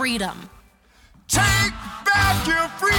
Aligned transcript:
freedom. 0.00 0.48
Take 1.28 1.42
back 2.06 2.46
your 2.46 2.66
freedom! 2.78 2.96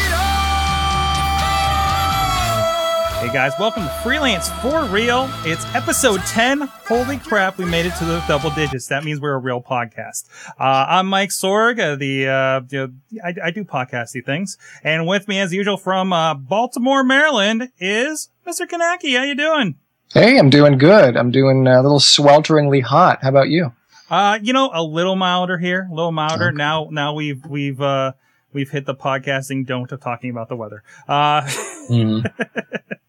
Hey 3.19 3.33
guys, 3.33 3.53
welcome 3.59 3.81
to 3.81 3.89
Freelance 4.03 4.49
for 4.61 4.83
Real. 4.83 5.27
It's 5.43 5.65
episode 5.73 6.21
10. 6.27 6.61
Holy 6.61 7.17
crap, 7.17 7.57
we 7.57 7.65
made 7.65 7.87
it 7.87 7.95
to 7.95 8.05
the 8.05 8.23
double 8.27 8.51
digits. 8.51 8.85
That 8.89 9.03
means 9.03 9.19
we're 9.19 9.33
a 9.33 9.39
real 9.39 9.63
podcast. 9.63 10.29
Uh, 10.59 10.85
I'm 10.89 11.07
Mike 11.07 11.29
Sorg, 11.29 11.79
uh, 11.79 11.95
the, 11.95 12.27
uh, 12.27 12.59
the 12.69 12.93
I, 13.25 13.47
I, 13.47 13.49
do 13.49 13.63
podcasty 13.63 14.23
things. 14.23 14.59
And 14.83 15.07
with 15.07 15.27
me 15.27 15.39
as 15.39 15.51
usual 15.51 15.77
from, 15.77 16.13
uh, 16.13 16.35
Baltimore, 16.35 17.03
Maryland 17.03 17.69
is 17.79 18.29
Mr. 18.45 18.67
Kanaki. 18.67 19.17
How 19.17 19.23
you 19.23 19.33
doing? 19.33 19.73
Hey, 20.13 20.37
I'm 20.37 20.51
doing 20.51 20.77
good. 20.77 21.17
I'm 21.17 21.31
doing 21.31 21.65
a 21.65 21.81
little 21.81 21.97
swelteringly 21.97 22.83
hot. 22.83 23.23
How 23.23 23.29
about 23.29 23.49
you? 23.49 23.73
Uh, 24.11 24.37
you 24.41 24.51
know, 24.51 24.69
a 24.73 24.83
little 24.83 25.15
milder 25.15 25.57
here, 25.57 25.87
a 25.89 25.95
little 25.95 26.11
milder. 26.11 26.49
Okay. 26.49 26.57
Now, 26.57 26.89
now 26.91 27.13
we've, 27.13 27.45
we've, 27.45 27.81
uh, 27.81 28.11
we've 28.51 28.69
hit 28.69 28.85
the 28.85 28.93
podcasting 28.93 29.65
don't 29.65 29.89
of 29.89 30.01
talking 30.01 30.29
about 30.29 30.49
the 30.49 30.57
weather. 30.57 30.83
Uh, 31.07 31.41
mm. 31.89 32.99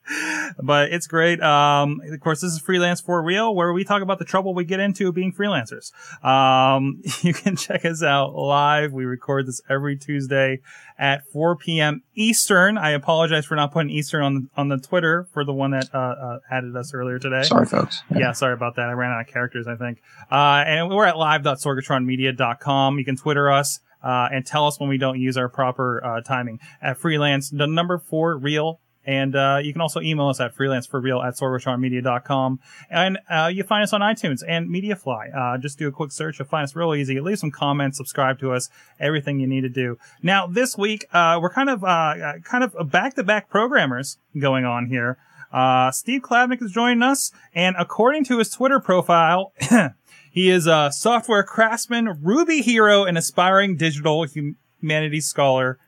But 0.63 0.93
it's 0.93 1.07
great. 1.07 1.41
Um, 1.41 2.01
of 2.11 2.21
course, 2.21 2.41
this 2.41 2.53
is 2.53 2.59
freelance 2.59 3.01
for 3.01 3.23
real, 3.23 3.55
where 3.55 3.73
we 3.73 3.85
talk 3.85 4.03
about 4.03 4.19
the 4.19 4.25
trouble 4.25 4.55
we 4.55 4.65
get 4.65 4.81
into 4.81 5.13
being 5.13 5.33
freelancers. 5.33 5.93
Um, 6.25 7.03
you 7.23 7.35
can 7.35 7.57
check 7.57 7.85
us 7.85 8.03
out 8.03 8.35
live. 8.35 8.93
We 8.93 9.05
record 9.05 9.47
this 9.47 9.61
every 9.69 9.97
Tuesday 9.97 10.61
at 10.99 11.27
4 11.29 11.57
p.m. 11.57 12.03
Eastern. 12.15 12.79
I 12.79 12.91
apologize 12.91 13.45
for 13.45 13.57
not 13.57 13.73
putting 13.73 13.91
Eastern 13.91 14.23
on 14.23 14.35
the, 14.35 14.49
on 14.57 14.69
the 14.69 14.79
Twitter 14.79 15.27
for 15.33 15.45
the 15.45 15.53
one 15.53 15.73
that, 15.73 15.89
uh, 15.95 15.99
uh, 15.99 16.39
added 16.51 16.77
us 16.77 16.95
earlier 16.95 17.19
today. 17.19 17.43
Sorry, 17.43 17.67
folks. 17.67 18.03
Yeah. 18.11 18.19
yeah. 18.19 18.33
sorry 18.33 18.55
about 18.55 18.77
that. 18.77 18.89
I 18.89 18.93
ran 18.93 19.11
out 19.11 19.21
of 19.21 19.27
characters, 19.27 19.67
I 19.67 19.77
think. 19.77 20.01
Uh, 20.31 20.65
and 20.67 20.91
we're 20.91 21.07
at 21.07 21.19
live.sorgatronmedia.com. 21.19 22.99
You 22.99 23.05
can 23.05 23.17
Twitter 23.17 23.51
us. 23.51 23.81
Uh, 24.03 24.29
and 24.33 24.45
tell 24.45 24.67
us 24.67 24.81
when 24.81 24.89
we 24.89 24.99
don't 24.99 25.21
use 25.21 25.37
our 25.37 25.49
proper 25.49 26.05
uh, 26.05 26.21
timing 26.23 26.59
at 26.81 26.99
freelance 26.99 27.51
the 27.51 27.69
number 27.69 27.99
four 27.99 28.37
real 28.37 28.81
and 29.05 29.35
uh, 29.35 29.59
you 29.63 29.73
can 29.73 29.81
also 29.81 30.01
email 30.01 30.29
us 30.29 30.41
at 30.41 30.55
freelanceforreal 30.55 31.27
at 31.27 31.35
sorgatronmedia.com. 31.35 32.61
And 32.91 33.19
uh, 33.29 33.51
you 33.53 33.65
find 33.65 33.83
us 33.83 33.93
on 33.93 34.01
iTunes 34.01 34.43
and 34.47 34.69
Mediafly. 34.69 35.37
Uh, 35.37 35.59
just 35.59 35.79
do 35.79 35.89
a 35.89 35.93
quick 35.93 36.13
search. 36.13 36.39
You'll 36.39 36.49
find 36.49 36.65
us 36.65 36.77
real 36.77 36.95
easy. 36.95 37.21
Leave 37.21 37.39
some 37.39 37.51
comments, 37.51 37.97
subscribe 37.97 38.39
to 38.41 38.53
us, 38.53 38.69
everything 39.01 39.41
you 39.41 39.47
need 39.47 39.63
to 39.63 39.69
do. 39.69 39.99
Now, 40.23 40.47
this 40.47 40.79
week, 40.79 41.07
uh, 41.13 41.39
we're 41.41 41.51
kind 41.51 41.71
of, 41.71 41.83
uh, 41.83 42.41
kind 42.45 42.65
of 42.65 42.91
back-to-back 42.91 43.49
programmers 43.49 44.19
going 44.39 44.65
on 44.65 44.87
here. 44.87 45.19
Uh, 45.53 45.91
Steve 45.91 46.23
Klabnik 46.23 46.63
is 46.63 46.73
joining 46.73 47.03
us, 47.03 47.31
and 47.55 47.77
according 47.79 48.25
to 48.25 48.39
his 48.39 48.49
Twitter 48.49 48.81
profile, 48.81 49.53
he 50.31 50.49
is 50.49 50.67
a 50.67 50.91
software 50.91 51.43
craftsman, 51.43 52.19
Ruby 52.23 52.63
hero, 52.63 53.05
and 53.05 53.19
aspiring 53.19 53.77
digital 53.77 54.25
humanities 54.25 55.27
scholar. 55.27 55.79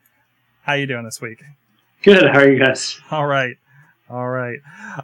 How 0.62 0.74
you 0.74 0.86
doing 0.86 1.04
this 1.04 1.20
week? 1.20 1.42
Good. 2.04 2.28
How 2.30 2.40
are 2.40 2.52
you 2.52 2.62
guys? 2.62 3.00
All 3.10 3.26
right. 3.26 3.56
All 4.10 4.28
right. 4.28 4.58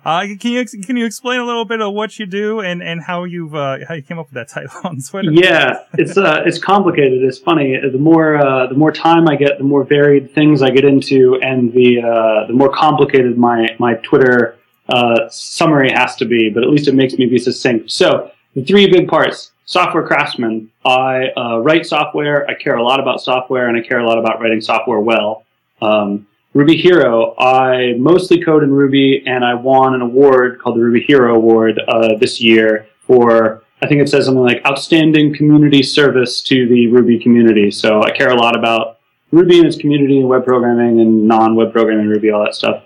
Uh, 0.05 0.27
can 0.39 0.53
you 0.53 0.67
can 0.67 0.99
you 0.99 1.07
explain 1.07 1.41
a 1.41 1.45
little 1.47 1.65
bit 1.65 1.81
of 1.81 1.95
what 1.95 2.19
you 2.19 2.27
do 2.27 2.61
and, 2.61 2.83
and 2.83 3.03
how 3.03 3.25
you've 3.25 3.55
uh, 3.55 3.79
how 3.89 3.95
you 3.95 4.03
came 4.03 4.19
up 4.19 4.27
with 4.27 4.35
that 4.35 4.49
title 4.55 4.79
on 4.85 5.01
Twitter? 5.01 5.33
Yeah, 5.33 5.83
it's 5.95 6.19
uh, 6.19 6.43
it's 6.45 6.59
complicated. 6.59 7.25
It's 7.25 7.39
funny. 7.39 7.75
The 7.81 7.99
more 7.99 8.37
uh, 8.37 8.67
the 8.67 8.75
more 8.75 8.93
time 8.93 9.29
I 9.29 9.37
get, 9.37 9.57
the 9.57 9.65
more 9.65 9.83
varied 9.83 10.35
things 10.35 10.61
I 10.61 10.69
get 10.69 10.85
into, 10.85 11.41
and 11.41 11.73
the 11.73 12.03
uh, 12.03 12.47
the 12.49 12.53
more 12.53 12.71
complicated 12.71 13.39
my 13.39 13.75
my 13.79 13.95
Twitter 13.95 14.59
uh, 14.91 15.27
summary 15.31 15.91
has 15.93 16.17
to 16.17 16.27
be. 16.27 16.51
But 16.51 16.65
at 16.65 16.69
least 16.69 16.87
it 16.87 16.95
makes 16.95 17.15
me 17.15 17.25
be 17.25 17.39
succinct. 17.39 17.91
So 17.91 18.31
the 18.55 18.63
three 18.63 18.93
big 18.93 19.09
parts: 19.09 19.53
software 19.65 20.07
craftsman. 20.07 20.71
I 20.85 21.29
uh, 21.35 21.61
write 21.61 21.87
software. 21.87 22.47
I 22.51 22.53
care 22.53 22.77
a 22.77 22.83
lot 22.83 23.01
about 23.01 23.23
software, 23.23 23.69
and 23.69 23.79
I 23.79 23.81
care 23.81 24.01
a 24.01 24.07
lot 24.07 24.19
about 24.19 24.39
writing 24.39 24.61
software 24.61 25.01
well. 25.01 25.47
Um, 25.81 26.27
Ruby 26.53 26.77
Hero, 26.77 27.37
I 27.39 27.95
mostly 27.97 28.43
code 28.43 28.65
in 28.65 28.73
Ruby, 28.73 29.23
and 29.25 29.45
I 29.45 29.55
won 29.55 29.95
an 29.95 30.01
award 30.01 30.61
called 30.61 30.77
the 30.77 30.83
Ruby 30.83 31.01
Hero 31.01 31.37
Award 31.37 31.81
uh, 31.87 32.17
this 32.17 32.41
year 32.41 32.89
for, 32.99 33.63
I 33.81 33.87
think 33.87 34.01
it 34.03 34.09
says 34.09 34.25
something 34.25 34.43
like 34.43 34.61
outstanding 34.67 35.33
community 35.33 35.85
service 35.85 36.43
to 36.43 36.67
the 36.67 36.89
Ruby 36.89 37.21
community. 37.21 37.71
So 37.71 38.03
I 38.03 38.11
care 38.11 38.31
a 38.31 38.35
lot 38.35 38.59
about 38.59 38.99
Ruby 39.31 39.59
and 39.59 39.67
its 39.69 39.77
community 39.77 40.19
and 40.19 40.29
web 40.29 40.45
programming 40.45 41.01
and 41.01 41.29
non-web 41.29 41.73
programming 41.73 42.09
Ruby, 42.09 42.33
all 42.33 42.43
that 42.43 42.57
stuff. 42.57 42.83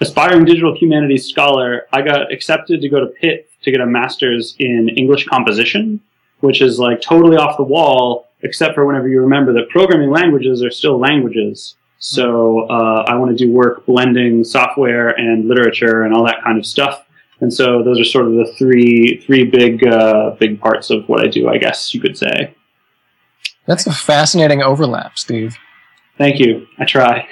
Aspiring 0.00 0.44
digital 0.44 0.76
humanities 0.76 1.28
scholar, 1.28 1.88
I 1.92 2.02
got 2.02 2.32
accepted 2.32 2.80
to 2.80 2.88
go 2.88 3.00
to 3.00 3.06
Pitt 3.06 3.50
to 3.62 3.72
get 3.72 3.80
a 3.80 3.86
master's 3.86 4.54
in 4.60 4.90
English 4.90 5.26
composition, 5.26 6.00
which 6.38 6.62
is 6.62 6.78
like 6.78 7.00
totally 7.00 7.36
off 7.36 7.56
the 7.56 7.64
wall, 7.64 8.28
except 8.42 8.76
for 8.76 8.86
whenever 8.86 9.08
you 9.08 9.20
remember 9.20 9.52
that 9.54 9.70
programming 9.70 10.10
languages 10.10 10.62
are 10.62 10.70
still 10.70 11.00
languages. 11.00 11.74
So 11.98 12.68
uh, 12.68 13.04
I 13.08 13.16
want 13.16 13.36
to 13.36 13.44
do 13.44 13.52
work 13.52 13.84
blending 13.86 14.44
software 14.44 15.08
and 15.08 15.48
literature 15.48 16.02
and 16.02 16.14
all 16.14 16.24
that 16.26 16.42
kind 16.44 16.58
of 16.58 16.64
stuff. 16.64 17.04
And 17.40 17.52
so 17.52 17.82
those 17.82 18.00
are 18.00 18.04
sort 18.04 18.26
of 18.26 18.32
the 18.32 18.52
three 18.58 19.22
three 19.24 19.44
big 19.44 19.86
uh, 19.86 20.30
big 20.38 20.60
parts 20.60 20.90
of 20.90 21.08
what 21.08 21.24
I 21.24 21.28
do, 21.28 21.48
I 21.48 21.58
guess 21.58 21.94
you 21.94 22.00
could 22.00 22.16
say. 22.16 22.54
That's 23.66 23.86
a 23.86 23.92
fascinating 23.92 24.62
overlap, 24.62 25.18
Steve. 25.18 25.56
Thank 26.16 26.40
you. 26.40 26.66
I 26.78 26.84
try. 26.84 27.28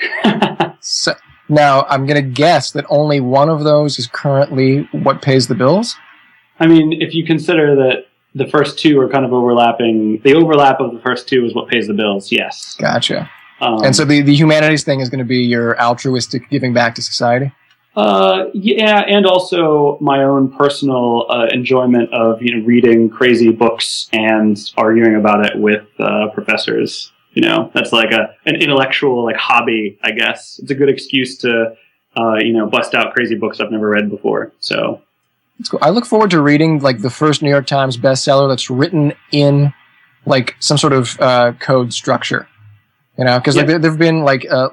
so, 0.80 1.14
now 1.48 1.84
I'm 1.88 2.06
going 2.06 2.22
to 2.22 2.30
guess 2.30 2.72
that 2.72 2.84
only 2.88 3.20
one 3.20 3.48
of 3.48 3.64
those 3.64 3.98
is 3.98 4.06
currently 4.06 4.88
what 4.92 5.22
pays 5.22 5.48
the 5.48 5.54
bills. 5.54 5.96
I 6.60 6.66
mean, 6.66 7.00
if 7.00 7.14
you 7.14 7.24
consider 7.24 7.74
that 7.76 8.06
the 8.34 8.46
first 8.46 8.78
two 8.78 9.00
are 9.00 9.08
kind 9.08 9.24
of 9.24 9.32
overlapping, 9.32 10.20
the 10.22 10.34
overlap 10.34 10.80
of 10.80 10.92
the 10.92 11.00
first 11.00 11.28
two 11.28 11.44
is 11.44 11.54
what 11.54 11.68
pays 11.68 11.86
the 11.86 11.94
bills. 11.94 12.30
Yes. 12.30 12.76
Gotcha. 12.78 13.30
Um, 13.60 13.84
and 13.84 13.96
so 13.96 14.04
the, 14.04 14.20
the 14.20 14.34
humanities 14.34 14.84
thing 14.84 15.00
is 15.00 15.08
going 15.08 15.18
to 15.18 15.24
be 15.24 15.38
your 15.38 15.80
altruistic 15.80 16.48
giving 16.50 16.74
back 16.74 16.94
to 16.96 17.02
society? 17.02 17.52
Uh, 17.96 18.50
yeah, 18.52 19.00
and 19.08 19.24
also 19.24 19.96
my 20.02 20.22
own 20.22 20.52
personal 20.52 21.24
uh, 21.30 21.46
enjoyment 21.50 22.12
of 22.12 22.42
you 22.42 22.54
know 22.54 22.66
reading 22.66 23.08
crazy 23.08 23.50
books 23.50 24.10
and 24.12 24.70
arguing 24.76 25.16
about 25.16 25.46
it 25.46 25.58
with 25.58 25.86
uh, 25.98 26.28
professors. 26.34 27.10
You 27.32 27.42
know, 27.42 27.70
that's 27.74 27.92
like 27.92 28.10
a 28.10 28.34
an 28.44 28.56
intellectual 28.56 29.24
like 29.24 29.36
hobby, 29.36 29.98
I 30.02 30.10
guess. 30.10 30.58
It's 30.62 30.70
a 30.70 30.74
good 30.74 30.90
excuse 30.90 31.38
to 31.38 31.74
uh, 32.18 32.34
you 32.34 32.52
know 32.52 32.66
bust 32.66 32.94
out 32.94 33.14
crazy 33.14 33.34
books 33.34 33.60
I've 33.60 33.70
never 33.70 33.88
read 33.88 34.10
before. 34.10 34.52
So, 34.60 35.00
cool. 35.70 35.80
I 35.80 35.88
look 35.88 36.04
forward 36.04 36.30
to 36.32 36.42
reading 36.42 36.80
like 36.80 37.00
the 37.00 37.10
first 37.10 37.40
New 37.40 37.50
York 37.50 37.66
Times 37.66 37.96
bestseller 37.96 38.46
that's 38.46 38.68
written 38.68 39.14
in 39.32 39.72
like 40.26 40.54
some 40.58 40.76
sort 40.76 40.92
of 40.92 41.18
uh, 41.18 41.52
code 41.60 41.94
structure. 41.94 42.46
You 43.18 43.24
know, 43.24 43.38
because 43.38 43.56
like 43.56 43.66
there 43.66 43.80
have 43.80 43.98
been 43.98 44.22
like 44.22 44.46
uh, 44.50 44.68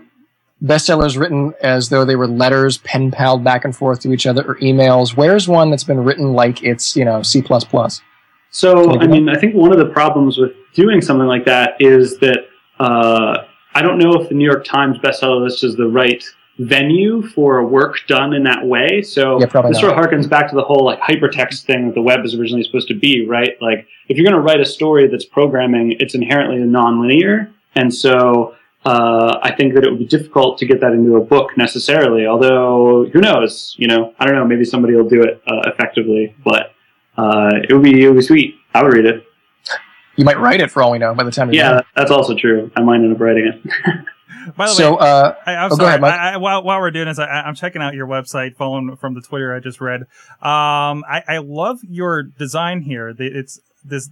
bestsellers 0.63 1.17
written 1.17 1.53
as 1.61 1.89
though 1.89 2.05
they 2.05 2.15
were 2.15 2.27
letters 2.27 2.77
pen 2.79 3.11
palled 3.11 3.43
back 3.43 3.65
and 3.65 3.75
forth 3.75 4.01
to 4.01 4.13
each 4.13 4.25
other 4.25 4.43
or 4.43 4.55
emails. 4.55 5.15
Where's 5.15 5.47
one 5.47 5.69
that's 5.69 5.83
been 5.83 6.03
written 6.03 6.33
like 6.33 6.63
it's 6.63 6.95
you 6.95 7.05
know 7.05 7.21
C 7.21 7.41
plus 7.41 7.63
plus? 7.63 8.01
So 8.51 8.99
I 8.99 9.07
mean, 9.07 9.29
I 9.29 9.37
think 9.39 9.55
one 9.55 9.71
of 9.71 9.79
the 9.79 9.91
problems 9.91 10.37
with 10.37 10.51
doing 10.73 11.01
something 11.01 11.27
like 11.27 11.45
that 11.45 11.75
is 11.79 12.17
that 12.19 12.47
uh, 12.79 13.45
I 13.73 13.81
don't 13.81 13.97
know 13.97 14.13
if 14.21 14.29
the 14.29 14.35
New 14.35 14.45
York 14.45 14.63
Times 14.63 14.97
bestseller 14.99 15.43
list 15.43 15.63
is 15.63 15.75
the 15.75 15.87
right 15.87 16.23
venue 16.59 17.23
for 17.29 17.65
work 17.65 17.97
done 18.07 18.33
in 18.33 18.43
that 18.43 18.63
way. 18.65 19.01
So 19.01 19.39
yeah, 19.39 19.47
this 19.47 19.79
sort 19.79 19.91
of 19.91 19.97
harkens 19.97 20.29
back 20.29 20.49
to 20.49 20.55
the 20.55 20.61
whole 20.61 20.85
like 20.85 20.99
hypertext 20.99 21.63
thing 21.63 21.87
that 21.87 21.95
the 21.95 22.01
web 22.01 22.23
is 22.23 22.35
originally 22.35 22.63
supposed 22.63 22.87
to 22.89 22.93
be, 22.93 23.25
right? 23.25 23.57
Like 23.59 23.87
if 24.07 24.17
you're 24.17 24.29
going 24.29 24.35
to 24.35 24.41
write 24.41 24.59
a 24.59 24.65
story 24.65 25.07
that's 25.07 25.25
programming, 25.25 25.95
it's 25.99 26.13
inherently 26.13 26.57
a 26.57 26.65
nonlinear. 26.65 27.51
And 27.75 27.93
so 27.93 28.55
uh, 28.85 29.39
I 29.41 29.53
think 29.55 29.73
that 29.75 29.83
it 29.83 29.89
would 29.89 29.99
be 29.99 30.05
difficult 30.05 30.57
to 30.59 30.65
get 30.65 30.81
that 30.81 30.91
into 30.91 31.15
a 31.15 31.21
book 31.21 31.57
necessarily. 31.57 32.25
Although 32.25 33.05
who 33.11 33.21
knows? 33.21 33.75
You 33.77 33.87
know, 33.87 34.13
I 34.19 34.25
don't 34.25 34.35
know. 34.35 34.45
Maybe 34.45 34.65
somebody 34.65 34.95
will 34.95 35.07
do 35.07 35.21
it 35.21 35.41
uh, 35.47 35.69
effectively, 35.69 36.35
but 36.43 36.73
uh, 37.17 37.51
it 37.67 37.73
would 37.73 37.83
be 37.83 38.03
it 38.03 38.07
would 38.07 38.17
be 38.17 38.23
sweet. 38.23 38.55
I 38.73 38.83
would 38.83 38.93
read 38.93 39.05
it. 39.05 39.23
You 40.15 40.25
might 40.25 40.39
write 40.39 40.61
it 40.61 40.69
for 40.69 40.83
all 40.83 40.91
we 40.91 40.99
know 40.99 41.13
by 41.15 41.23
the 41.23 41.31
time. 41.31 41.51
You 41.51 41.59
Yeah, 41.59 41.81
that's 41.95 42.11
also 42.11 42.35
true. 42.35 42.71
I 42.75 42.81
might 42.81 42.97
end 42.97 43.13
up 43.13 43.19
writing 43.19 43.47
it. 43.47 44.05
By 44.57 44.65
the 44.65 44.73
so, 44.73 44.91
way, 44.93 44.97
uh, 44.99 45.33
I, 45.45 45.53
am 45.53 45.71
oh, 45.71 45.75
sorry. 45.75 45.87
Ahead, 45.87 46.03
I, 46.03 46.33
I, 46.33 46.37
while, 46.37 46.63
while 46.63 46.79
we're 46.81 46.91
doing 46.91 47.07
this, 47.07 47.17
I, 47.17 47.47
am 47.47 47.55
checking 47.55 47.81
out 47.81 47.93
your 47.93 48.07
website, 48.07 48.57
following 48.57 48.97
from 48.97 49.13
the 49.13 49.21
Twitter 49.21 49.55
I 49.55 49.59
just 49.59 49.79
read. 49.79 50.01
Um, 50.41 51.05
I, 51.07 51.23
I 51.27 51.37
love 51.37 51.79
your 51.83 52.23
design 52.23 52.81
here. 52.81 53.15
It's 53.17 53.61
this 53.83 54.09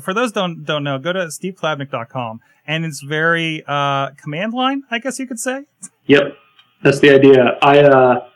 for 0.00 0.14
those 0.14 0.32
don't 0.32 0.64
don't 0.64 0.84
know. 0.84 0.98
Go 0.98 1.12
to 1.12 1.26
steveklabnik.com 1.26 2.40
and 2.66 2.84
it's 2.84 3.00
very 3.02 3.64
uh, 3.66 4.10
command 4.10 4.52
line, 4.52 4.82
I 4.90 4.98
guess 4.98 5.18
you 5.18 5.26
could 5.26 5.38
say. 5.38 5.64
Yep, 6.06 6.36
that's 6.82 7.00
the 7.00 7.10
idea. 7.10 7.58
I 7.62 7.80
uh, 7.80 8.28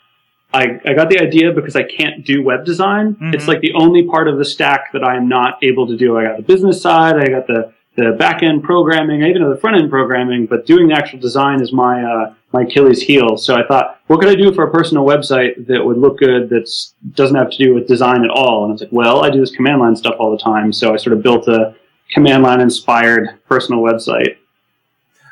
I 0.53 0.81
I 0.85 0.95
got 0.95 1.11
the 1.11 1.21
idea 1.21 1.53
because 1.53 1.77
I 1.77 1.83
can't 1.83 2.25
do 2.25 2.43
web 2.43 2.65
design. 2.65 3.15
Mm-hmm. 3.15 3.35
It's 3.35 3.49
like 3.49 3.61
the 3.61 3.73
only 3.75 4.07
part 4.07 4.29
of 4.29 4.39
the 4.39 4.45
stack 4.45 4.93
that 4.93 5.05
I 5.05 5.17
am 5.17 5.29
not 5.29 5.63
able 5.63 5.87
to 5.87 5.97
do. 5.97 6.17
I 6.17 6.25
got 6.25 6.37
the 6.37 6.43
business 6.43 6.81
side, 6.81 7.17
I 7.17 7.29
got 7.29 7.47
the 7.47 7.73
the 7.97 8.13
back 8.13 8.43
end 8.43 8.63
programming, 8.63 9.23
I 9.23 9.31
even 9.31 9.43
have 9.43 9.51
the 9.51 9.61
front 9.61 9.77
end 9.77 9.91
programming, 9.91 10.47
but 10.47 10.65
doing 10.65 10.89
the 10.89 10.95
actual 10.95 11.19
design 11.19 11.61
is 11.61 11.73
my 11.73 12.03
uh, 12.03 12.35
my 12.53 12.63
Achilles 12.63 13.01
heel. 13.01 13.37
So 13.37 13.55
I 13.55 13.65
thought, 13.67 14.01
what 14.09 14.21
could 14.21 14.29
I 14.29 14.35
do 14.35 14.53
for 14.53 14.65
a 14.65 14.71
personal 14.73 15.05
website 15.05 15.67
that 15.69 15.85
would 15.85 15.99
look 15.99 16.19
good 16.19 16.49
that 16.51 16.69
doesn't 17.15 17.37
have 17.37 17.51
to 17.51 17.57
do 17.57 17.75
with 17.75 17.87
design 17.87 18.25
at 18.25 18.31
all? 18.31 18.65
And 18.65 18.71
I 18.71 18.73
was 18.73 18.81
like, 18.83 18.93
well, 18.93 19.25
I 19.25 19.31
do 19.31 19.39
this 19.41 19.55
command 19.55 19.81
line 19.81 19.95
stuff 19.97 20.15
all 20.19 20.31
the 20.31 20.39
time, 20.43 20.73
so 20.73 20.93
I 20.93 20.97
sort 20.97 21.17
of 21.17 21.23
built 21.23 21.47
a 21.49 21.75
command 22.13 22.43
line 22.43 22.61
inspired 22.61 23.39
personal 23.49 23.81
website. 23.83 24.37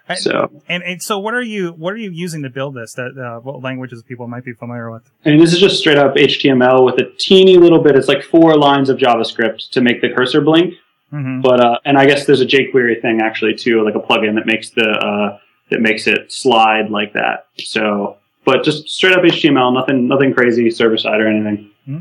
I- 0.09 0.15
So, 0.15 0.50
And, 0.69 0.82
and 0.85 1.03
so, 1.03 1.19
what 1.19 1.35
are 1.35 1.43
you 1.43 1.70
what 1.73 1.93
are 1.93 1.99
you 1.99 2.11
using 2.11 2.43
to 2.44 2.49
build 2.50 2.75
this? 2.75 2.94
That 2.94 3.19
uh, 3.19 3.41
what 3.41 3.62
languages 3.62 4.03
people 4.03 4.26
might 4.26 4.44
be 4.44 4.53
familiar 4.55 4.91
with? 4.91 5.03
I 5.26 5.31
mean, 5.31 5.38
this 5.41 5.53
is 5.53 5.59
just 5.61 5.79
straight 5.79 5.99
up 5.99 6.15
HTML 6.15 6.85
with 6.85 6.94
a 6.99 7.11
teeny 7.19 7.56
little 7.59 7.82
bit. 7.82 7.94
It's 7.97 8.09
like 8.09 8.23
four 8.23 8.56
lines 8.56 8.88
of 8.88 8.97
JavaScript 8.97 9.69
to 9.70 9.81
make 9.82 10.00
the 10.00 10.09
cursor 10.09 10.41
blink. 10.41 10.75
hmm 11.11 11.41
But 11.43 11.61
uh, 11.61 11.79
and 11.85 11.99
I 11.99 12.06
guess 12.06 12.25
there's 12.26 12.41
a 12.41 12.47
jQuery 12.47 13.03
thing 13.03 13.20
actually 13.20 13.55
too, 13.55 13.85
like 13.85 13.97
a 13.97 14.00
plugin 14.00 14.35
that 14.37 14.47
makes 14.47 14.70
the 14.70 14.88
uh, 14.88 15.38
that 15.70 15.81
makes 15.81 16.06
it 16.06 16.32
slide 16.32 16.91
like 16.91 17.12
that. 17.15 17.47
So, 17.59 18.17
but 18.44 18.65
just 18.65 18.88
straight 18.88 19.12
up 19.15 19.23
HTML, 19.23 19.73
nothing 19.75 20.09
nothing 20.09 20.32
crazy 20.35 20.70
server 20.70 20.97
side 20.99 21.20
or 21.20 21.29
anything. 21.29 21.70
Hmm. 21.85 21.99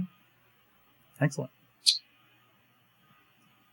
Excellent. 1.21 1.51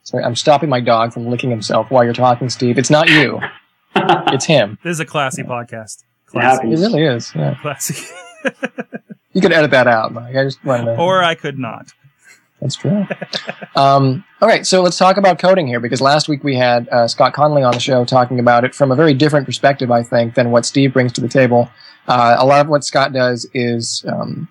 Sorry, 0.03 0.23
I'm 0.25 0.37
stopping 0.37 0.69
my 0.69 0.81
dog 0.81 1.13
from 1.13 1.27
licking 1.29 1.51
himself 1.51 1.91
while 1.91 2.05
you're 2.05 2.13
talking, 2.13 2.49
Steve. 2.49 2.79
It's 2.79 2.91
not 2.91 3.09
you. 3.09 3.41
It's 3.97 4.45
him. 4.45 4.77
This 4.83 4.91
is 4.91 5.01
a 5.01 5.05
classy 5.05 5.45
podcast. 5.45 6.03
It 6.03 6.27
Classy. 6.27 6.47
It 6.67 6.79
happens. 6.79 6.81
really 6.81 7.05
is. 7.05 7.33
Yeah. 7.35 7.55
Classy. 7.63 8.05
You 9.33 9.41
could 9.41 9.53
edit 9.53 9.73
that 9.73 9.89
out, 9.89 10.13
Mike. 10.13 10.37
I 10.37 10.45
just 10.45 10.65
wanted 10.65 10.85
to. 10.95 10.97
or 10.97 11.23
I 11.23 11.35
could 11.35 11.59
not. 11.59 11.93
That's 12.61 12.77
true. 12.77 13.07
um, 13.77 14.25
all 14.41 14.49
right, 14.49 14.67
so 14.67 14.83
let's 14.83 14.97
talk 14.97 15.17
about 15.17 15.39
coding 15.39 15.67
here 15.67 15.81
because 15.81 16.01
last 16.01 16.29
week 16.29 16.45
we 16.45 16.55
had 16.55 16.89
uh, 16.89 17.07
Scott 17.09 17.35
Connolly 17.35 17.63
on 17.63 17.73
the 17.73 17.81
show 17.81 18.05
talking 18.05 18.39
about 18.39 18.65
it 18.65 18.75
from 18.75 18.91
a 18.91 18.97
very 18.97 19.15
different 19.15 19.47
perspective, 19.47 19.91
I 19.91 20.03
think, 20.03 20.35
than 20.35 20.51
what 20.51 20.65
Steve 20.65 20.93
brings 20.93 21.13
to 21.15 21.21
the 21.21 21.29
table. 21.29 21.69
Uh, 22.07 22.37
a 22.39 22.47
lot 22.47 22.61
of 22.61 22.69
what 22.69 22.85
Scott 22.85 23.13
does 23.13 23.47
is 23.55 24.05
um, 24.09 24.49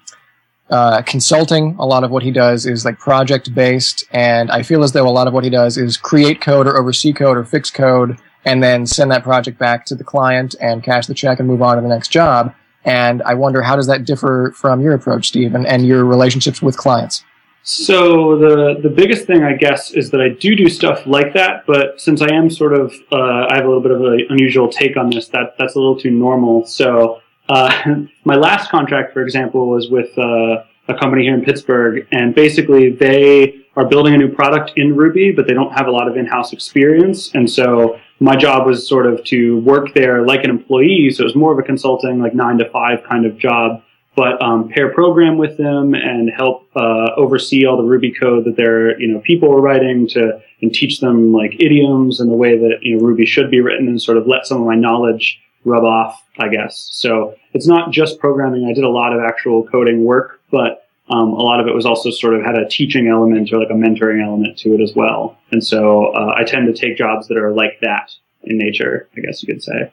uh, 0.69 1.01
consulting. 1.03 1.75
A 1.79 1.85
lot 1.85 2.03
of 2.03 2.11
what 2.11 2.23
he 2.23 2.31
does 2.31 2.65
is 2.65 2.85
like 2.85 2.99
project 2.99 3.53
based, 3.53 4.03
and 4.11 4.51
I 4.51 4.63
feel 4.63 4.83
as 4.83 4.91
though 4.91 5.07
a 5.07 5.11
lot 5.11 5.27
of 5.27 5.33
what 5.33 5.43
he 5.43 5.49
does 5.49 5.77
is 5.77 5.97
create 5.97 6.41
code 6.41 6.67
or 6.67 6.77
oversee 6.77 7.13
code 7.13 7.37
or 7.37 7.45
fix 7.45 7.69
code, 7.69 8.17
and 8.45 8.61
then 8.61 8.85
send 8.85 9.11
that 9.11 9.23
project 9.23 9.57
back 9.57 9.85
to 9.87 9.95
the 9.95 10.03
client 10.03 10.55
and 10.59 10.83
cash 10.83 11.07
the 11.07 11.13
check 11.13 11.39
and 11.39 11.47
move 11.47 11.61
on 11.61 11.77
to 11.77 11.81
the 11.81 11.87
next 11.87 12.09
job. 12.09 12.53
And 12.85 13.21
I 13.23 13.33
wonder 13.33 13.61
how 13.61 13.75
does 13.75 13.87
that 13.87 14.03
differ 14.03 14.53
from 14.55 14.81
your 14.81 14.93
approach, 14.93 15.27
Steve, 15.27 15.55
and, 15.55 15.65
and 15.65 15.87
your 15.87 16.03
relationships 16.03 16.61
with 16.61 16.75
clients? 16.75 17.23
So 17.63 18.37
the 18.37 18.79
the 18.83 18.89
biggest 18.89 19.25
thing 19.25 19.43
I 19.43 19.53
guess 19.53 19.91
is 19.91 20.11
that 20.11 20.19
I 20.19 20.29
do 20.29 20.53
do 20.53 20.67
stuff 20.67 21.07
like 21.07 21.33
that, 21.33 21.65
but 21.65 21.99
since 21.99 22.21
I 22.21 22.27
am 22.33 22.49
sort 22.49 22.73
of 22.73 22.93
uh, 23.09 23.47
I 23.49 23.55
have 23.55 23.63
a 23.63 23.67
little 23.67 23.81
bit 23.81 23.91
of 23.91 24.01
an 24.01 24.27
unusual 24.29 24.67
take 24.67 24.97
on 24.97 25.09
this. 25.09 25.29
That 25.29 25.55
that's 25.57 25.75
a 25.75 25.79
little 25.79 25.97
too 25.97 26.11
normal. 26.11 26.65
So 26.65 27.21
uh, 27.47 27.95
my 28.25 28.35
last 28.35 28.69
contract, 28.69 29.13
for 29.13 29.21
example, 29.21 29.69
was 29.69 29.89
with 29.89 30.17
uh, 30.17 30.63
a 30.89 30.93
company 30.99 31.23
here 31.23 31.33
in 31.33 31.41
Pittsburgh, 31.41 32.05
and 32.11 32.35
basically 32.35 32.89
they 32.89 33.61
are 33.77 33.85
building 33.85 34.13
a 34.13 34.17
new 34.17 34.29
product 34.29 34.73
in 34.75 34.93
Ruby, 34.93 35.31
but 35.31 35.47
they 35.47 35.53
don't 35.53 35.71
have 35.71 35.87
a 35.87 35.91
lot 35.91 36.09
of 36.09 36.17
in-house 36.17 36.51
experience, 36.51 37.33
and 37.33 37.49
so 37.49 37.97
my 38.19 38.35
job 38.35 38.67
was 38.67 38.87
sort 38.87 39.05
of 39.05 39.23
to 39.25 39.59
work 39.59 39.93
there 39.93 40.25
like 40.25 40.43
an 40.43 40.49
employee. 40.49 41.09
So 41.11 41.23
it 41.23 41.25
was 41.27 41.35
more 41.35 41.53
of 41.53 41.59
a 41.59 41.63
consulting, 41.63 42.19
like 42.19 42.35
nine 42.35 42.57
to 42.57 42.69
five 42.69 43.03
kind 43.03 43.25
of 43.25 43.37
job 43.37 43.81
but 44.15 44.41
um, 44.41 44.69
pair 44.69 44.93
program 44.93 45.37
with 45.37 45.57
them 45.57 45.93
and 45.95 46.29
help 46.29 46.67
uh, 46.75 47.09
oversee 47.17 47.65
all 47.65 47.77
the 47.77 47.83
Ruby 47.83 48.11
code 48.11 48.45
that 48.45 48.55
their 48.55 48.99
you 48.99 49.07
know 49.07 49.19
people 49.19 49.51
are 49.51 49.61
writing 49.61 50.07
to 50.09 50.41
and 50.61 50.73
teach 50.73 50.99
them 50.99 51.33
like 51.33 51.55
idioms 51.59 52.19
and 52.19 52.31
the 52.31 52.35
way 52.35 52.57
that 52.57 52.79
you 52.81 52.97
know 52.97 53.03
Ruby 53.03 53.25
should 53.25 53.49
be 53.49 53.61
written 53.61 53.87
and 53.87 54.01
sort 54.01 54.17
of 54.17 54.27
let 54.27 54.45
some 54.45 54.61
of 54.61 54.67
my 54.67 54.75
knowledge 54.75 55.39
rub 55.65 55.83
off, 55.83 56.21
I 56.39 56.49
guess. 56.49 56.89
So 56.91 57.35
it's 57.53 57.67
not 57.67 57.91
just 57.91 58.19
programming. 58.19 58.65
I 58.65 58.73
did 58.73 58.83
a 58.83 58.89
lot 58.89 59.13
of 59.13 59.21
actual 59.21 59.65
coding 59.67 60.03
work, 60.03 60.41
but 60.51 60.87
um, 61.09 61.29
a 61.29 61.41
lot 61.41 61.59
of 61.59 61.67
it 61.67 61.75
was 61.75 61.85
also 61.85 62.09
sort 62.11 62.33
of 62.33 62.43
had 62.43 62.55
a 62.55 62.67
teaching 62.67 63.07
element 63.07 63.51
or 63.51 63.59
like 63.59 63.69
a 63.69 63.73
mentoring 63.73 64.25
element 64.25 64.57
to 64.59 64.73
it 64.73 64.81
as 64.81 64.93
well. 64.95 65.37
And 65.51 65.63
so 65.63 66.07
uh, 66.13 66.33
I 66.37 66.43
tend 66.43 66.73
to 66.73 66.79
take 66.79 66.97
jobs 66.97 67.27
that 67.27 67.37
are 67.37 67.51
like 67.51 67.79
that 67.81 68.11
in 68.43 68.57
nature, 68.57 69.07
I 69.17 69.21
guess 69.21 69.43
you 69.43 69.53
could 69.53 69.63
say. 69.63 69.91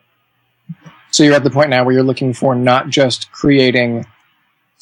So 1.10 1.22
you're 1.22 1.34
at 1.34 1.44
the 1.44 1.50
point 1.50 1.70
now 1.70 1.84
where 1.84 1.94
you're 1.94 2.02
looking 2.02 2.32
for 2.32 2.54
not 2.54 2.88
just 2.88 3.30
creating 3.32 4.06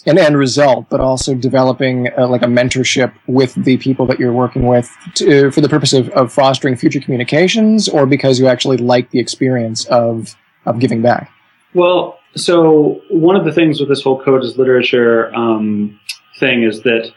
an 0.06 0.18
end 0.18 0.36
result, 0.36 0.86
but 0.88 1.00
also 1.00 1.34
developing 1.34 2.08
uh, 2.16 2.26
like 2.28 2.42
a 2.42 2.46
mentorship 2.46 3.12
with 3.26 3.54
the 3.54 3.76
people 3.78 4.06
that 4.06 4.18
you're 4.18 4.32
working 4.32 4.66
with 4.66 4.90
to, 5.14 5.50
for 5.50 5.60
the 5.60 5.68
purpose 5.68 5.92
of, 5.92 6.08
of 6.10 6.32
fostering 6.32 6.76
future 6.76 7.00
communications, 7.00 7.88
or 7.88 8.06
because 8.06 8.38
you 8.38 8.46
actually 8.46 8.76
like 8.76 9.10
the 9.10 9.18
experience 9.18 9.84
of 9.86 10.36
of 10.66 10.78
giving 10.78 11.02
back. 11.02 11.30
Well, 11.74 12.18
so 12.36 13.00
one 13.10 13.36
of 13.36 13.44
the 13.44 13.52
things 13.52 13.80
with 13.80 13.88
this 13.88 14.02
whole 14.02 14.22
code 14.22 14.44
is 14.44 14.56
literature 14.56 15.34
um, 15.34 15.98
thing 16.38 16.62
is 16.62 16.82
that 16.82 17.10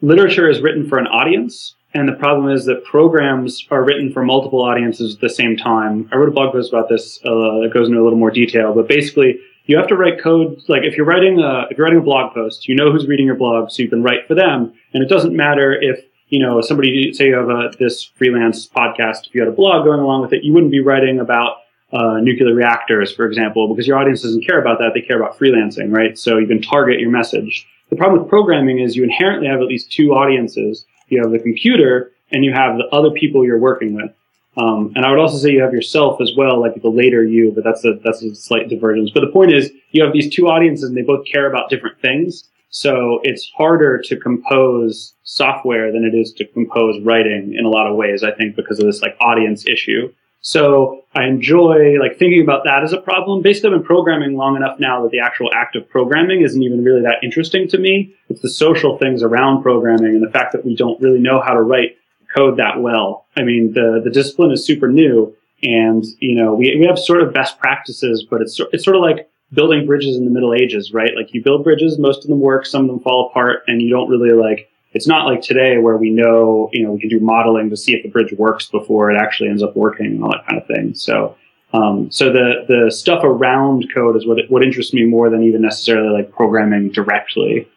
literature 0.00 0.48
is 0.48 0.60
written 0.60 0.88
for 0.88 0.98
an 0.98 1.06
audience, 1.06 1.74
and 1.94 2.08
the 2.08 2.12
problem 2.12 2.50
is 2.50 2.64
that 2.66 2.84
programs 2.84 3.66
are 3.70 3.84
written 3.84 4.12
for 4.12 4.24
multiple 4.24 4.60
audiences 4.60 5.14
at 5.14 5.20
the 5.20 5.28
same 5.28 5.56
time. 5.56 6.08
I 6.12 6.16
wrote 6.16 6.28
a 6.28 6.32
blog 6.32 6.52
post 6.52 6.72
about 6.72 6.88
this 6.88 7.18
uh, 7.24 7.60
that 7.62 7.70
goes 7.72 7.88
into 7.88 8.00
a 8.00 8.04
little 8.04 8.18
more 8.18 8.30
detail, 8.32 8.74
but 8.74 8.88
basically, 8.88 9.38
you 9.66 9.76
have 9.78 9.86
to 9.88 9.96
write 9.96 10.20
code. 10.20 10.62
Like 10.68 10.82
if 10.82 10.96
you're 10.96 11.06
writing 11.06 11.40
a 11.40 11.66
if 11.70 11.78
you're 11.78 11.86
writing 11.86 12.00
a 12.00 12.04
blog 12.04 12.34
post, 12.34 12.68
you 12.68 12.74
know 12.74 12.92
who's 12.92 13.06
reading 13.06 13.26
your 13.26 13.36
blog, 13.36 13.70
so 13.70 13.82
you 13.82 13.88
can 13.88 14.02
write 14.02 14.26
for 14.26 14.34
them, 14.34 14.72
and 14.92 15.02
it 15.02 15.08
doesn't 15.08 15.34
matter 15.34 15.72
if 15.72 16.04
you 16.28 16.38
know 16.38 16.60
somebody 16.60 17.12
say 17.12 17.28
you 17.28 17.34
have 17.34 17.48
a 17.48 17.70
this 17.78 18.02
freelance 18.02 18.68
podcast. 18.68 19.26
If 19.28 19.34
you 19.34 19.40
had 19.40 19.48
a 19.48 19.56
blog 19.56 19.84
going 19.84 20.00
along 20.00 20.22
with 20.22 20.32
it, 20.32 20.44
you 20.44 20.52
wouldn't 20.52 20.72
be 20.72 20.80
writing 20.80 21.20
about 21.20 21.58
uh, 21.92 22.18
nuclear 22.20 22.54
reactors, 22.54 23.14
for 23.14 23.24
example, 23.24 23.68
because 23.68 23.86
your 23.86 23.96
audience 23.96 24.22
doesn't 24.22 24.44
care 24.44 24.60
about 24.60 24.78
that. 24.80 24.90
They 24.94 25.00
care 25.00 25.20
about 25.20 25.38
freelancing, 25.38 25.94
right? 25.94 26.18
So 26.18 26.38
you 26.38 26.46
can 26.46 26.60
target 26.60 26.98
your 26.98 27.10
message. 27.10 27.66
The 27.90 27.96
problem 27.96 28.20
with 28.20 28.28
programming 28.28 28.80
is 28.80 28.96
you 28.96 29.04
inherently 29.04 29.46
have 29.46 29.60
at 29.60 29.66
least 29.66 29.92
two 29.92 30.12
audiences. 30.12 30.84
You 31.14 31.22
have 31.22 31.32
the 31.32 31.38
computer 31.38 32.12
and 32.30 32.44
you 32.44 32.52
have 32.52 32.76
the 32.76 32.86
other 32.92 33.10
people 33.10 33.44
you're 33.44 33.58
working 33.58 33.94
with. 33.94 34.10
Um, 34.56 34.92
and 34.94 35.04
I 35.04 35.10
would 35.10 35.18
also 35.18 35.38
say 35.38 35.50
you 35.50 35.62
have 35.62 35.72
yourself 35.72 36.20
as 36.20 36.32
well, 36.36 36.60
like 36.60 36.80
the 36.80 36.88
later 36.88 37.24
you, 37.24 37.50
but 37.52 37.64
that's 37.64 37.84
a, 37.84 37.94
that's 38.04 38.22
a 38.22 38.34
slight 38.34 38.68
divergence. 38.68 39.10
But 39.10 39.20
the 39.20 39.32
point 39.32 39.52
is 39.52 39.72
you 39.90 40.02
have 40.04 40.12
these 40.12 40.32
two 40.32 40.48
audiences 40.48 40.88
and 40.88 40.96
they 40.96 41.02
both 41.02 41.26
care 41.26 41.48
about 41.48 41.70
different 41.70 42.00
things. 42.00 42.44
So 42.70 43.20
it's 43.22 43.50
harder 43.56 44.00
to 44.02 44.16
compose 44.16 45.14
software 45.22 45.92
than 45.92 46.04
it 46.04 46.14
is 46.14 46.32
to 46.34 46.44
compose 46.46 47.00
writing 47.02 47.54
in 47.56 47.64
a 47.64 47.68
lot 47.68 47.86
of 47.86 47.96
ways, 47.96 48.22
I 48.22 48.32
think, 48.32 48.56
because 48.56 48.78
of 48.78 48.86
this 48.86 49.02
like 49.02 49.16
audience 49.20 49.66
issue. 49.66 50.12
So 50.46 51.04
I 51.14 51.24
enjoy 51.24 51.98
like 51.98 52.18
thinking 52.18 52.42
about 52.42 52.64
that 52.64 52.84
as 52.84 52.92
a 52.92 53.00
problem. 53.00 53.40
Basically, 53.40 53.70
I've 53.70 53.78
been 53.78 53.86
programming 53.86 54.36
long 54.36 54.56
enough 54.56 54.78
now 54.78 55.02
that 55.02 55.10
the 55.10 55.20
actual 55.20 55.48
act 55.54 55.74
of 55.74 55.88
programming 55.88 56.42
isn't 56.42 56.62
even 56.62 56.84
really 56.84 57.00
that 57.00 57.16
interesting 57.22 57.66
to 57.68 57.78
me. 57.78 58.14
It's 58.28 58.42
the 58.42 58.50
social 58.50 58.98
things 58.98 59.22
around 59.22 59.62
programming 59.62 60.14
and 60.14 60.22
the 60.22 60.30
fact 60.30 60.52
that 60.52 60.62
we 60.62 60.76
don't 60.76 61.00
really 61.00 61.18
know 61.18 61.40
how 61.40 61.54
to 61.54 61.62
write 61.62 61.96
code 62.36 62.58
that 62.58 62.82
well. 62.82 63.24
I 63.36 63.42
mean, 63.42 63.72
the 63.72 64.02
the 64.04 64.10
discipline 64.10 64.52
is 64.52 64.66
super 64.66 64.88
new, 64.88 65.34
and 65.62 66.04
you 66.18 66.34
know 66.34 66.54
we 66.54 66.76
we 66.78 66.84
have 66.84 66.98
sort 66.98 67.22
of 67.22 67.32
best 67.32 67.58
practices, 67.58 68.26
but 68.30 68.42
it's 68.42 68.60
it's 68.74 68.84
sort 68.84 68.96
of 68.96 69.02
like 69.02 69.30
building 69.54 69.86
bridges 69.86 70.14
in 70.18 70.26
the 70.26 70.30
Middle 70.30 70.52
Ages, 70.52 70.92
right? 70.92 71.12
Like 71.16 71.32
you 71.32 71.42
build 71.42 71.64
bridges, 71.64 71.98
most 71.98 72.22
of 72.22 72.28
them 72.28 72.40
work, 72.40 72.66
some 72.66 72.82
of 72.82 72.88
them 72.88 73.00
fall 73.00 73.30
apart, 73.30 73.62
and 73.66 73.80
you 73.80 73.88
don't 73.88 74.10
really 74.10 74.32
like 74.32 74.68
it's 74.94 75.06
not 75.06 75.26
like 75.26 75.42
today 75.42 75.78
where 75.78 75.96
we 75.96 76.10
know, 76.10 76.70
you 76.72 76.84
know, 76.84 76.92
we 76.92 77.00
can 77.00 77.08
do 77.08 77.20
modeling 77.20 77.68
to 77.70 77.76
see 77.76 77.94
if 77.94 78.02
the 78.02 78.08
bridge 78.08 78.32
works 78.38 78.68
before 78.68 79.10
it 79.10 79.20
actually 79.20 79.50
ends 79.50 79.62
up 79.62 79.76
working 79.76 80.06
and 80.06 80.24
all 80.24 80.30
that 80.30 80.46
kind 80.46 80.60
of 80.60 80.66
thing. 80.66 80.94
So, 80.94 81.36
um, 81.72 82.10
so 82.10 82.32
the, 82.32 82.64
the 82.68 82.90
stuff 82.90 83.24
around 83.24 83.86
code 83.92 84.16
is 84.16 84.26
what, 84.26 84.38
what 84.48 84.62
interests 84.62 84.94
me 84.94 85.04
more 85.04 85.28
than 85.28 85.42
even 85.42 85.62
necessarily 85.62 86.10
like 86.10 86.32
programming 86.32 86.90
directly. 86.90 87.68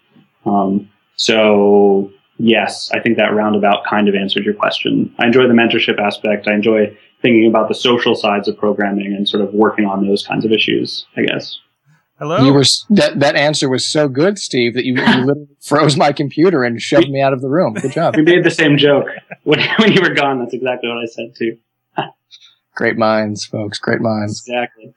Um, 0.45 0.89
so 1.15 2.11
yes, 2.37 2.91
I 2.93 2.99
think 2.99 3.17
that 3.17 3.33
roundabout 3.33 3.83
kind 3.85 4.07
of 4.07 4.13
answered 4.13 4.45
your 4.45 4.53
question. 4.53 5.13
I 5.17 5.25
enjoy 5.25 5.47
the 5.47 5.53
mentorship 5.53 5.99
aspect. 5.99 6.47
I 6.47 6.53
enjoy 6.53 6.95
thinking 7.23 7.47
about 7.47 7.67
the 7.67 7.73
social 7.73 8.13
sides 8.13 8.47
of 8.47 8.57
programming 8.57 9.13
and 9.13 9.27
sort 9.27 9.41
of 9.41 9.53
working 9.53 9.85
on 9.85 10.05
those 10.05 10.25
kinds 10.25 10.45
of 10.45 10.51
issues, 10.51 11.07
I 11.15 11.23
guess. 11.23 11.59
Hello. 12.19 12.43
You 12.43 12.51
were 12.51 12.63
that 12.89 13.19
that 13.19 13.35
answer 13.35 13.69
was 13.69 13.87
so 13.87 14.07
good, 14.07 14.39
Steve, 14.39 14.73
that 14.73 14.85
you, 14.85 14.95
you 14.95 15.01
literally 15.25 15.47
froze 15.61 15.95
my 15.95 16.11
computer 16.11 16.63
and 16.63 16.81
shoved 16.81 17.09
me 17.09 17.21
out 17.21 17.31
of 17.31 17.41
the 17.41 17.49
room. 17.49 17.75
Good 17.75 17.91
job. 17.91 18.15
We 18.15 18.23
made 18.23 18.43
the 18.43 18.51
same 18.51 18.77
joke 18.77 19.05
when, 19.43 19.59
when 19.77 19.93
you 19.93 20.01
were 20.01 20.13
gone. 20.13 20.39
That's 20.39 20.53
exactly 20.53 20.89
what 20.89 20.97
I 20.97 21.05
said 21.05 21.35
too. 21.37 21.57
Great 22.75 22.97
minds, 22.97 23.45
folks. 23.45 23.77
Great 23.77 24.01
minds. 24.01 24.41
Exactly. 24.47 24.93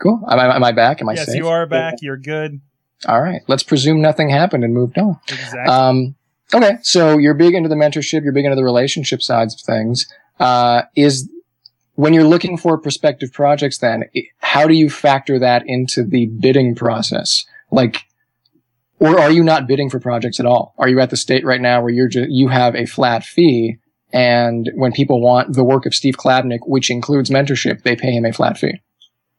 Cool. 0.00 0.22
Am 0.28 0.38
I, 0.38 0.56
am 0.56 0.64
I 0.64 0.72
back? 0.72 1.00
Am 1.00 1.08
I 1.08 1.12
yes, 1.12 1.26
safe? 1.26 1.34
Yes, 1.34 1.36
you 1.36 1.48
are 1.48 1.66
back. 1.66 1.94
You're 2.00 2.16
good. 2.16 2.60
All 3.06 3.20
right. 3.20 3.42
Let's 3.46 3.62
presume 3.62 4.00
nothing 4.00 4.30
happened 4.30 4.64
and 4.64 4.72
moved 4.74 4.98
on. 4.98 5.20
Exactly. 5.28 5.60
Um, 5.60 6.14
okay, 6.52 6.78
so 6.82 7.18
you're 7.18 7.34
big 7.34 7.54
into 7.54 7.68
the 7.68 7.74
mentorship, 7.74 8.22
you're 8.22 8.32
big 8.32 8.44
into 8.44 8.56
the 8.56 8.64
relationship 8.64 9.22
sides 9.22 9.54
of 9.54 9.60
things. 9.60 10.06
Uh, 10.40 10.82
is 10.96 11.28
when 11.94 12.12
you're 12.12 12.24
looking 12.24 12.56
for 12.56 12.78
prospective 12.78 13.32
projects, 13.32 13.78
then 13.78 14.04
how 14.38 14.66
do 14.66 14.74
you 14.74 14.90
factor 14.90 15.38
that 15.38 15.62
into 15.66 16.04
the 16.04 16.26
bidding 16.26 16.74
process? 16.74 17.44
Like, 17.70 18.04
or 18.98 19.18
are 19.18 19.30
you 19.30 19.44
not 19.44 19.66
bidding 19.66 19.90
for 19.90 20.00
projects 20.00 20.40
at 20.40 20.46
all? 20.46 20.74
Are 20.78 20.88
you 20.88 21.00
at 21.00 21.10
the 21.10 21.16
state 21.16 21.44
right 21.44 21.60
now 21.60 21.82
where 21.82 21.92
you're 21.92 22.08
just, 22.08 22.30
you 22.30 22.48
have 22.48 22.74
a 22.74 22.86
flat 22.86 23.24
fee, 23.24 23.78
and 24.12 24.70
when 24.76 24.92
people 24.92 25.20
want 25.20 25.54
the 25.54 25.64
work 25.64 25.86
of 25.86 25.94
Steve 25.94 26.16
Klabnik, 26.16 26.60
which 26.66 26.90
includes 26.90 27.30
mentorship, 27.30 27.82
they 27.82 27.96
pay 27.96 28.12
him 28.12 28.24
a 28.24 28.32
flat 28.32 28.56
fee? 28.58 28.80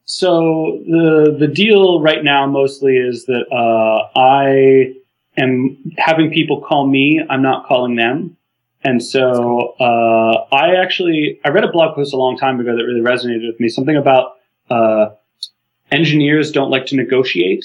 So 0.04 0.80
the 0.86 1.36
the 1.36 1.48
deal 1.48 2.00
right 2.00 2.22
now 2.22 2.46
mostly 2.46 2.96
is 2.96 3.26
that 3.26 3.44
uh, 3.50 4.08
I 4.16 4.94
am 5.36 5.76
having 5.98 6.30
people 6.30 6.60
call 6.60 6.86
me. 6.86 7.20
I'm 7.28 7.42
not 7.42 7.66
calling 7.66 7.96
them, 7.96 8.36
And 8.86 9.02
so 9.02 9.74
uh, 9.80 10.46
I 10.54 10.76
actually 10.76 11.40
I 11.44 11.48
read 11.48 11.64
a 11.64 11.72
blog 11.72 11.96
post 11.96 12.14
a 12.14 12.16
long 12.16 12.38
time 12.38 12.60
ago 12.60 12.76
that 12.76 12.84
really 12.84 13.00
resonated 13.00 13.44
with 13.44 13.58
me. 13.58 13.68
Something 13.68 13.96
about 13.96 14.36
uh, 14.70 15.08
engineers 15.90 16.52
don't 16.52 16.70
like 16.70 16.86
to 16.86 16.96
negotiate, 16.96 17.64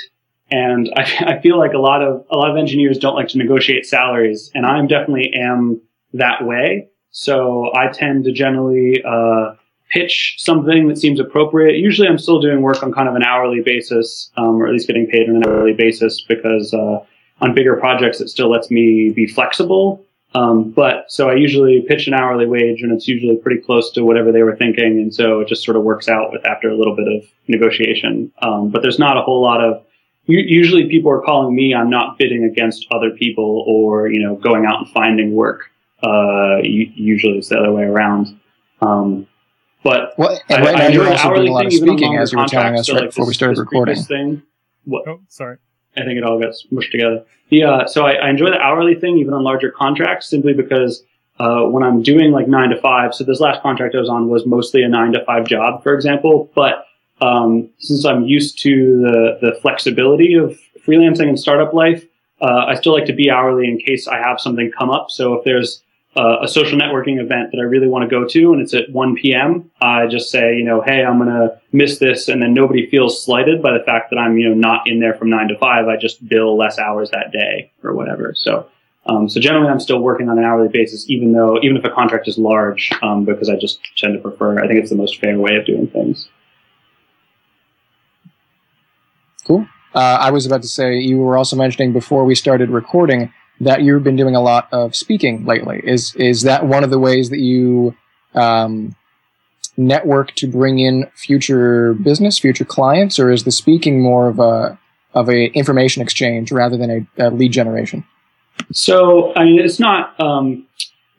and 0.50 0.92
I, 0.96 1.02
I 1.38 1.40
feel 1.40 1.60
like 1.60 1.74
a 1.74 1.78
lot 1.78 2.02
of 2.02 2.26
a 2.32 2.36
lot 2.36 2.50
of 2.50 2.58
engineers 2.58 2.98
don't 2.98 3.14
like 3.14 3.28
to 3.30 3.38
negotiate 3.38 3.86
salaries, 3.86 4.50
and 4.56 4.66
I 4.66 4.82
definitely 4.88 5.32
am 5.36 5.80
that 6.14 6.44
way. 6.44 6.90
So 7.12 7.70
I 7.76 7.90
tend 7.90 8.24
to 8.24 8.32
generally 8.32 9.04
uh, 9.08 9.54
pitch 9.92 10.38
something 10.40 10.88
that 10.88 10.98
seems 10.98 11.20
appropriate. 11.20 11.78
Usually, 11.78 12.08
I'm 12.08 12.18
still 12.18 12.42
doing 12.42 12.64
work 12.64 12.82
on 12.82 12.92
kind 12.92 13.08
of 13.08 13.14
an 13.14 13.22
hourly 13.22 13.62
basis, 13.62 14.32
um, 14.38 14.60
or 14.60 14.66
at 14.66 14.74
least 14.74 14.88
getting 14.88 15.06
paid 15.06 15.30
on 15.30 15.36
an 15.36 15.46
hourly 15.46 15.74
basis, 15.74 16.20
because 16.28 16.74
uh, 16.74 16.98
on 17.42 17.54
bigger 17.54 17.76
projects, 17.76 18.22
it 18.22 18.30
still 18.30 18.50
lets 18.50 18.72
me 18.72 19.12
be 19.12 19.28
flexible. 19.28 20.04
Um, 20.34 20.72
but 20.72 21.12
so 21.12 21.30
I 21.30 21.36
usually 21.36 21.82
pitch 21.88 22.08
an 22.08 22.14
hourly 22.14 22.46
wage, 22.46 22.82
and 22.82 22.92
it's 22.92 23.08
usually 23.08 23.36
pretty 23.36 23.62
close 23.62 23.92
to 23.94 24.04
whatever 24.04 24.32
they 24.32 24.44
were 24.44 24.56
thinking, 24.56 25.00
and 25.00 25.14
so 25.14 25.42
it 25.42 25.48
just 25.48 25.64
sort 25.64 25.76
of 25.76 25.84
works 25.84 26.08
out 26.08 26.32
with 26.32 26.46
after 26.46 26.70
a 26.70 26.78
little 26.78 26.96
bit 26.96 27.08
of 27.08 27.24
negotiation. 27.48 28.32
Um, 28.42 28.70
but 28.70 28.82
there's 28.82 29.00
not 29.00 29.18
a 29.18 29.22
whole 29.22 29.42
lot 29.42 29.62
of 29.62 29.84
usually 30.26 30.88
people 30.88 31.12
are 31.12 31.22
calling 31.22 31.56
me. 31.56 31.74
I'm 31.74 31.90
not 31.90 32.18
bidding 32.18 32.44
against 32.46 32.88
other 32.92 33.12
people 33.12 33.66
or 33.68 34.10
you 34.10 34.24
know 34.24 34.36
going 34.36 34.66
out 34.66 34.80
and 34.80 34.90
finding 34.90 35.34
work. 35.34 35.70
Uh, 36.02 36.58
usually 36.64 37.38
it's 37.38 37.50
the 37.50 37.58
other 37.58 37.72
way 37.72 37.84
around. 37.84 38.40
Um, 38.82 39.28
but 39.84 40.14
well, 40.18 40.40
and 40.50 40.66
right 40.66 40.76
I, 40.76 40.80
now 40.80 40.86
I 40.86 40.88
you're 40.90 41.10
also 41.10 41.36
doing 41.36 41.48
a 41.50 41.52
lot 41.52 41.66
of 41.66 41.74
speaking, 41.74 42.18
as 42.18 42.32
you 42.32 42.40
were 42.40 42.46
telling 42.46 42.78
us 42.78 42.90
right 42.90 43.02
like 43.02 43.10
before 43.10 43.26
this, 43.26 43.30
we 43.30 43.34
started 43.34 43.60
recording. 43.60 44.02
Thing, 44.02 44.44
what, 44.86 45.08
oh, 45.08 45.22
sorry. 45.28 45.58
I 45.98 46.02
think 46.02 46.18
it 46.18 46.24
all 46.24 46.40
gets 46.40 46.66
mushed 46.72 46.92
together. 46.92 47.24
Yeah, 47.50 47.86
so 47.86 48.06
I, 48.06 48.14
I, 48.14 48.30
enjoy 48.30 48.50
the 48.50 48.60
hourly 48.60 48.96
thing 48.96 49.18
even 49.18 49.34
on 49.34 49.44
larger 49.44 49.72
contracts 49.72 50.30
simply 50.30 50.54
because 50.54 51.04
uh, 51.38 51.64
when 51.64 51.84
I'm 51.84 52.02
doing 52.02 52.32
like 52.32 52.48
nine 52.48 52.70
to 52.70 52.80
five, 52.80 53.14
so 53.14 53.26
this 53.26 53.42
last 53.42 53.62
contract 53.62 53.94
I 53.94 54.00
was 54.00 54.10
on 54.10 54.30
was 54.30 54.46
mostly 54.46 54.84
a 54.84 54.88
nine 54.88 55.12
to 55.14 55.26
five 55.26 55.46
job, 55.46 55.84
for 55.84 55.94
example. 55.94 56.50
But 56.56 56.86
um, 57.20 57.70
since 57.80 58.06
I'm 58.06 58.24
used 58.24 58.60
to 58.60 59.02
the 59.02 59.38
the 59.42 59.60
flexibility 59.62 60.36
of 60.36 60.58
freelancing 60.86 61.28
and 61.28 61.40
startup 61.40 61.74
life, 61.74 62.06
uh, 62.42 62.66
I 62.68 62.76
still 62.76 62.94
like 62.94 63.06
to 63.06 63.14
be 63.14 63.30
hourly 63.30 63.68
in 63.68 63.78
case 63.80 64.08
I 64.08 64.18
have 64.18 64.40
something 64.40 64.72
come 64.72 64.90
up. 64.90 65.12
So 65.12 65.34
if 65.34 65.44
there's 65.44 65.84
uh, 66.18 66.40
a 66.42 66.48
social 66.48 66.78
networking 66.78 67.22
event 67.22 67.52
that 67.52 67.60
I 67.60 67.64
really 67.64 67.88
want 67.88 68.04
to 68.04 68.10
go 68.10 68.28
to 68.28 68.54
and 68.54 68.62
it's 68.62 68.74
at 68.74 68.90
1 68.92 69.16
p.m., 69.16 69.72
I 69.82 70.08
just 70.08 70.30
say, 70.30 70.56
you 70.56 70.64
know, 70.64 70.82
hey, 70.82 71.06
I'm 71.06 71.18
going 71.18 71.30
to 71.30 71.60
miss 71.72 72.00
this. 72.00 72.28
And 72.28 72.42
then 72.42 72.54
nobody 72.54 72.90
feels 72.90 73.24
slighted 73.24 73.62
by 73.62 73.72
the 73.72 73.84
fact 73.86 74.10
that 74.10 74.18
I'm, 74.18 74.38
you 74.38 74.50
know, 74.50 74.56
not 74.56 74.88
in 74.88 75.00
there 75.00 75.14
from 75.14 75.30
nine 75.30 75.48
to 75.48 75.58
five. 75.58 75.88
I 75.88 75.96
just 75.96 76.28
bill 76.28 76.58
less 76.58 76.78
hours 76.78 77.10
that 77.12 77.32
day 77.32 77.72
or 77.84 77.94
whatever. 77.94 78.34
So, 78.36 78.68
um, 79.06 79.30
so 79.30 79.40
generally 79.40 79.70
I'm 79.70 79.80
still 79.80 80.00
working 80.00 80.28
on 80.28 80.38
an 80.38 80.44
hourly 80.44 80.68
basis, 80.68 81.10
even 81.10 81.32
though, 81.32 81.58
even 81.62 81.78
if 81.78 81.86
a 81.86 81.90
contract 81.90 82.28
is 82.28 82.38
large, 82.38 82.92
um, 83.02 83.24
because 83.24 83.50
I 83.50 83.56
just 83.56 83.80
tend 83.96 84.14
to 84.14 84.20
prefer, 84.20 84.62
I 84.62 84.68
think 84.68 84.82
it's 84.82 84.90
the 84.90 84.98
most 84.98 85.20
fair 85.20 85.40
way 85.40 85.56
of 85.56 85.66
doing 85.66 85.88
things. 85.88 86.28
Cool. 89.46 89.66
Uh, 89.96 90.18
I 90.20 90.30
was 90.32 90.46
about 90.46 90.62
to 90.62 90.68
say, 90.68 90.98
you 90.98 91.18
were 91.18 91.38
also 91.38 91.56
mentioning 91.56 91.94
before 91.94 92.26
we 92.26 92.36
started 92.36 92.70
recording 92.70 93.34
that 93.62 93.84
you've 93.84 94.04
been 94.04 94.16
doing 94.16 94.36
a 94.36 94.42
lot 94.42 94.68
of 94.72 94.96
speaking 94.96 95.46
lately. 95.46 95.82
Is 95.84 96.16
is 96.16 96.42
that 96.44 96.66
one 96.66 96.84
of 96.84 96.90
the 96.90 97.00
ways 97.00 97.30
that 97.30 97.40
you 97.40 97.96
um, 98.34 98.96
network 99.78 100.34
to 100.36 100.48
bring 100.48 100.80
in 100.80 101.10
future 101.16 101.94
business, 101.94 102.40
future 102.40 102.66
clients, 102.66 103.20
or 103.20 103.32
is 103.32 103.44
the 103.44 103.52
speaking 103.52 104.02
more 104.02 104.28
of 104.28 104.40
a 104.40 104.78
of 105.14 105.30
a 105.30 105.48
information 105.54 106.02
exchange 106.02 106.52
rather 106.52 106.78
than 106.78 107.08
a, 107.18 107.28
a 107.28 107.30
lead 107.30 107.52
generation? 107.52 108.04
So 108.72 109.34
I 109.36 109.46
mean, 109.46 109.60
it's 109.60 109.80
not 109.80 110.20
um, 110.20 110.66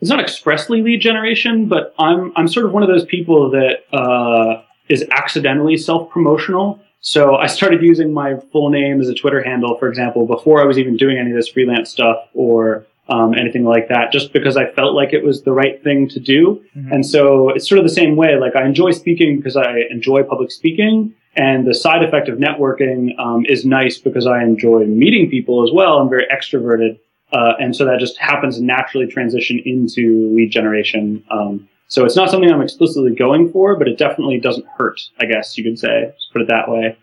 it's 0.00 0.10
not 0.10 0.20
expressly 0.20 0.82
lead 0.82 1.00
generation, 1.00 1.68
but 1.68 1.94
I'm 1.98 2.32
I'm 2.36 2.48
sort 2.48 2.66
of 2.66 2.72
one 2.72 2.82
of 2.82 2.88
those 2.88 3.04
people 3.04 3.50
that 3.50 3.84
uh, 3.96 4.62
is 4.88 5.04
accidentally 5.12 5.76
self 5.76 6.10
promotional. 6.10 6.80
So 7.02 7.34
I 7.34 7.46
started 7.46 7.82
using 7.82 8.12
my 8.12 8.36
full 8.52 8.70
name 8.70 9.00
as 9.00 9.08
a 9.08 9.14
Twitter 9.14 9.42
handle, 9.42 9.76
for 9.76 9.88
example, 9.88 10.24
before 10.24 10.62
I 10.62 10.64
was 10.64 10.78
even 10.78 10.96
doing 10.96 11.18
any 11.18 11.30
of 11.30 11.36
this 11.36 11.48
freelance 11.48 11.90
stuff 11.90 12.28
or 12.32 12.86
um, 13.08 13.34
anything 13.34 13.64
like 13.64 13.88
that, 13.88 14.12
just 14.12 14.32
because 14.32 14.56
I 14.56 14.70
felt 14.70 14.94
like 14.94 15.12
it 15.12 15.24
was 15.24 15.42
the 15.42 15.52
right 15.52 15.82
thing 15.82 16.08
to 16.10 16.20
do. 16.20 16.64
Mm-hmm. 16.76 16.92
And 16.92 17.04
so 17.04 17.50
it's 17.50 17.68
sort 17.68 17.80
of 17.80 17.84
the 17.84 17.94
same 17.94 18.14
way. 18.14 18.36
Like 18.36 18.54
I 18.54 18.64
enjoy 18.64 18.92
speaking 18.92 19.36
because 19.36 19.56
I 19.56 19.80
enjoy 19.90 20.22
public 20.22 20.52
speaking. 20.52 21.12
And 21.34 21.66
the 21.66 21.74
side 21.74 22.04
effect 22.04 22.28
of 22.28 22.38
networking 22.38 23.18
um, 23.18 23.44
is 23.46 23.64
nice 23.64 23.98
because 23.98 24.26
I 24.26 24.42
enjoy 24.42 24.84
meeting 24.84 25.28
people 25.28 25.66
as 25.66 25.72
well. 25.72 25.98
I'm 25.98 26.08
very 26.08 26.26
extroverted. 26.26 27.00
Uh, 27.32 27.54
and 27.58 27.74
so 27.74 27.84
that 27.84 27.98
just 27.98 28.16
happens 28.18 28.58
to 28.58 28.64
naturally 28.64 29.06
transition 29.08 29.60
into 29.64 30.32
lead 30.36 30.52
generation. 30.52 31.24
Um, 31.30 31.68
so 31.92 32.06
it's 32.06 32.16
not 32.16 32.30
something 32.30 32.50
I'm 32.50 32.62
explicitly 32.62 33.14
going 33.14 33.52
for, 33.52 33.76
but 33.76 33.86
it 33.86 33.98
definitely 33.98 34.40
doesn't 34.40 34.64
hurt, 34.78 34.98
I 35.20 35.26
guess 35.26 35.58
you 35.58 35.62
could 35.62 35.78
say, 35.78 36.10
just 36.14 36.32
put 36.32 36.40
it 36.40 36.48
that 36.48 36.66
way. 36.66 36.96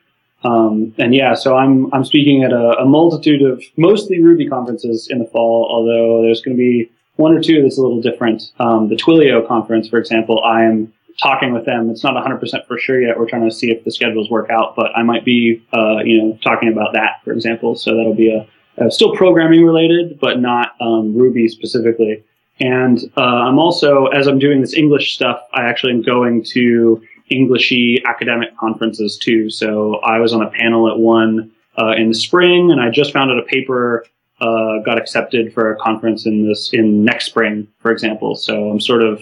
Um, 0.44 0.96
and 0.98 1.14
yeah, 1.14 1.36
so 1.36 1.56
I'm, 1.56 1.94
I'm 1.94 2.04
speaking 2.04 2.44
at 2.44 2.52
a, 2.52 2.80
a, 2.80 2.86
multitude 2.88 3.44
of 3.44 3.62
mostly 3.78 4.20
Ruby 4.20 4.50
conferences 4.50 5.08
in 5.08 5.20
the 5.20 5.26
fall, 5.26 5.68
although 5.70 6.24
there's 6.24 6.42
going 6.42 6.58
to 6.58 6.60
be 6.60 6.92
one 7.18 7.38
or 7.38 7.40
two 7.40 7.62
that's 7.62 7.78
a 7.78 7.82
little 7.82 8.02
different. 8.02 8.52
Um, 8.58 8.90
the 8.90 8.96
Twilio 8.96 9.48
conference, 9.48 9.88
for 9.88 10.00
example, 10.00 10.42
I 10.44 10.64
am 10.64 10.92
talking 11.22 11.54
with 11.54 11.66
them. 11.66 11.92
It's 11.92 12.04
not 12.04 12.16
100% 12.16 12.66
for 12.66 12.80
sure 12.80 13.00
yet. 13.00 13.20
We're 13.20 13.30
trying 13.30 13.48
to 13.48 13.56
see 13.56 13.70
if 13.70 13.84
the 13.84 13.92
schedules 13.92 14.32
work 14.32 14.50
out, 14.50 14.76
but 14.76 14.88
I 14.98 15.04
might 15.04 15.24
be, 15.24 15.64
uh, 15.72 15.98
you 16.04 16.20
know, 16.20 16.40
talking 16.42 16.70
about 16.70 16.94
that, 16.94 17.22
for 17.24 17.32
example. 17.32 17.76
So 17.76 17.96
that'll 17.96 18.16
be 18.16 18.34
a, 18.34 18.48
a 18.84 18.90
still 18.90 19.16
programming 19.16 19.64
related, 19.64 20.20
but 20.20 20.40
not 20.40 20.72
um, 20.82 21.16
Ruby 21.16 21.48
specifically. 21.48 22.24
And 22.60 23.00
uh, 23.16 23.22
I'm 23.22 23.58
also, 23.58 24.08
as 24.08 24.28
I'm 24.28 24.40
doing 24.40 24.62
this 24.62 24.74
English 24.74 25.16
stuff, 25.16 25.42
I 25.54 25.64
actually 25.64 25.94
am 25.94 26.02
going 26.02 26.44
to 26.52 27.02
Englishy 27.32 28.04
academic 28.06 28.56
conferences 28.58 29.18
too. 29.18 29.50
So 29.50 29.96
I 29.98 30.20
was 30.20 30.34
on 30.34 30.42
a 30.42 30.50
panel 30.50 30.90
at 30.90 30.98
one 30.98 31.52
uh, 31.78 31.92
in 31.92 32.10
the 32.10 32.16
spring, 32.16 32.72
and 32.72 32.82
I 32.82 32.90
just 32.90 33.14
found 33.14 33.32
out 33.32 33.40
a 33.40 33.44
paper 33.44 34.06
uh, 34.42 34.80
got 34.86 34.98
accepted 34.98 35.54
for 35.54 35.72
a 35.72 35.76
conference 35.78 36.26
in 36.26 36.48
this 36.48 36.74
in 36.74 37.04
next 37.04 37.26
spring, 37.26 37.68
for 37.80 37.92
example. 37.92 38.36
So 38.36 38.70
I'm 38.70 38.80
sort 38.80 39.04
of 39.04 39.22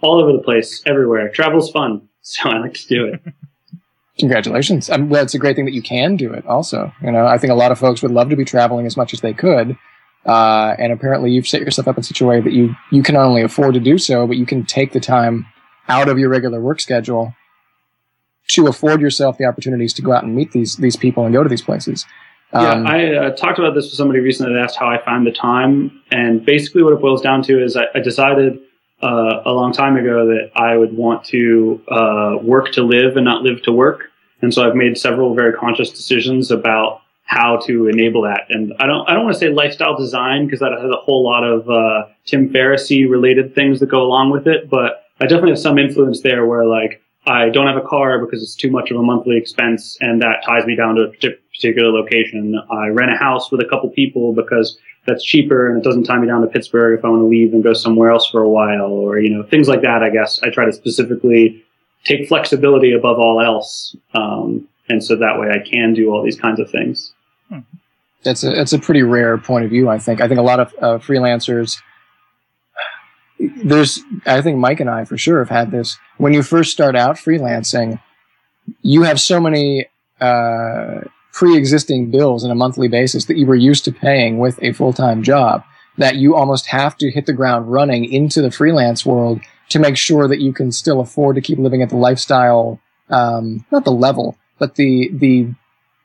all 0.00 0.20
over 0.20 0.32
the 0.32 0.42
place, 0.42 0.82
everywhere. 0.86 1.28
Travel's 1.30 1.70
fun, 1.70 2.08
so 2.22 2.48
I 2.48 2.58
like 2.58 2.74
to 2.74 2.86
do 2.86 3.04
it. 3.06 3.22
Congratulations! 4.18 4.90
I'm, 4.90 5.08
well, 5.08 5.22
it's 5.22 5.34
a 5.34 5.38
great 5.38 5.56
thing 5.56 5.64
that 5.64 5.72
you 5.72 5.82
can 5.82 6.16
do 6.16 6.32
it. 6.32 6.46
Also, 6.46 6.92
you 7.02 7.10
know, 7.10 7.26
I 7.26 7.38
think 7.38 7.52
a 7.52 7.56
lot 7.56 7.72
of 7.72 7.78
folks 7.78 8.02
would 8.02 8.10
love 8.10 8.28
to 8.30 8.36
be 8.36 8.44
traveling 8.44 8.86
as 8.86 8.96
much 8.96 9.14
as 9.14 9.22
they 9.22 9.32
could. 9.32 9.76
Uh, 10.26 10.74
and 10.78 10.92
apparently 10.92 11.30
you've 11.30 11.48
set 11.48 11.60
yourself 11.60 11.88
up 11.88 11.96
in 11.96 12.02
such 12.02 12.20
a 12.20 12.26
way 12.26 12.40
that 12.40 12.52
you, 12.52 12.74
you 12.92 13.02
can 13.02 13.14
not 13.14 13.24
only 13.24 13.42
afford 13.42 13.74
to 13.74 13.80
do 13.80 13.96
so, 13.98 14.26
but 14.26 14.36
you 14.36 14.46
can 14.46 14.64
take 14.64 14.92
the 14.92 15.00
time 15.00 15.46
out 15.88 16.08
of 16.08 16.18
your 16.18 16.28
regular 16.28 16.60
work 16.60 16.80
schedule 16.80 17.34
to 18.48 18.66
afford 18.66 19.00
yourself 19.00 19.38
the 19.38 19.44
opportunities 19.44 19.94
to 19.94 20.02
go 20.02 20.12
out 20.12 20.24
and 20.24 20.34
meet 20.34 20.52
these, 20.52 20.76
these 20.76 20.96
people 20.96 21.24
and 21.24 21.32
go 21.32 21.42
to 21.42 21.48
these 21.48 21.62
places. 21.62 22.04
Um, 22.52 22.84
yeah, 22.84 22.92
I 22.92 23.14
uh, 23.14 23.36
talked 23.36 23.58
about 23.58 23.74
this 23.74 23.86
with 23.86 23.94
somebody 23.94 24.20
recently 24.20 24.52
that 24.54 24.60
asked 24.60 24.76
how 24.76 24.88
I 24.88 25.02
find 25.02 25.26
the 25.26 25.32
time. 25.32 26.02
And 26.10 26.44
basically 26.44 26.82
what 26.82 26.92
it 26.92 27.00
boils 27.00 27.22
down 27.22 27.42
to 27.44 27.62
is 27.62 27.76
I, 27.76 27.84
I 27.94 28.00
decided 28.00 28.58
uh, 29.02 29.42
a 29.46 29.52
long 29.52 29.72
time 29.72 29.96
ago 29.96 30.26
that 30.26 30.50
I 30.56 30.76
would 30.76 30.94
want 30.96 31.24
to 31.26 31.80
uh, 31.88 32.36
work 32.42 32.72
to 32.72 32.82
live 32.82 33.16
and 33.16 33.24
not 33.24 33.42
live 33.42 33.62
to 33.62 33.72
work. 33.72 34.10
And 34.42 34.52
so 34.52 34.66
I've 34.66 34.74
made 34.74 34.98
several 34.98 35.34
very 35.34 35.52
conscious 35.52 35.90
decisions 35.90 36.50
about 36.50 37.02
how 37.30 37.58
to 37.58 37.86
enable 37.86 38.22
that. 38.22 38.46
And 38.50 38.74
I 38.80 38.86
don't 38.86 39.08
I 39.08 39.14
don't 39.14 39.22
want 39.22 39.34
to 39.34 39.38
say 39.38 39.50
lifestyle 39.50 39.96
design 39.96 40.46
because 40.46 40.58
that 40.58 40.72
has 40.72 40.90
a 40.90 40.96
whole 40.96 41.22
lot 41.22 41.44
of 41.44 41.70
uh, 41.70 42.08
Tim 42.26 42.50
Ferriss 42.50 42.90
related 42.90 43.54
things 43.54 43.78
that 43.78 43.86
go 43.86 44.02
along 44.02 44.30
with 44.30 44.48
it. 44.48 44.68
But 44.68 45.04
I 45.20 45.26
definitely 45.26 45.50
have 45.50 45.60
some 45.60 45.78
influence 45.78 46.22
there 46.22 46.44
where 46.44 46.66
like 46.66 47.00
I 47.26 47.48
don't 47.50 47.68
have 47.68 47.76
a 47.76 47.86
car 47.86 48.18
because 48.18 48.42
it's 48.42 48.56
too 48.56 48.68
much 48.68 48.90
of 48.90 48.96
a 48.96 49.02
monthly 49.02 49.36
expense 49.36 49.96
and 50.00 50.20
that 50.20 50.42
ties 50.44 50.66
me 50.66 50.74
down 50.74 50.96
to 50.96 51.02
a 51.02 51.36
particular 51.54 51.92
location. 51.92 52.60
I 52.68 52.88
rent 52.88 53.12
a 53.12 53.16
house 53.16 53.52
with 53.52 53.60
a 53.60 53.68
couple 53.68 53.88
people 53.90 54.32
because 54.32 54.76
that's 55.06 55.22
cheaper 55.22 55.70
and 55.70 55.78
it 55.78 55.84
doesn't 55.84 56.04
tie 56.04 56.18
me 56.18 56.26
down 56.26 56.40
to 56.40 56.48
Pittsburgh 56.48 56.98
if 56.98 57.04
I 57.04 57.10
want 57.10 57.20
to 57.20 57.26
leave 57.26 57.54
and 57.54 57.62
go 57.62 57.74
somewhere 57.74 58.10
else 58.10 58.28
for 58.28 58.42
a 58.42 58.48
while 58.48 58.90
or, 58.90 59.20
you 59.20 59.30
know, 59.30 59.44
things 59.44 59.68
like 59.68 59.82
that, 59.82 60.02
I 60.02 60.10
guess. 60.10 60.40
I 60.42 60.50
try 60.50 60.64
to 60.64 60.72
specifically 60.72 61.64
take 62.02 62.26
flexibility 62.26 62.92
above 62.92 63.20
all 63.20 63.40
else. 63.40 63.94
Um, 64.14 64.66
and 64.88 65.04
so 65.04 65.14
that 65.14 65.38
way 65.38 65.50
I 65.50 65.60
can 65.60 65.94
do 65.94 66.10
all 66.10 66.24
these 66.24 66.38
kinds 66.38 66.58
of 66.58 66.68
things. 66.68 67.12
That's 68.22 68.44
a 68.44 68.50
that's 68.50 68.72
a 68.72 68.78
pretty 68.78 69.02
rare 69.02 69.38
point 69.38 69.64
of 69.64 69.70
view. 69.70 69.88
I 69.88 69.98
think. 69.98 70.20
I 70.20 70.28
think 70.28 70.40
a 70.40 70.44
lot 70.44 70.60
of 70.60 70.74
uh, 70.80 70.98
freelancers. 70.98 71.80
There's, 73.64 74.00
I 74.26 74.42
think 74.42 74.58
Mike 74.58 74.80
and 74.80 74.90
I 74.90 75.06
for 75.06 75.16
sure 75.16 75.38
have 75.38 75.48
had 75.48 75.70
this. 75.70 75.96
When 76.18 76.34
you 76.34 76.42
first 76.42 76.72
start 76.72 76.94
out 76.94 77.16
freelancing, 77.16 77.98
you 78.82 79.02
have 79.02 79.18
so 79.18 79.40
many 79.40 79.86
uh, 80.20 81.00
pre-existing 81.32 82.10
bills 82.10 82.44
on 82.44 82.50
a 82.50 82.54
monthly 82.54 82.88
basis 82.88 83.24
that 83.26 83.38
you 83.38 83.46
were 83.46 83.54
used 83.54 83.86
to 83.86 83.92
paying 83.92 84.36
with 84.38 84.62
a 84.62 84.72
full-time 84.72 85.22
job 85.22 85.64
that 85.96 86.16
you 86.16 86.34
almost 86.34 86.66
have 86.66 86.96
to 86.98 87.10
hit 87.10 87.24
the 87.24 87.32
ground 87.32 87.70
running 87.70 88.04
into 88.04 88.42
the 88.42 88.50
freelance 88.50 89.06
world 89.06 89.40
to 89.70 89.78
make 89.78 89.96
sure 89.96 90.28
that 90.28 90.40
you 90.40 90.52
can 90.52 90.70
still 90.70 91.00
afford 91.00 91.36
to 91.36 91.40
keep 91.40 91.58
living 91.58 91.82
at 91.82 91.88
the 91.88 91.96
lifestyle, 91.96 92.80
um, 93.08 93.64
not 93.70 93.84
the 93.84 93.92
level, 93.92 94.36
but 94.58 94.74
the 94.74 95.10
the 95.14 95.48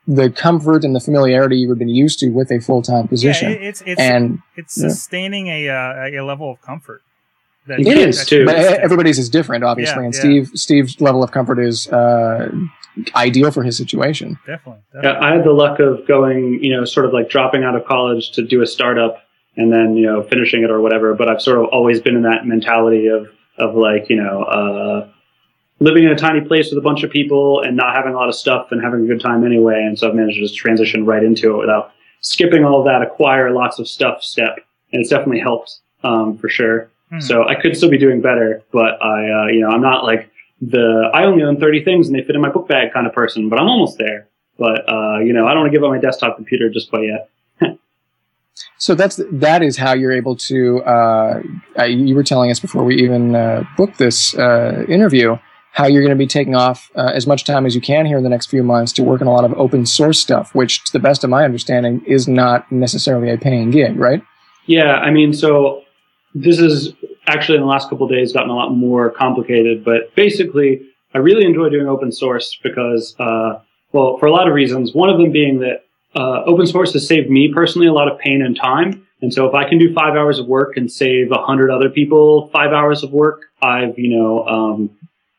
the 0.08 0.30
comfort 0.30 0.84
and 0.84 0.96
the 0.96 1.00
familiarity 1.00 1.58
you 1.58 1.70
have 1.70 1.80
been 1.80 1.90
used 1.90 2.20
to 2.20 2.30
with 2.30 2.52
a 2.52 2.60
full 2.60 2.82
time 2.82 3.08
position. 3.08 3.52
Yeah, 3.52 3.58
it's 3.58 3.82
it's 3.86 4.00
and 4.00 4.40
it's 4.56 4.78
yeah. 4.78 4.90
sustaining 4.90 5.48
a 5.48 5.70
uh, 5.70 6.10
a 6.10 6.22
level 6.22 6.52
of 6.52 6.62
comfort. 6.62 7.02
That 7.68 7.80
It 7.80 7.88
it 7.88 7.96
that 7.96 8.08
is, 8.10 8.20
is, 8.22 8.28
too. 8.28 8.46
but 8.46 8.56
you're 8.58 8.66
used 8.66 8.76
to. 8.76 8.84
everybody's 8.84 9.20
is 9.20 9.30
different, 9.30 9.64
obviously. 9.64 10.02
Yeah, 10.02 10.06
and 10.06 10.14
yeah. 10.14 10.20
Steve 10.20 10.52
Steve's 10.54 11.02
level 11.02 11.24
of 11.24 11.32
comfort 11.32 11.60
is 11.60 11.88
uh, 11.88 12.52
ideal 13.16 13.52
for 13.52 13.64
his 13.64 13.76
situation. 13.78 14.38
definitely. 14.46 14.82
Yeah. 15.02 15.20
I 15.20 15.34
had 15.34 15.44
the 15.44 15.52
luck 15.52 15.80
of 15.80 16.08
going, 16.08 16.64
you 16.64 16.72
know, 16.76 16.86
sort 16.86 17.06
of 17.06 17.14
like 17.14 17.30
dropping 17.30 17.64
out 17.64 17.76
of 17.76 17.86
college 17.86 18.32
to 18.34 18.44
do 18.44 18.62
a 18.62 18.68
startup 18.68 19.18
and 19.58 19.72
then, 19.72 19.96
you 19.96 20.06
know, 20.06 20.22
finishing 20.24 20.64
it 20.64 20.70
or 20.70 20.82
whatever. 20.82 21.14
But 21.14 21.30
I've 21.30 21.42
sort 21.42 21.58
of 21.60 21.66
always 21.66 22.02
been 22.02 22.16
in 22.16 22.24
that 22.24 22.46
mentality 22.46 23.08
of, 23.08 23.28
of 23.58 23.76
like, 23.76 24.10
you 24.10 24.18
know, 24.18 24.44
uh, 24.44 25.10
living 25.80 26.04
in 26.04 26.12
a 26.12 26.16
tiny 26.16 26.42
place 26.42 26.70
with 26.70 26.78
a 26.78 26.82
bunch 26.82 27.04
of 27.04 27.12
people 27.12 27.62
and 27.62 27.76
not 27.76 27.96
having 27.96 28.14
a 28.14 28.16
lot 28.16 28.30
of 28.30 28.36
stuff 28.36 28.68
and 28.72 28.82
having 28.82 29.04
a 29.04 29.08
good 29.08 29.22
time 29.22 29.46
anyway. 29.46 29.84
And 29.86 29.98
so 29.98 30.08
I've 30.08 30.16
managed 30.16 30.36
to 30.36 30.42
just 30.42 30.56
transition 30.56 31.06
right 31.06 31.24
into 31.24 31.54
it 31.54 31.58
without 31.58 31.92
skipping 32.22 32.64
all 32.64 32.84
that 32.84 33.02
acquire 33.02 33.52
lots 33.52 33.80
of 33.80 33.88
stuff 33.88 34.24
step. 34.24 34.58
And 34.94 35.02
it's 35.02 35.10
definitely 35.10 35.42
helped, 35.42 35.80
um, 36.04 36.38
for 36.38 36.48
sure. 36.48 36.90
Hmm. 37.10 37.20
So 37.20 37.48
I 37.48 37.56
could 37.56 37.76
still 37.76 37.90
be 37.90 37.98
doing 37.98 38.22
better, 38.22 38.64
but 38.72 39.02
I, 39.02 39.30
uh, 39.30 39.48
you 39.48 39.60
know, 39.60 39.70
I'm 39.70 39.82
not 39.82 40.06
like 40.06 40.32
the 40.62 41.10
I 41.14 41.26
only 41.26 41.44
own 41.44 41.60
30 41.60 41.84
things 41.84 42.08
and 42.08 42.18
they 42.18 42.24
fit 42.24 42.36
in 42.36 42.42
my 42.42 42.50
book 42.50 42.68
bag 42.68 42.94
kind 42.94 43.06
of 43.06 43.14
person, 43.14 43.50
but 43.50 43.60
I'm 43.60 43.68
almost 43.68 43.98
there. 43.98 44.28
But 44.58 44.90
uh, 44.90 45.20
you 45.20 45.34
know, 45.34 45.48
I 45.48 45.54
don't 45.54 45.64
want 45.64 45.74
to 45.74 45.78
give 45.78 45.84
up 45.84 45.90
my 45.90 46.00
desktop 46.00 46.38
computer 46.38 46.70
just 46.70 46.90
yet. 46.94 47.30
So 48.78 48.96
that's 48.96 49.20
that 49.32 49.64
is 49.64 49.76
how 49.76 49.94
you're 49.94 50.14
able 50.14 50.36
to. 50.38 50.82
Uh, 50.84 51.42
uh, 51.78 51.84
you 51.84 52.16
were 52.16 52.24
telling 52.24 52.52
us 52.52 52.60
before 52.60 52.84
we 52.86 52.96
even 52.96 53.36
uh, 53.36 53.64
booked 53.76 53.98
this 53.98 54.34
uh, 54.38 54.86
interview 54.88 55.38
how 55.76 55.86
you're 55.86 56.02
going 56.02 56.10
to 56.10 56.16
be 56.16 56.26
taking 56.26 56.56
off 56.56 56.90
uh, 56.96 57.12
as 57.14 57.28
much 57.28 57.44
time 57.44 57.66
as 57.66 57.76
you 57.76 57.82
can 57.82 58.06
here 58.06 58.18
in 58.18 58.24
the 58.24 58.30
next 58.30 58.46
few 58.46 58.64
months 58.64 58.94
to 58.94 59.04
work 59.04 59.20
on 59.20 59.28
a 59.28 59.32
lot 59.32 59.44
of 59.44 59.54
open 59.56 59.86
source 59.86 60.22
stuff, 60.22 60.56
which, 60.56 60.82
to 60.86 60.94
the 60.94 61.00
best 61.00 61.26
of 61.26 61.30
my 61.30 61.44
understanding, 61.44 62.02
is 62.08 62.30
not 62.30 62.72
necessarily 62.72 63.30
a 63.30 63.38
paying 63.38 63.72
gig, 63.72 64.00
right? 64.00 64.24
Yeah, 64.68 64.94
I 64.94 65.12
mean, 65.12 65.34
so 65.34 65.84
this 66.34 66.60
is 66.60 66.94
actually 67.28 67.56
in 67.56 67.62
the 67.62 67.68
last 67.68 67.90
couple 67.90 68.06
of 68.06 68.12
days 68.12 68.32
gotten 68.32 68.50
a 68.50 68.56
lot 68.56 68.70
more 68.70 69.12
complicated, 69.12 69.84
but 69.84 70.16
basically, 70.16 70.82
I 71.14 71.18
really 71.18 71.46
enjoy 71.46 71.68
doing 71.68 71.88
open 71.88 72.10
source 72.14 72.58
because, 72.64 73.14
uh, 73.20 73.60
well, 73.92 74.18
for 74.18 74.28
a 74.28 74.32
lot 74.32 74.48
of 74.48 74.54
reasons. 74.54 74.94
One 74.94 75.10
of 75.10 75.18
them 75.18 75.34
being 75.34 75.60
that 75.60 75.84
uh, 76.16 76.44
open 76.46 76.68
source 76.68 76.94
has 76.94 77.06
saved 77.06 77.30
me 77.30 77.52
personally 77.54 77.88
a 77.88 77.94
lot 77.94 78.10
of 78.10 78.18
pain 78.20 78.42
and 78.42 78.56
time. 78.56 79.06
And 79.22 79.34
so 79.34 79.46
if 79.46 79.54
I 79.54 79.68
can 79.68 79.78
do 79.78 79.94
five 79.94 80.14
hours 80.16 80.40
of 80.40 80.48
work 80.48 80.78
and 80.78 80.90
save 80.90 81.32
a 81.32 81.42
hundred 81.42 81.70
other 81.70 81.90
people 81.90 82.50
five 82.54 82.72
hours 82.72 83.04
of 83.04 83.12
work, 83.12 83.42
I've, 83.62 83.98
you 83.98 84.18
know, 84.18 84.46
um, 84.46 84.90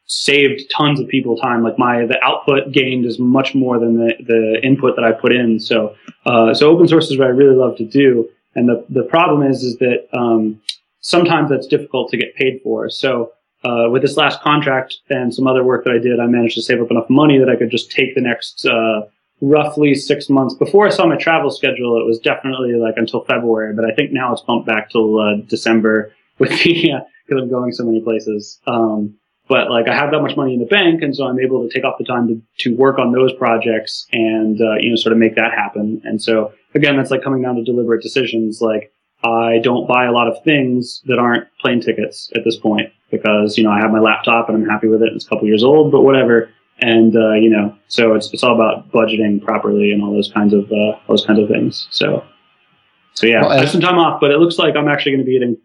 saved 0.06 0.62
tons 0.70 1.00
of 1.00 1.08
people 1.08 1.36
time. 1.36 1.62
Like 1.62 1.78
my, 1.78 2.06
the 2.06 2.18
output 2.22 2.72
gained 2.72 3.04
is 3.04 3.18
much 3.18 3.54
more 3.54 3.78
than 3.78 3.96
the, 3.96 4.14
the 4.24 4.60
input 4.62 4.94
that 4.96 5.04
I 5.04 5.12
put 5.12 5.32
in. 5.32 5.58
So, 5.58 5.96
uh, 6.24 6.54
so 6.54 6.70
open 6.70 6.86
source 6.88 7.10
is 7.10 7.18
what 7.18 7.26
I 7.26 7.30
really 7.30 7.56
love 7.56 7.76
to 7.78 7.84
do. 7.84 8.28
And 8.54 8.68
the, 8.68 8.84
the 8.88 9.02
problem 9.02 9.42
is, 9.42 9.62
is 9.62 9.76
that, 9.78 10.06
um, 10.16 10.60
sometimes 11.00 11.50
that's 11.50 11.66
difficult 11.66 12.10
to 12.10 12.16
get 12.16 12.34
paid 12.34 12.60
for. 12.62 12.88
So, 12.88 13.32
uh, 13.64 13.88
with 13.90 14.02
this 14.02 14.16
last 14.16 14.40
contract 14.42 14.96
and 15.10 15.34
some 15.34 15.46
other 15.46 15.64
work 15.64 15.84
that 15.84 15.92
I 15.92 15.98
did, 15.98 16.20
I 16.20 16.26
managed 16.26 16.54
to 16.54 16.62
save 16.62 16.80
up 16.80 16.90
enough 16.90 17.10
money 17.10 17.38
that 17.38 17.48
I 17.48 17.56
could 17.56 17.70
just 17.70 17.90
take 17.90 18.14
the 18.14 18.20
next, 18.20 18.64
uh, 18.64 19.02
roughly 19.40 19.94
six 19.94 20.30
months. 20.30 20.54
Before 20.54 20.86
I 20.86 20.90
saw 20.90 21.06
my 21.06 21.16
travel 21.16 21.50
schedule, 21.50 22.00
it 22.00 22.06
was 22.06 22.18
definitely 22.20 22.74
like 22.74 22.94
until 22.96 23.24
February, 23.24 23.74
but 23.74 23.84
I 23.84 23.92
think 23.92 24.12
now 24.12 24.32
it's 24.32 24.42
bumped 24.42 24.66
back 24.66 24.90
till, 24.90 25.18
uh, 25.18 25.36
December 25.48 26.14
with 26.38 26.50
the, 26.62 26.92
uh, 26.96 27.00
cause 27.28 27.38
I'm 27.42 27.50
going 27.50 27.72
so 27.72 27.84
many 27.84 28.00
places. 28.00 28.60
Um, 28.66 29.16
but 29.48 29.70
like 29.70 29.88
I 29.88 29.94
have 29.94 30.10
that 30.10 30.20
much 30.20 30.36
money 30.36 30.54
in 30.54 30.60
the 30.60 30.66
bank, 30.66 31.02
and 31.02 31.14
so 31.14 31.26
I'm 31.26 31.38
able 31.38 31.66
to 31.66 31.72
take 31.72 31.84
off 31.84 31.98
the 31.98 32.04
time 32.04 32.28
to, 32.28 32.42
to 32.64 32.76
work 32.76 32.98
on 32.98 33.12
those 33.12 33.32
projects 33.34 34.06
and 34.12 34.60
uh, 34.60 34.74
you 34.80 34.90
know 34.90 34.96
sort 34.96 35.12
of 35.12 35.18
make 35.18 35.36
that 35.36 35.52
happen. 35.52 36.00
And 36.04 36.20
so 36.20 36.52
again, 36.74 36.96
that's 36.96 37.10
like 37.10 37.22
coming 37.22 37.42
down 37.42 37.56
to 37.56 37.64
deliberate 37.64 38.02
decisions. 38.02 38.60
Like 38.60 38.92
I 39.22 39.58
don't 39.62 39.86
buy 39.86 40.04
a 40.06 40.12
lot 40.12 40.28
of 40.28 40.42
things 40.44 41.02
that 41.06 41.18
aren't 41.18 41.46
plane 41.60 41.80
tickets 41.80 42.30
at 42.34 42.42
this 42.44 42.56
point 42.56 42.92
because 43.10 43.56
you 43.56 43.64
know 43.64 43.70
I 43.70 43.80
have 43.80 43.90
my 43.90 44.00
laptop 44.00 44.48
and 44.48 44.56
I'm 44.56 44.68
happy 44.68 44.88
with 44.88 45.02
it. 45.02 45.12
It's 45.14 45.26
a 45.26 45.28
couple 45.28 45.46
years 45.46 45.64
old, 45.64 45.92
but 45.92 46.02
whatever. 46.02 46.50
And 46.80 47.16
uh, 47.16 47.34
you 47.34 47.48
know, 47.48 47.74
so 47.88 48.14
it's 48.14 48.32
it's 48.32 48.42
all 48.42 48.54
about 48.54 48.90
budgeting 48.90 49.42
properly 49.42 49.92
and 49.92 50.02
all 50.02 50.12
those 50.12 50.30
kinds 50.32 50.52
of 50.52 50.64
uh, 50.72 50.98
those 51.08 51.24
kinds 51.24 51.38
of 51.38 51.48
things. 51.48 51.88
So 51.90 52.24
so 53.16 53.26
yeah, 53.26 53.40
Well, 53.42 53.52
I 53.52 53.60
have 53.60 53.70
some 53.70 53.80
time 53.80 53.98
off, 53.98 54.20
but 54.20 54.30
it 54.30 54.38
looks 54.38 54.58
like 54.58 54.76
I'm 54.76 54.88
actually 54.88 55.12
going 55.12 55.24
to 55.24 55.26
be 55.26 55.38
getting 55.38 55.56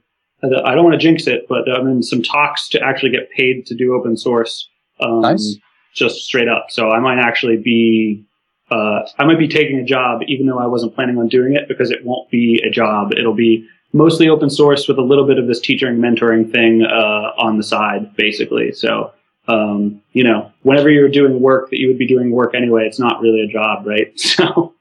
I 0.44 0.74
don't 0.76 0.84
want 0.84 0.94
to 0.94 0.98
jinx 1.00 1.28
it, 1.28 1.48
but 1.48 1.70
I'm 1.70 1.88
in 1.88 2.04
some 2.04 2.22
talks 2.24 2.68
to 2.70 2.82
actually 2.82 3.12
get 3.12 3.30
paid 3.32 3.66
to 3.68 3.76
do 3.76 3.94
open 3.94 4.18
source. 4.18 4.68
Um, 5.00 5.22
Nice. 5.22 5.58
Just 5.94 6.22
straight 6.22 6.48
up. 6.48 6.68
So 6.70 6.90
I 6.92 7.00
might 7.00 7.20
actually 7.20 7.58
be, 7.58 8.24
uh, 8.72 9.02
I 9.20 9.26
might 9.26 9.38
be 9.40 9.48
taking 9.48 9.78
a 9.78 9.84
job 9.84 10.22
even 10.28 10.48
though 10.48 10.58
I 10.60 10.66
wasn't 10.66 10.96
planning 10.96 11.18
on 11.18 11.28
doing 11.28 11.54
it 11.54 11.68
because 11.68 11.92
it 11.92 12.06
won't 12.06 12.30
be 12.32 12.62
a 12.66 12.70
job. 12.70 13.12
It'll 13.12 13.34
be 13.34 13.68
mostly 13.94 14.30
open 14.30 14.50
source 14.50 14.88
with 14.88 14.98
a 14.98 15.02
little 15.02 15.28
bit 15.28 15.38
of 15.38 15.48
this 15.48 15.60
teaching 15.60 15.98
mentoring 15.98 16.50
thing, 16.50 16.84
uh, 16.84 17.34
on 17.38 17.58
the 17.58 17.64
side, 17.64 18.16
basically. 18.16 18.72
So, 18.72 19.12
um, 19.50 20.02
you 20.14 20.24
know, 20.24 20.50
whenever 20.64 20.90
you're 20.90 21.10
doing 21.10 21.42
work 21.42 21.70
that 21.72 21.80
you 21.80 21.90
would 21.90 21.98
be 21.98 22.08
doing 22.08 22.32
work 22.32 22.56
anyway, 22.56 22.86
it's 22.86 23.00
not 23.00 23.20
really 23.22 23.42
a 23.42 23.48
job, 23.48 23.86
right? 23.86 24.14
So 24.20 24.74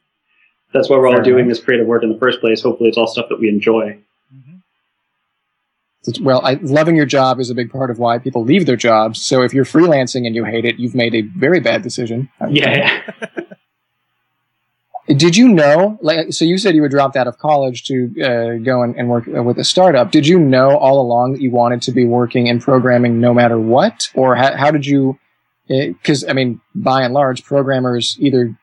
that's 0.73 0.89
why 0.89 0.97
we're 0.99 1.09
all 1.09 1.15
Fair 1.15 1.25
doing 1.25 1.47
enough. 1.47 1.57
this 1.57 1.65
creative 1.65 1.89
work 1.89 2.05
in 2.05 2.13
the 2.13 2.19
first 2.19 2.41
place. 2.41 2.63
Hopefully 2.63 2.89
it's 2.89 2.97
all 2.97 3.09
stuff 3.09 3.27
that 3.31 3.41
we 3.41 3.49
enjoy. 3.49 3.99
Well, 6.21 6.41
I, 6.45 6.55
loving 6.63 6.97
your 6.97 7.07
job 7.07 7.41
is 7.41 7.51
a 7.51 7.55
big 7.55 7.71
part 7.71 7.91
of 7.91 7.99
why 7.99 8.19
people 8.19 8.43
leave 8.43 8.65
their 8.65 8.77
jobs. 8.77 9.23
So 9.23 9.43
if 9.43 9.53
you're 9.53 9.67
freelancing 9.67 10.27
and 10.27 10.35
you 10.35 10.45
hate 10.45 10.65
it, 10.65 10.79
you've 10.79 10.95
made 10.95 11.15
a 11.15 11.21
very 11.21 11.61
bad 11.61 11.83
decision. 11.83 12.31
I 12.41 12.47
would 12.47 12.55
think. 12.55 12.77
Yeah. 12.77 13.41
Did 15.17 15.37
you 15.37 15.49
know? 15.49 15.99
Like, 16.01 16.33
so 16.33 16.45
you 16.45 16.57
said 16.57 16.75
you 16.75 16.83
were 16.83 16.89
dropped 16.89 17.17
out 17.17 17.27
of 17.27 17.39
college 17.39 17.85
to 17.85 18.15
uh, 18.23 18.65
go 18.65 18.83
and, 18.83 18.95
and 18.97 19.09
work 19.09 19.27
with 19.27 19.59
a 19.59 19.65
startup. 19.65 20.11
Did 20.11 20.27
you 20.27 20.39
know 20.39 20.77
all 20.77 21.01
along 21.01 21.33
that 21.33 21.41
you 21.41 21.51
wanted 21.51 21.83
to 21.83 21.93
be 21.93 22.05
working 22.05 22.47
in 22.47 22.61
programming 22.61 23.21
no 23.21 23.35
matter 23.35 23.59
what, 23.59 24.09
or 24.15 24.37
how, 24.37 24.57
how 24.57 24.71
did 24.71 24.87
you? 24.87 25.19
Because 25.69 26.25
I 26.25 26.33
mean, 26.33 26.61
by 26.75 27.03
and 27.03 27.13
large, 27.13 27.45
programmers 27.45 28.17
either 28.21 28.57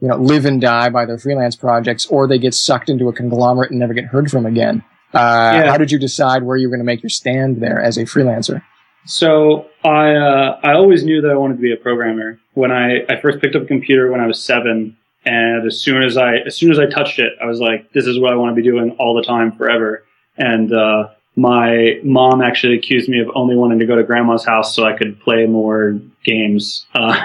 you 0.00 0.08
know 0.08 0.16
live 0.16 0.46
and 0.46 0.60
die 0.60 0.88
by 0.88 1.04
their 1.06 1.18
freelance 1.18 1.54
projects, 1.54 2.06
or 2.06 2.26
they 2.26 2.38
get 2.38 2.54
sucked 2.54 2.90
into 2.90 3.08
a 3.08 3.12
conglomerate 3.12 3.70
and 3.70 3.78
never 3.78 3.94
get 3.94 4.06
heard 4.06 4.30
from 4.30 4.46
again. 4.46 4.82
Uh, 5.14 5.52
Yeah. 5.54 5.70
How 5.70 5.76
did 5.78 5.90
you 5.90 5.98
decide 5.98 6.42
where 6.42 6.56
you 6.56 6.68
were 6.68 6.76
going 6.76 6.86
to 6.86 6.90
make 6.92 7.02
your 7.02 7.10
stand 7.10 7.60
there 7.62 7.80
as 7.80 7.96
a 7.98 8.02
freelancer? 8.04 8.62
So 9.04 9.66
I 9.84 10.14
uh, 10.14 10.60
I 10.62 10.74
always 10.74 11.04
knew 11.04 11.20
that 11.22 11.30
I 11.30 11.34
wanted 11.34 11.56
to 11.56 11.60
be 11.62 11.72
a 11.72 11.76
programmer. 11.76 12.38
When 12.54 12.70
I, 12.70 13.04
I 13.08 13.20
first 13.20 13.40
picked 13.40 13.56
up 13.56 13.62
a 13.62 13.66
computer 13.66 14.10
when 14.10 14.20
I 14.20 14.26
was 14.26 14.42
seven, 14.42 14.96
and 15.24 15.66
as 15.66 15.80
soon 15.80 16.02
as 16.02 16.16
I 16.16 16.36
as 16.46 16.56
soon 16.56 16.70
as 16.70 16.78
I 16.78 16.86
touched 16.86 17.18
it, 17.18 17.32
I 17.42 17.46
was 17.46 17.58
like, 17.60 17.92
this 17.92 18.06
is 18.06 18.20
what 18.20 18.32
I 18.32 18.36
want 18.36 18.54
to 18.54 18.62
be 18.62 18.68
doing 18.68 18.92
all 18.98 19.14
the 19.14 19.22
time 19.22 19.52
forever. 19.52 20.04
And 20.38 20.72
uh, 20.72 21.08
my 21.34 21.98
mom 22.04 22.42
actually 22.42 22.76
accused 22.76 23.08
me 23.08 23.18
of 23.20 23.28
only 23.34 23.56
wanting 23.56 23.78
to 23.80 23.86
go 23.86 23.96
to 23.96 24.04
grandma's 24.04 24.44
house 24.44 24.74
so 24.74 24.84
I 24.84 24.92
could 24.96 25.18
play 25.20 25.46
more 25.46 25.98
games. 26.24 26.86
Uh, 26.94 27.16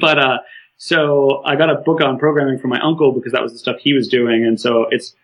but 0.00 0.18
uh, 0.18 0.38
so 0.78 1.42
I 1.44 1.56
got 1.56 1.68
a 1.70 1.74
book 1.76 2.00
on 2.00 2.18
programming 2.18 2.58
from 2.58 2.70
my 2.70 2.80
uncle 2.80 3.12
because 3.12 3.32
that 3.32 3.42
was 3.42 3.52
the 3.52 3.58
stuff 3.58 3.76
he 3.80 3.92
was 3.92 4.08
doing, 4.08 4.46
and 4.46 4.58
so 4.58 4.86
it's 4.90 5.14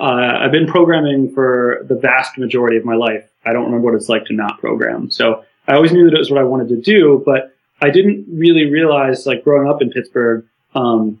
uh, 0.00 0.38
I've 0.40 0.52
been 0.52 0.66
programming 0.66 1.32
for 1.32 1.84
the 1.88 1.94
vast 1.94 2.38
majority 2.38 2.76
of 2.76 2.84
my 2.84 2.94
life. 2.94 3.28
I 3.44 3.52
don't 3.52 3.64
remember 3.64 3.86
what 3.86 3.94
it's 3.94 4.08
like 4.08 4.24
to 4.26 4.34
not 4.34 4.60
program. 4.60 5.10
So 5.10 5.44
I 5.66 5.74
always 5.74 5.92
knew 5.92 6.04
that 6.04 6.14
it 6.14 6.18
was 6.18 6.30
what 6.30 6.40
I 6.40 6.44
wanted 6.44 6.68
to 6.68 6.80
do, 6.80 7.22
but 7.24 7.54
I 7.80 7.90
didn't 7.90 8.26
really 8.32 8.70
realize, 8.70 9.26
like 9.26 9.42
growing 9.42 9.68
up 9.68 9.82
in 9.82 9.90
Pittsburgh, 9.90 10.44
um, 10.74 11.20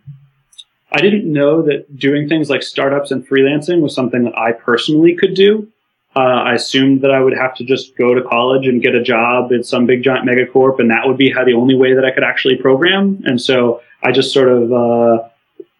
I 0.92 1.00
didn't 1.00 1.30
know 1.30 1.62
that 1.62 1.98
doing 1.98 2.28
things 2.28 2.50
like 2.50 2.62
startups 2.62 3.10
and 3.10 3.26
freelancing 3.26 3.80
was 3.80 3.94
something 3.94 4.24
that 4.24 4.38
I 4.38 4.52
personally 4.52 5.16
could 5.16 5.34
do. 5.34 5.68
Uh, 6.14 6.20
I 6.20 6.52
assumed 6.52 7.00
that 7.00 7.10
I 7.10 7.20
would 7.20 7.36
have 7.36 7.54
to 7.56 7.64
just 7.64 7.96
go 7.96 8.14
to 8.14 8.22
college 8.22 8.66
and 8.66 8.82
get 8.82 8.94
a 8.94 9.02
job 9.02 9.50
at 9.52 9.64
some 9.64 9.86
big 9.86 10.02
giant 10.02 10.28
megacorp, 10.28 10.78
and 10.78 10.90
that 10.90 11.06
would 11.06 11.16
be 11.16 11.32
how 11.32 11.44
the 11.44 11.54
only 11.54 11.74
way 11.74 11.94
that 11.94 12.04
I 12.04 12.10
could 12.10 12.22
actually 12.22 12.56
program. 12.56 13.22
And 13.24 13.40
so 13.40 13.80
I 14.02 14.12
just 14.12 14.32
sort 14.32 14.48
of 14.48 14.72
uh, 14.72 15.28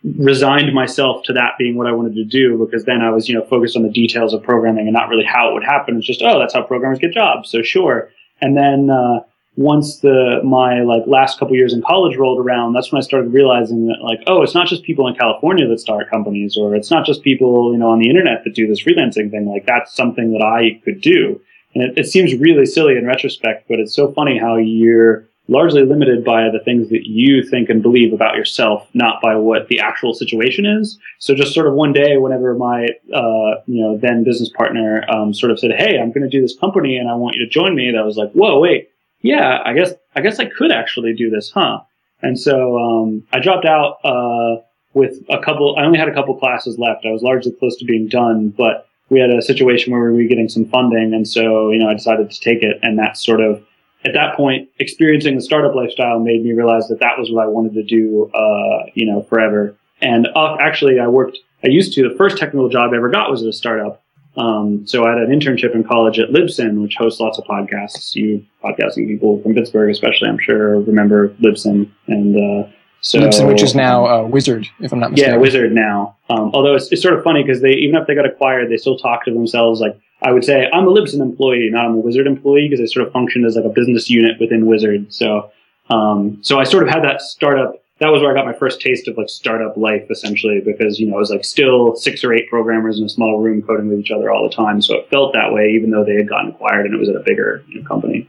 resigned 0.05 0.73
myself 0.75 1.23
to 1.25 1.33
that 1.33 1.53
being 1.59 1.77
what 1.77 1.87
I 1.87 1.93
wanted 1.93 2.15
to 2.15 2.25
do 2.25 2.59
because 2.59 2.85
then 2.85 3.01
I 3.03 3.11
was, 3.11 3.29
you 3.29 3.35
know, 3.35 3.45
focused 3.45 3.77
on 3.77 3.83
the 3.83 3.91
details 3.91 4.35
of 4.35 4.43
programming 4.43 4.87
and 4.87 4.93
not 4.93 5.09
really 5.09 5.25
how 5.25 5.51
it 5.51 5.55
would 5.55 5.65
happen. 5.65 5.97
It's 5.97 6.07
just, 6.07 6.23
oh, 6.23 6.39
that's 6.39 6.55
how 6.55 6.63
programmers 6.63 6.99
get 6.99 7.13
jobs. 7.13 7.51
So 7.51 7.63
sure. 7.63 8.11
And 8.41 8.57
then, 8.57 8.91
uh, 8.91 9.21
once 9.57 9.99
the, 9.99 10.41
my 10.43 10.81
like 10.81 11.03
last 11.07 11.39
couple 11.39 11.55
years 11.55 11.75
in 11.75 11.83
college 11.83 12.17
rolled 12.17 12.45
around, 12.45 12.73
that's 12.73 12.91
when 12.91 12.99
I 12.99 13.03
started 13.03 13.35
realizing 13.35 13.87
that 13.87 13.99
like, 14.03 14.21
oh, 14.27 14.43
it's 14.43 14.55
not 14.55 14.67
just 14.67 14.83
people 14.83 15.07
in 15.07 15.15
California 15.15 15.69
that 15.69 15.79
start 15.79 16.09
companies 16.09 16.57
or 16.57 16.75
it's 16.75 16.91
not 16.91 17.05
just 17.05 17.23
people, 17.23 17.73
you 17.73 17.79
know, 17.79 17.91
on 17.91 17.99
the 17.99 18.09
internet 18.09 18.45
that 18.45 18.55
do 18.55 18.67
this 18.67 18.83
freelancing 18.83 19.31
thing. 19.31 19.47
Like 19.47 19.67
that's 19.67 19.95
something 19.95 20.33
that 20.33 20.43
I 20.43 20.81
could 20.85 21.03
do. 21.03 21.39
And 21.75 21.85
it, 21.85 21.99
it 21.99 22.07
seems 22.07 22.35
really 22.35 22.65
silly 22.65 22.97
in 22.97 23.07
retrospect, 23.07 23.69
but 23.69 23.79
it's 23.79 23.95
so 23.95 24.11
funny 24.13 24.39
how 24.39 24.57
you're 24.57 25.29
largely 25.49 25.85
limited 25.85 26.25
by 26.25 26.49
the 26.51 26.61
things 26.65 26.89
that 26.91 27.07
you 27.07 27.43
think 27.43 27.69
and 27.69 27.83
believe 27.83 28.13
about 28.13 28.37
yourself, 28.37 28.89
not 28.95 29.21
by 29.21 29.35
what 29.35 29.69
the 29.69 29.81
actual 29.81 30.15
situation 30.15 30.65
is. 30.65 30.99
So 31.19 31.35
just 31.35 31.53
sort 31.53 31.67
of 31.67 31.75
one 31.75 31.93
day, 31.93 32.17
whenever 32.17 32.55
my, 32.55 32.87
uh, 33.13 33.61
you 33.67 33.83
know, 33.83 33.99
then 33.99 34.25
business 34.25 34.51
partner, 34.51 35.05
um, 35.11 35.35
sort 35.35 35.51
of 35.51 35.59
said, 35.59 35.73
Hey, 35.77 35.99
I'm 35.99 36.13
going 36.13 36.23
to 36.23 36.29
do 36.29 36.41
this 36.41 36.57
company 36.57 36.97
and 36.97 37.11
I 37.11 37.15
want 37.15 37.37
you 37.37 37.45
to 37.45 37.51
join 37.51 37.75
me. 37.75 37.93
I 37.97 38.03
was 38.03 38.17
like, 38.17 38.33
whoa, 38.33 38.59
wait. 38.61 38.91
Yeah, 39.21 39.61
I 39.65 39.73
guess, 39.73 39.93
I 40.17 40.21
guess 40.21 40.39
I 40.39 40.47
could 40.47 40.73
actually 40.73 41.15
do 41.15 41.31
this, 41.31 41.51
huh? 41.51 41.81
And 42.23 42.39
so 42.39 42.79
um, 42.79 43.25
I 43.33 43.41
dropped 43.41 43.67
out 43.67 43.99
uh, 44.05 44.63
with 44.95 45.19
a 45.29 45.39
couple. 45.39 45.77
I 45.77 45.85
only 45.85 45.99
had 45.99 46.09
a 46.09 46.15
couple 46.15 46.37
classes 46.37 46.79
left. 46.79 47.05
I 47.05 47.11
was 47.11 47.23
largely 47.23 47.53
close 47.53 47.77
to 47.79 47.85
being 47.85 48.09
done, 48.09 48.51
but 48.51 48.89
we 49.11 49.21
had 49.21 49.31
a 49.31 49.43
situation 49.43 49.93
where 49.93 50.13
we 50.13 50.23
were 50.23 50.29
getting 50.29 50.49
some 50.49 50.65
funding, 50.67 51.13
and 51.15 51.27
so 51.27 51.71
you 51.71 51.79
know 51.79 51.89
I 51.89 51.95
decided 51.95 52.31
to 52.31 52.41
take 52.41 52.63
it, 52.63 52.79
and 52.83 52.99
that 52.99 53.17
sort 53.17 53.41
of 53.41 53.63
at 54.05 54.13
that 54.15 54.37
point 54.37 54.69
experiencing 54.79 55.37
the 55.37 55.43
startup 55.43 55.75
lifestyle 55.75 56.19
made 56.19 56.43
me 56.45 56.53
realize 56.53 56.89
that 56.89 57.01
that 57.01 57.19
was 57.19 57.31
what 57.31 57.45
I 57.45 57.49
wanted 57.49 57.75
to 57.75 57.83
do, 57.83 58.31
uh, 58.35 58.87
you 58.95 59.07
know, 59.07 59.23
forever. 59.23 59.77
And 60.01 60.29
uh, 60.35 60.57
actually, 60.61 60.99
I 60.99 61.07
worked. 61.07 61.39
I 61.65 61.69
used 61.69 61.93
to. 61.95 62.09
The 62.09 62.17
first 62.17 62.37
technical 62.37 62.69
job 62.69 62.91
I 62.93 62.97
ever 62.97 63.09
got 63.09 63.31
was 63.31 63.43
at 63.43 63.49
a 63.49 63.53
startup. 63.53 64.03
Um, 64.37 64.87
so 64.87 65.05
I 65.05 65.11
had 65.11 65.19
an 65.19 65.29
internship 65.29 65.75
in 65.75 65.85
college 65.85 66.19
at 66.19 66.31
Libsyn, 66.31 66.83
which 66.83 66.97
hosts 66.97 67.21
lots 67.21 67.39
of 67.39 67.45
podcasts. 67.45 68.15
You 68.15 68.45
podcasting 68.65 69.07
people 69.07 69.41
from 69.43 69.55
Pittsburgh, 69.55 69.91
especially, 69.91 70.29
I'm 70.29 70.39
sure, 70.39 70.81
remember 70.81 71.29
Libsyn. 71.41 71.91
And 72.09 72.37
uh, 72.37 72.69
so, 73.03 73.19
Libsyn, 73.19 73.49
which 73.49 73.63
is 73.63 73.75
now 73.75 74.07
uh, 74.07 74.23
Wizzard, 74.23 74.69
if 74.79 74.93
I'm 74.93 75.01
not 75.01 75.11
mistaken. 75.11 75.35
Yeah, 75.35 75.39
Wizzard 75.39 75.73
now. 75.73 76.17
Um, 76.31 76.53
although 76.55 76.77
it's, 76.77 76.91
it's 76.93 77.03
sort 77.03 77.15
of 77.15 77.25
funny 77.25 77.43
because 77.43 77.61
they, 77.61 77.73
even 77.73 77.97
if 77.97 78.07
they 78.07 78.15
got 78.15 78.25
acquired, 78.25 78.71
they 78.71 78.77
still 78.77 78.97
talk 78.97 79.25
to 79.25 79.33
themselves 79.33 79.81
like, 79.81 79.99
I 80.23 80.31
would 80.31 80.45
say 80.45 80.69
I'm 80.73 80.87
a 80.87 80.93
Libsyn 80.93 81.21
employee, 81.21 81.69
not 81.69 81.85
I'm 81.85 81.95
a 81.95 81.99
Wizzard 81.99 82.29
employee, 82.29 82.69
because 82.69 82.79
they 82.79 82.87
sort 82.87 83.05
of 83.05 83.13
function 83.13 83.45
as 83.45 83.57
like 83.57 83.65
a 83.65 83.71
business 83.71 84.09
unit 84.09 84.39
within 84.39 84.67
Wizzard. 84.67 85.13
So, 85.13 85.51
um, 85.91 86.39
so 86.43 86.61
I 86.61 86.65
sort 86.65 86.85
of 86.85 86.91
had 86.91 87.03
that 87.03 87.21
startup. 87.21 87.75
That 87.99 88.09
was 88.09 88.23
where 88.23 88.31
I 88.31 88.35
got 88.35 88.47
my 88.47 88.53
first 88.53 88.81
taste 88.81 89.09
of 89.09 89.17
like 89.19 89.29
startup 89.29 89.77
life, 89.77 90.09
essentially, 90.09 90.61
because 90.61 91.01
you 91.01 91.09
know 91.09 91.17
it 91.17 91.21
was 91.21 91.31
like 91.31 91.45
still 91.45 91.97
six 91.97 92.23
or 92.23 92.33
eight 92.33 92.49
programmers 92.49 93.01
in 93.01 93.05
a 93.05 93.09
small 93.09 93.41
room 93.41 93.63
coding 93.63 93.89
with 93.89 93.99
each 93.99 94.13
other 94.13 94.31
all 94.31 94.49
the 94.49 94.55
time. 94.55 94.81
So 94.81 94.95
it 94.95 95.09
felt 95.11 95.33
that 95.33 95.53
way, 95.53 95.71
even 95.71 95.91
though 95.91 96.05
they 96.05 96.15
had 96.15 96.29
gotten 96.29 96.51
acquired 96.51 96.87
and 96.87 96.95
it 96.95 96.99
was 96.99 97.09
at 97.09 97.17
a 97.17 97.21
bigger 97.21 97.65
you 97.69 97.83
know, 97.83 97.89
company. 97.89 98.29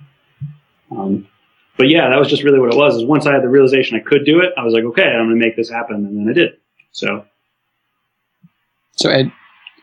Um, 0.91 1.27
but 1.77 1.89
yeah, 1.89 2.09
that 2.09 2.19
was 2.19 2.27
just 2.27 2.43
really 2.43 2.59
what 2.59 2.73
it 2.73 2.77
was. 2.77 2.95
Is 2.95 3.05
once 3.05 3.25
I 3.25 3.33
had 3.33 3.43
the 3.43 3.49
realization 3.49 3.97
I 3.97 4.01
could 4.01 4.25
do 4.25 4.41
it, 4.41 4.53
I 4.57 4.63
was 4.63 4.73
like, 4.73 4.83
okay, 4.83 5.07
I'm 5.07 5.27
going 5.27 5.39
to 5.39 5.45
make 5.45 5.55
this 5.55 5.69
happen, 5.69 5.95
and 5.97 6.17
then 6.17 6.29
I 6.29 6.33
did. 6.33 6.57
So, 6.91 7.25
so 8.95 9.09
Ed, 9.09 9.31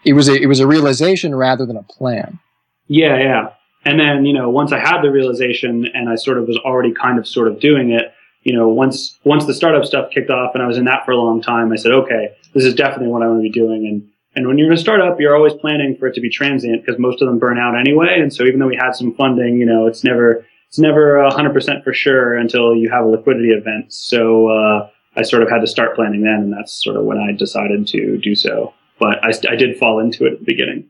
it 0.05 0.13
was 0.13 0.29
a 0.29 0.35
it 0.35 0.47
was 0.47 0.61
a 0.61 0.67
realization 0.67 1.35
rather 1.35 1.67
than 1.67 1.77
a 1.77 1.83
plan. 1.83 2.39
Yeah, 2.87 3.19
yeah. 3.19 3.51
And 3.85 3.99
then 3.99 4.25
you 4.25 4.33
know, 4.33 4.51
once 4.51 4.73
I 4.73 4.79
had 4.79 5.03
the 5.03 5.11
realization, 5.11 5.87
and 5.95 6.09
I 6.09 6.15
sort 6.15 6.39
of 6.39 6.47
was 6.47 6.59
already 6.59 6.93
kind 6.93 7.19
of 7.19 7.27
sort 7.27 7.49
of 7.49 7.61
doing 7.61 7.91
it. 7.91 8.13
You 8.43 8.57
know, 8.57 8.69
once 8.69 9.19
once 9.25 9.45
the 9.47 9.55
startup 9.55 9.85
stuff 9.85 10.11
kicked 10.11 10.31
off, 10.31 10.55
and 10.55 10.63
I 10.63 10.67
was 10.67 10.79
in 10.79 10.85
that 10.85 11.05
for 11.05 11.11
a 11.11 11.17
long 11.17 11.43
time, 11.43 11.73
I 11.73 11.77
said, 11.77 11.93
okay, 11.93 12.35
this 12.55 12.65
is 12.65 12.75
definitely 12.75 13.09
what 13.09 13.23
I 13.23 13.27
want 13.27 13.41
to 13.41 13.43
be 13.43 13.51
doing. 13.51 13.87
And 13.87 14.09
and 14.37 14.47
when 14.47 14.59
you're 14.59 14.69
in 14.69 14.73
a 14.73 14.81
startup, 14.81 15.19
you're 15.19 15.37
always 15.37 15.55
planning 15.55 15.97
for 15.97 16.07
it 16.07 16.15
to 16.15 16.21
be 16.21 16.31
transient 16.31 16.85
because 16.85 17.01
most 17.01 17.21
of 17.21 17.27
them 17.27 17.39
burn 17.39 17.59
out 17.59 17.77
anyway. 17.77 18.21
And 18.21 18.33
so 18.33 18.45
even 18.45 18.61
though 18.61 18.69
we 18.69 18.77
had 18.77 18.93
some 18.93 19.15
funding, 19.15 19.59
you 19.59 19.67
know, 19.67 19.87
it's 19.87 20.05
never 20.05 20.47
it's 20.71 20.79
never 20.79 21.17
100% 21.29 21.83
for 21.83 21.93
sure 21.93 22.37
until 22.37 22.77
you 22.77 22.89
have 22.91 23.05
a 23.05 23.09
liquidity 23.09 23.49
event. 23.49 23.93
So 23.93 24.49
uh, 24.49 24.89
I 25.17 25.23
sort 25.23 25.43
of 25.43 25.51
had 25.51 25.59
to 25.63 25.67
start 25.67 25.97
planning 25.97 26.23
then, 26.23 26.35
and 26.35 26.53
that's 26.53 26.73
sort 26.73 26.97
of 26.97 27.03
when 27.03 27.19
I 27.19 27.33
decided 27.33 27.89
to 27.89 28.19
do 28.19 28.37
so. 28.37 28.73
But 29.01 29.19
I, 29.25 29.33
I 29.51 29.57
did 29.57 29.79
fall 29.79 29.99
into 29.99 30.27
it 30.27 30.35
at 30.35 30.39
the 30.39 30.45
beginning. 30.45 30.89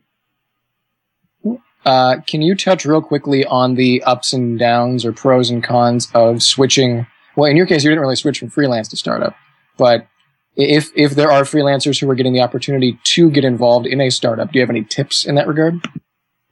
Uh, 1.83 2.17
can 2.27 2.43
you 2.43 2.53
touch 2.53 2.85
real 2.85 3.01
quickly 3.01 3.43
on 3.45 3.73
the 3.73 4.03
ups 4.03 4.33
and 4.33 4.59
downs 4.59 5.03
or 5.03 5.13
pros 5.13 5.49
and 5.49 5.63
cons 5.63 6.09
of 6.13 6.43
switching? 6.43 7.07
Well, 7.35 7.49
in 7.49 7.57
your 7.57 7.65
case, 7.65 7.83
you 7.83 7.89
didn't 7.89 8.01
really 8.01 8.15
switch 8.15 8.37
from 8.37 8.51
freelance 8.51 8.87
to 8.89 8.97
startup, 8.97 9.35
but 9.77 10.05
if 10.55 10.91
if 10.95 11.15
there 11.15 11.31
are 11.31 11.41
freelancers 11.41 11.99
who 11.99 12.07
are 12.07 12.13
getting 12.13 12.33
the 12.33 12.41
opportunity 12.41 12.99
to 13.15 13.31
get 13.31 13.45
involved 13.45 13.87
in 13.87 13.99
a 13.99 14.11
startup, 14.11 14.51
do 14.51 14.59
you 14.59 14.61
have 14.61 14.69
any 14.69 14.83
tips 14.83 15.25
in 15.25 15.33
that 15.35 15.47
regard? 15.47 15.81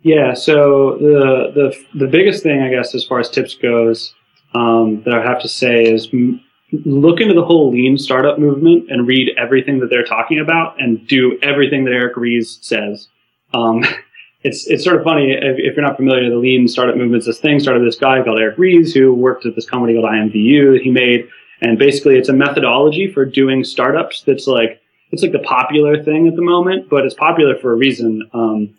Yeah. 0.01 0.33
So 0.33 0.97
the 0.99 1.51
the 1.53 1.99
the 1.99 2.07
biggest 2.07 2.43
thing, 2.43 2.61
I 2.61 2.69
guess, 2.69 2.95
as 2.95 3.03
far 3.03 3.19
as 3.19 3.29
tips 3.29 3.55
goes, 3.55 4.13
um, 4.53 5.03
that 5.03 5.13
I 5.13 5.21
have 5.21 5.41
to 5.41 5.49
say 5.49 5.83
is 5.83 6.07
m- 6.13 6.41
look 6.85 7.19
into 7.19 7.33
the 7.33 7.43
whole 7.43 7.71
lean 7.71 7.97
startup 7.97 8.39
movement 8.39 8.89
and 8.89 9.07
read 9.07 9.31
everything 9.37 9.79
that 9.79 9.89
they're 9.89 10.05
talking 10.05 10.39
about 10.39 10.81
and 10.81 11.05
do 11.07 11.37
everything 11.41 11.83
that 11.85 11.91
Eric 11.91 12.15
Ries 12.15 12.59
says. 12.61 13.07
Um, 13.53 13.83
it's 14.43 14.67
it's 14.67 14.83
sort 14.83 14.95
of 14.95 15.03
funny 15.03 15.31
if, 15.31 15.57
if, 15.57 15.75
you're 15.75 15.85
not 15.85 15.97
familiar. 15.97 16.29
The 16.29 16.37
lean 16.37 16.67
startup 16.67 16.95
movement's 16.95 17.25
this 17.25 17.39
thing 17.39 17.59
started 17.59 17.85
this 17.85 17.97
guy 17.97 18.23
called 18.23 18.39
Eric 18.39 18.57
Ries 18.57 18.93
who 18.93 19.13
worked 19.13 19.45
at 19.45 19.55
this 19.55 19.69
company 19.69 19.93
called 19.93 20.05
IMVU 20.05 20.73
that 20.73 20.81
he 20.81 20.91
made, 20.91 21.27
and 21.61 21.77
basically 21.77 22.17
it's 22.17 22.29
a 22.29 22.33
methodology 22.33 23.11
for 23.11 23.25
doing 23.25 23.65
startups 23.65 24.21
that's 24.21 24.47
like 24.47 24.81
it's 25.11 25.23
like 25.23 25.33
the 25.33 25.39
popular 25.39 26.01
thing 26.03 26.27
at 26.27 26.35
the 26.35 26.41
moment, 26.41 26.89
but 26.89 27.03
it's 27.03 27.15
popular 27.15 27.57
for 27.59 27.73
a 27.73 27.75
reason. 27.75 28.29
Um, 28.33 28.75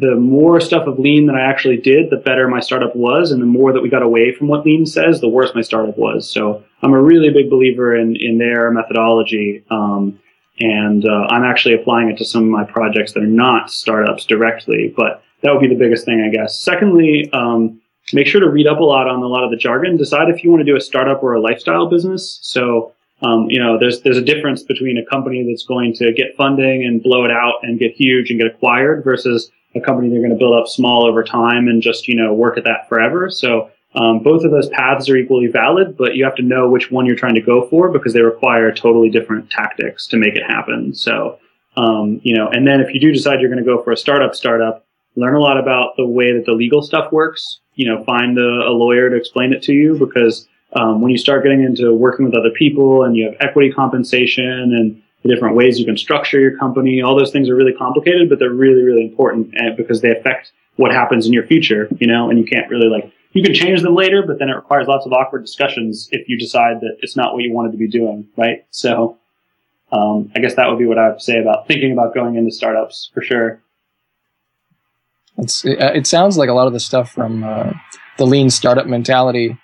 the 0.00 0.14
more 0.14 0.60
stuff 0.60 0.86
of 0.86 0.98
lean 0.98 1.26
that 1.26 1.34
I 1.34 1.40
actually 1.40 1.78
did, 1.78 2.10
the 2.10 2.16
better 2.16 2.46
my 2.46 2.60
startup 2.60 2.94
was, 2.94 3.32
and 3.32 3.42
the 3.42 3.46
more 3.46 3.72
that 3.72 3.82
we 3.82 3.88
got 3.88 4.02
away 4.02 4.32
from 4.32 4.48
what 4.48 4.64
lean 4.64 4.86
says, 4.86 5.20
the 5.20 5.28
worse 5.28 5.54
my 5.54 5.62
startup 5.62 5.98
was. 5.98 6.30
So 6.30 6.62
I'm 6.82 6.92
a 6.92 7.02
really 7.02 7.30
big 7.30 7.50
believer 7.50 7.96
in 7.96 8.14
in 8.16 8.38
their 8.38 8.70
methodology, 8.70 9.64
um, 9.70 10.18
and 10.60 11.04
uh, 11.04 11.26
I'm 11.30 11.42
actually 11.44 11.74
applying 11.74 12.10
it 12.10 12.18
to 12.18 12.24
some 12.24 12.44
of 12.44 12.50
my 12.50 12.64
projects 12.64 13.12
that 13.12 13.22
are 13.22 13.26
not 13.26 13.70
startups 13.70 14.24
directly. 14.24 14.92
But 14.96 15.22
that 15.42 15.52
would 15.52 15.60
be 15.60 15.68
the 15.68 15.74
biggest 15.74 16.04
thing, 16.04 16.20
I 16.20 16.30
guess. 16.30 16.60
Secondly, 16.60 17.30
um, 17.32 17.80
make 18.12 18.26
sure 18.26 18.40
to 18.40 18.50
read 18.50 18.66
up 18.66 18.80
a 18.80 18.84
lot 18.84 19.08
on 19.08 19.22
a 19.22 19.26
lot 19.26 19.44
of 19.44 19.50
the 19.50 19.56
jargon. 19.56 19.96
Decide 19.96 20.28
if 20.28 20.44
you 20.44 20.50
want 20.50 20.60
to 20.60 20.70
do 20.70 20.76
a 20.76 20.80
startup 20.80 21.22
or 21.22 21.34
a 21.34 21.40
lifestyle 21.40 21.88
business. 21.88 22.38
So 22.42 22.92
um, 23.22 23.46
you 23.50 23.60
know, 23.60 23.78
there's 23.78 24.02
there's 24.02 24.16
a 24.16 24.24
difference 24.24 24.62
between 24.62 24.96
a 24.96 25.04
company 25.04 25.44
that's 25.48 25.64
going 25.64 25.92
to 25.94 26.12
get 26.12 26.36
funding 26.36 26.84
and 26.84 27.02
blow 27.02 27.24
it 27.24 27.30
out 27.30 27.60
and 27.62 27.78
get 27.78 27.92
huge 27.92 28.30
and 28.30 28.38
get 28.38 28.46
acquired 28.46 29.02
versus 29.02 29.50
a 29.74 29.80
company 29.80 30.08
they're 30.08 30.20
going 30.20 30.30
to 30.30 30.36
build 30.36 30.58
up 30.58 30.68
small 30.68 31.06
over 31.06 31.22
time 31.22 31.68
and 31.68 31.82
just 31.82 32.08
you 32.08 32.16
know 32.16 32.32
work 32.32 32.56
at 32.58 32.64
that 32.64 32.88
forever. 32.88 33.30
So 33.30 33.70
um, 33.94 34.22
both 34.22 34.44
of 34.44 34.50
those 34.50 34.68
paths 34.68 35.08
are 35.08 35.16
equally 35.16 35.46
valid, 35.46 35.96
but 35.96 36.14
you 36.14 36.24
have 36.24 36.34
to 36.36 36.42
know 36.42 36.68
which 36.68 36.90
one 36.90 37.06
you're 37.06 37.16
trying 37.16 37.34
to 37.34 37.40
go 37.40 37.66
for 37.68 37.90
because 37.90 38.12
they 38.12 38.20
require 38.20 38.72
totally 38.72 39.08
different 39.08 39.50
tactics 39.50 40.06
to 40.08 40.16
make 40.16 40.34
it 40.34 40.44
happen. 40.44 40.94
So 40.94 41.38
um, 41.78 42.20
you 42.24 42.36
know, 42.36 42.48
and 42.48 42.66
then 42.66 42.80
if 42.80 42.92
you 42.92 43.00
do 43.00 43.12
decide 43.12 43.40
you're 43.40 43.50
going 43.50 43.64
to 43.64 43.70
go 43.70 43.82
for 43.82 43.92
a 43.92 43.96
startup, 43.96 44.34
startup, 44.34 44.84
learn 45.16 45.34
a 45.34 45.40
lot 45.40 45.58
about 45.58 45.96
the 45.96 46.06
way 46.06 46.32
that 46.32 46.44
the 46.44 46.52
legal 46.52 46.82
stuff 46.82 47.12
works. 47.12 47.60
You 47.74 47.86
know, 47.86 48.02
find 48.04 48.36
a, 48.36 48.68
a 48.68 48.74
lawyer 48.74 49.08
to 49.08 49.16
explain 49.16 49.52
it 49.52 49.62
to 49.64 49.72
you 49.72 49.96
because 49.96 50.48
um, 50.72 51.00
when 51.00 51.12
you 51.12 51.18
start 51.18 51.44
getting 51.44 51.62
into 51.62 51.94
working 51.94 52.24
with 52.24 52.34
other 52.34 52.50
people 52.50 53.04
and 53.04 53.16
you 53.16 53.26
have 53.26 53.36
equity 53.40 53.70
compensation 53.70 54.74
and 54.74 55.00
the 55.22 55.28
different 55.28 55.56
ways 55.56 55.78
you 55.78 55.84
can 55.84 55.96
structure 55.96 56.40
your 56.40 56.56
company. 56.56 57.02
All 57.02 57.18
those 57.18 57.32
things 57.32 57.48
are 57.48 57.54
really 57.54 57.72
complicated, 57.72 58.28
but 58.28 58.38
they're 58.38 58.52
really, 58.52 58.82
really 58.82 59.04
important 59.04 59.52
eh, 59.56 59.70
because 59.76 60.00
they 60.00 60.10
affect 60.10 60.52
what 60.76 60.92
happens 60.92 61.26
in 61.26 61.32
your 61.32 61.44
future, 61.44 61.88
you 61.98 62.06
know, 62.06 62.30
and 62.30 62.38
you 62.38 62.44
can't 62.44 62.70
really 62.70 62.88
like, 62.88 63.12
you 63.32 63.42
can 63.42 63.52
change 63.52 63.82
them 63.82 63.94
later, 63.94 64.22
but 64.24 64.38
then 64.38 64.48
it 64.48 64.54
requires 64.54 64.86
lots 64.86 65.06
of 65.06 65.12
awkward 65.12 65.44
discussions 65.44 66.08
if 66.12 66.28
you 66.28 66.38
decide 66.38 66.80
that 66.80 66.96
it's 67.00 67.16
not 67.16 67.34
what 67.34 67.42
you 67.42 67.52
wanted 67.52 67.72
to 67.72 67.78
be 67.78 67.88
doing, 67.88 68.26
right? 68.36 68.64
So, 68.70 69.18
um, 69.90 70.30
I 70.36 70.40
guess 70.40 70.54
that 70.54 70.68
would 70.68 70.78
be 70.78 70.86
what 70.86 70.98
I 70.98 71.10
would 71.10 71.20
say 71.20 71.40
about 71.40 71.66
thinking 71.66 71.92
about 71.92 72.14
going 72.14 72.36
into 72.36 72.52
startups 72.52 73.10
for 73.12 73.22
sure. 73.22 73.60
It's, 75.38 75.64
it, 75.64 75.78
it 75.80 76.06
sounds 76.06 76.36
like 76.36 76.48
a 76.48 76.52
lot 76.52 76.66
of 76.66 76.72
the 76.72 76.80
stuff 76.80 77.10
from 77.10 77.42
uh, 77.42 77.72
the 78.18 78.26
lean 78.26 78.50
startup 78.50 78.86
mentality 78.86 79.56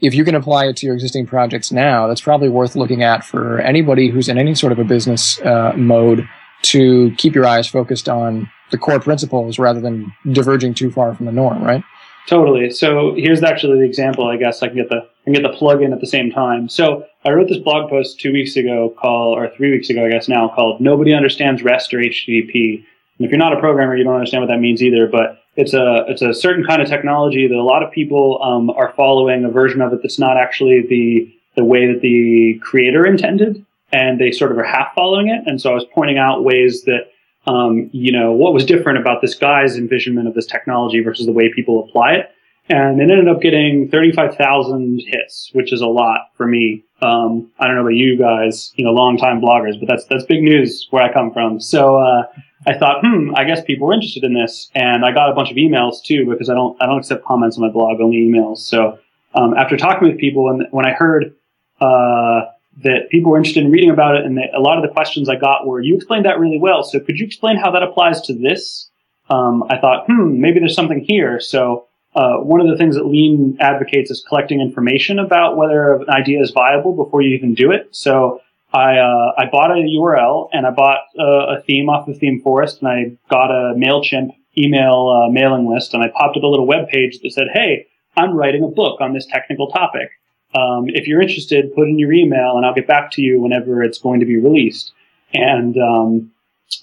if 0.00 0.14
you 0.14 0.24
can 0.24 0.34
apply 0.34 0.66
it 0.66 0.76
to 0.76 0.86
your 0.86 0.94
existing 0.94 1.26
projects 1.26 1.72
now, 1.72 2.06
that's 2.06 2.20
probably 2.20 2.48
worth 2.48 2.76
looking 2.76 3.02
at 3.02 3.24
for 3.24 3.60
anybody 3.60 4.10
who's 4.10 4.28
in 4.28 4.38
any 4.38 4.54
sort 4.54 4.72
of 4.72 4.78
a 4.78 4.84
business 4.84 5.40
uh, 5.40 5.72
mode 5.76 6.28
to 6.62 7.12
keep 7.16 7.34
your 7.34 7.46
eyes 7.46 7.66
focused 7.66 8.08
on 8.08 8.50
the 8.70 8.78
core 8.78 9.00
principles 9.00 9.58
rather 9.58 9.80
than 9.80 10.12
diverging 10.32 10.74
too 10.74 10.90
far 10.90 11.14
from 11.14 11.26
the 11.26 11.32
norm, 11.32 11.62
right? 11.62 11.82
Totally. 12.26 12.70
So 12.70 13.14
here's 13.16 13.42
actually 13.42 13.78
the 13.78 13.84
example. 13.84 14.26
I 14.26 14.36
guess 14.36 14.62
I 14.62 14.66
can 14.66 14.76
get 14.76 14.88
the 14.88 14.96
I 14.96 15.24
can 15.24 15.32
get 15.32 15.42
the 15.42 15.56
plug 15.56 15.80
in 15.80 15.92
at 15.92 16.00
the 16.00 16.08
same 16.08 16.30
time. 16.30 16.68
So 16.68 17.04
I 17.24 17.30
wrote 17.30 17.48
this 17.48 17.58
blog 17.58 17.88
post 17.88 18.18
two 18.18 18.32
weeks 18.32 18.56
ago, 18.56 18.92
call 18.98 19.34
or 19.36 19.48
three 19.56 19.70
weeks 19.70 19.90
ago, 19.90 20.04
I 20.04 20.10
guess 20.10 20.28
now, 20.28 20.48
called 20.48 20.80
"Nobody 20.80 21.14
Understands 21.14 21.62
REST 21.62 21.94
or 21.94 21.98
HTTP." 21.98 22.84
And 23.18 23.24
if 23.24 23.30
you're 23.30 23.38
not 23.38 23.52
a 23.52 23.60
programmer, 23.60 23.96
you 23.96 24.02
don't 24.02 24.14
understand 24.14 24.42
what 24.42 24.48
that 24.48 24.60
means 24.60 24.82
either. 24.82 25.06
But 25.06 25.40
it's 25.56 25.74
a 25.74 26.04
it's 26.08 26.22
a 26.22 26.34
certain 26.34 26.64
kind 26.64 26.82
of 26.82 26.88
technology 26.88 27.48
that 27.48 27.54
a 27.54 27.62
lot 27.62 27.82
of 27.82 27.90
people 27.90 28.40
um, 28.42 28.70
are 28.70 28.92
following 28.96 29.44
a 29.44 29.50
version 29.50 29.80
of 29.80 29.92
it 29.92 30.00
that's 30.02 30.18
not 30.18 30.36
actually 30.36 30.86
the 30.88 31.32
the 31.56 31.64
way 31.64 31.90
that 31.90 32.02
the 32.02 32.60
creator 32.62 33.06
intended, 33.06 33.64
and 33.92 34.20
they 34.20 34.30
sort 34.30 34.52
of 34.52 34.58
are 34.58 34.64
half 34.64 34.88
following 34.94 35.28
it. 35.28 35.42
And 35.46 35.60
so 35.60 35.70
I 35.70 35.74
was 35.74 35.86
pointing 35.94 36.18
out 36.18 36.44
ways 36.44 36.82
that 36.82 37.10
um, 37.46 37.88
you 37.92 38.12
know 38.12 38.32
what 38.32 38.52
was 38.52 38.64
different 38.64 38.98
about 38.98 39.22
this 39.22 39.34
guy's 39.34 39.76
envisionment 39.76 40.28
of 40.28 40.34
this 40.34 40.46
technology 40.46 41.00
versus 41.00 41.26
the 41.26 41.32
way 41.32 41.52
people 41.52 41.84
apply 41.88 42.12
it. 42.12 42.30
And 42.68 43.00
it 43.00 43.10
ended 43.10 43.28
up 43.28 43.40
getting 43.40 43.88
35,000 43.90 45.00
hits, 45.06 45.50
which 45.52 45.72
is 45.72 45.80
a 45.80 45.86
lot 45.86 46.32
for 46.34 46.46
me. 46.46 46.84
Um, 47.00 47.48
I 47.60 47.66
don't 47.66 47.76
know 47.76 47.82
about 47.82 47.94
you 47.94 48.18
guys, 48.18 48.72
you 48.74 48.84
know, 48.84 48.90
longtime 48.90 49.40
bloggers, 49.40 49.78
but 49.78 49.86
that's, 49.86 50.04
that's 50.06 50.24
big 50.24 50.42
news 50.42 50.88
where 50.90 51.04
I 51.04 51.12
come 51.12 51.32
from. 51.32 51.60
So, 51.60 51.96
uh, 51.96 52.24
I 52.64 52.78
thought, 52.78 53.04
hmm, 53.04 53.34
I 53.36 53.44
guess 53.44 53.62
people 53.62 53.90
are 53.90 53.94
interested 53.94 54.24
in 54.24 54.34
this, 54.34 54.70
and 54.74 55.04
I 55.04 55.12
got 55.12 55.30
a 55.30 55.34
bunch 55.34 55.50
of 55.50 55.56
emails 55.56 56.02
too 56.02 56.26
because 56.28 56.48
I 56.48 56.54
don't 56.54 56.80
I 56.80 56.86
don't 56.86 56.98
accept 56.98 57.24
comments 57.24 57.56
on 57.56 57.62
my 57.62 57.70
blog, 57.70 58.00
only 58.00 58.18
emails. 58.18 58.58
So 58.58 58.98
um, 59.34 59.54
after 59.54 59.76
talking 59.76 60.08
with 60.08 60.18
people, 60.18 60.48
and 60.48 60.66
when 60.70 60.86
I 60.86 60.92
heard 60.92 61.34
uh, 61.80 62.46
that 62.82 63.08
people 63.10 63.30
were 63.30 63.36
interested 63.36 63.64
in 63.64 63.70
reading 63.70 63.90
about 63.90 64.16
it, 64.16 64.24
and 64.24 64.38
a 64.38 64.60
lot 64.60 64.78
of 64.78 64.82
the 64.82 64.92
questions 64.92 65.28
I 65.28 65.36
got 65.36 65.66
were, 65.66 65.80
"You 65.80 65.94
explained 65.96 66.24
that 66.24 66.38
really 66.38 66.58
well. 66.58 66.82
So 66.82 66.98
could 67.00 67.18
you 67.18 67.26
explain 67.26 67.56
how 67.56 67.70
that 67.72 67.82
applies 67.82 68.22
to 68.22 68.34
this?" 68.34 68.90
Um, 69.28 69.64
I 69.68 69.78
thought, 69.78 70.06
hmm, 70.06 70.40
maybe 70.40 70.60
there's 70.60 70.74
something 70.74 71.00
here. 71.00 71.40
So 71.40 71.86
uh, 72.14 72.38
one 72.38 72.60
of 72.60 72.68
the 72.68 72.76
things 72.76 72.94
that 72.94 73.06
Lean 73.06 73.58
advocates 73.60 74.10
is 74.10 74.24
collecting 74.26 74.60
information 74.60 75.18
about 75.18 75.56
whether 75.56 75.96
an 75.96 76.08
idea 76.08 76.40
is 76.40 76.50
viable 76.52 76.94
before 76.94 77.20
you 77.20 77.36
even 77.36 77.54
do 77.54 77.70
it. 77.70 77.88
So 77.90 78.40
I 78.76 78.98
uh, 78.98 79.32
I 79.38 79.46
bought 79.50 79.70
a 79.70 79.80
URL 79.80 80.50
and 80.52 80.66
I 80.66 80.70
bought 80.70 81.00
uh, 81.18 81.56
a 81.56 81.62
theme 81.62 81.88
off 81.88 82.08
of 82.08 82.18
Theme 82.18 82.42
Forest 82.42 82.82
and 82.82 82.88
I 82.88 83.16
got 83.30 83.50
a 83.50 83.74
Mailchimp 83.74 84.34
email 84.58 85.08
uh, 85.08 85.32
mailing 85.32 85.66
list 85.66 85.94
and 85.94 86.02
I 86.02 86.08
popped 86.08 86.36
up 86.36 86.42
a 86.42 86.46
little 86.46 86.66
web 86.66 86.88
page 86.88 87.20
that 87.20 87.32
said, 87.32 87.46
"Hey, 87.52 87.86
I'm 88.16 88.36
writing 88.36 88.62
a 88.62 88.68
book 88.68 89.00
on 89.00 89.14
this 89.14 89.26
technical 89.26 89.68
topic. 89.68 90.10
Um, 90.54 90.88
if 90.88 91.06
you're 91.06 91.22
interested, 91.22 91.74
put 91.74 91.88
in 91.88 91.98
your 91.98 92.12
email 92.12 92.56
and 92.56 92.66
I'll 92.66 92.74
get 92.74 92.86
back 92.86 93.10
to 93.12 93.22
you 93.22 93.40
whenever 93.40 93.82
it's 93.82 93.98
going 93.98 94.20
to 94.20 94.26
be 94.26 94.36
released." 94.36 94.92
And 95.32 95.76
um, 95.78 96.30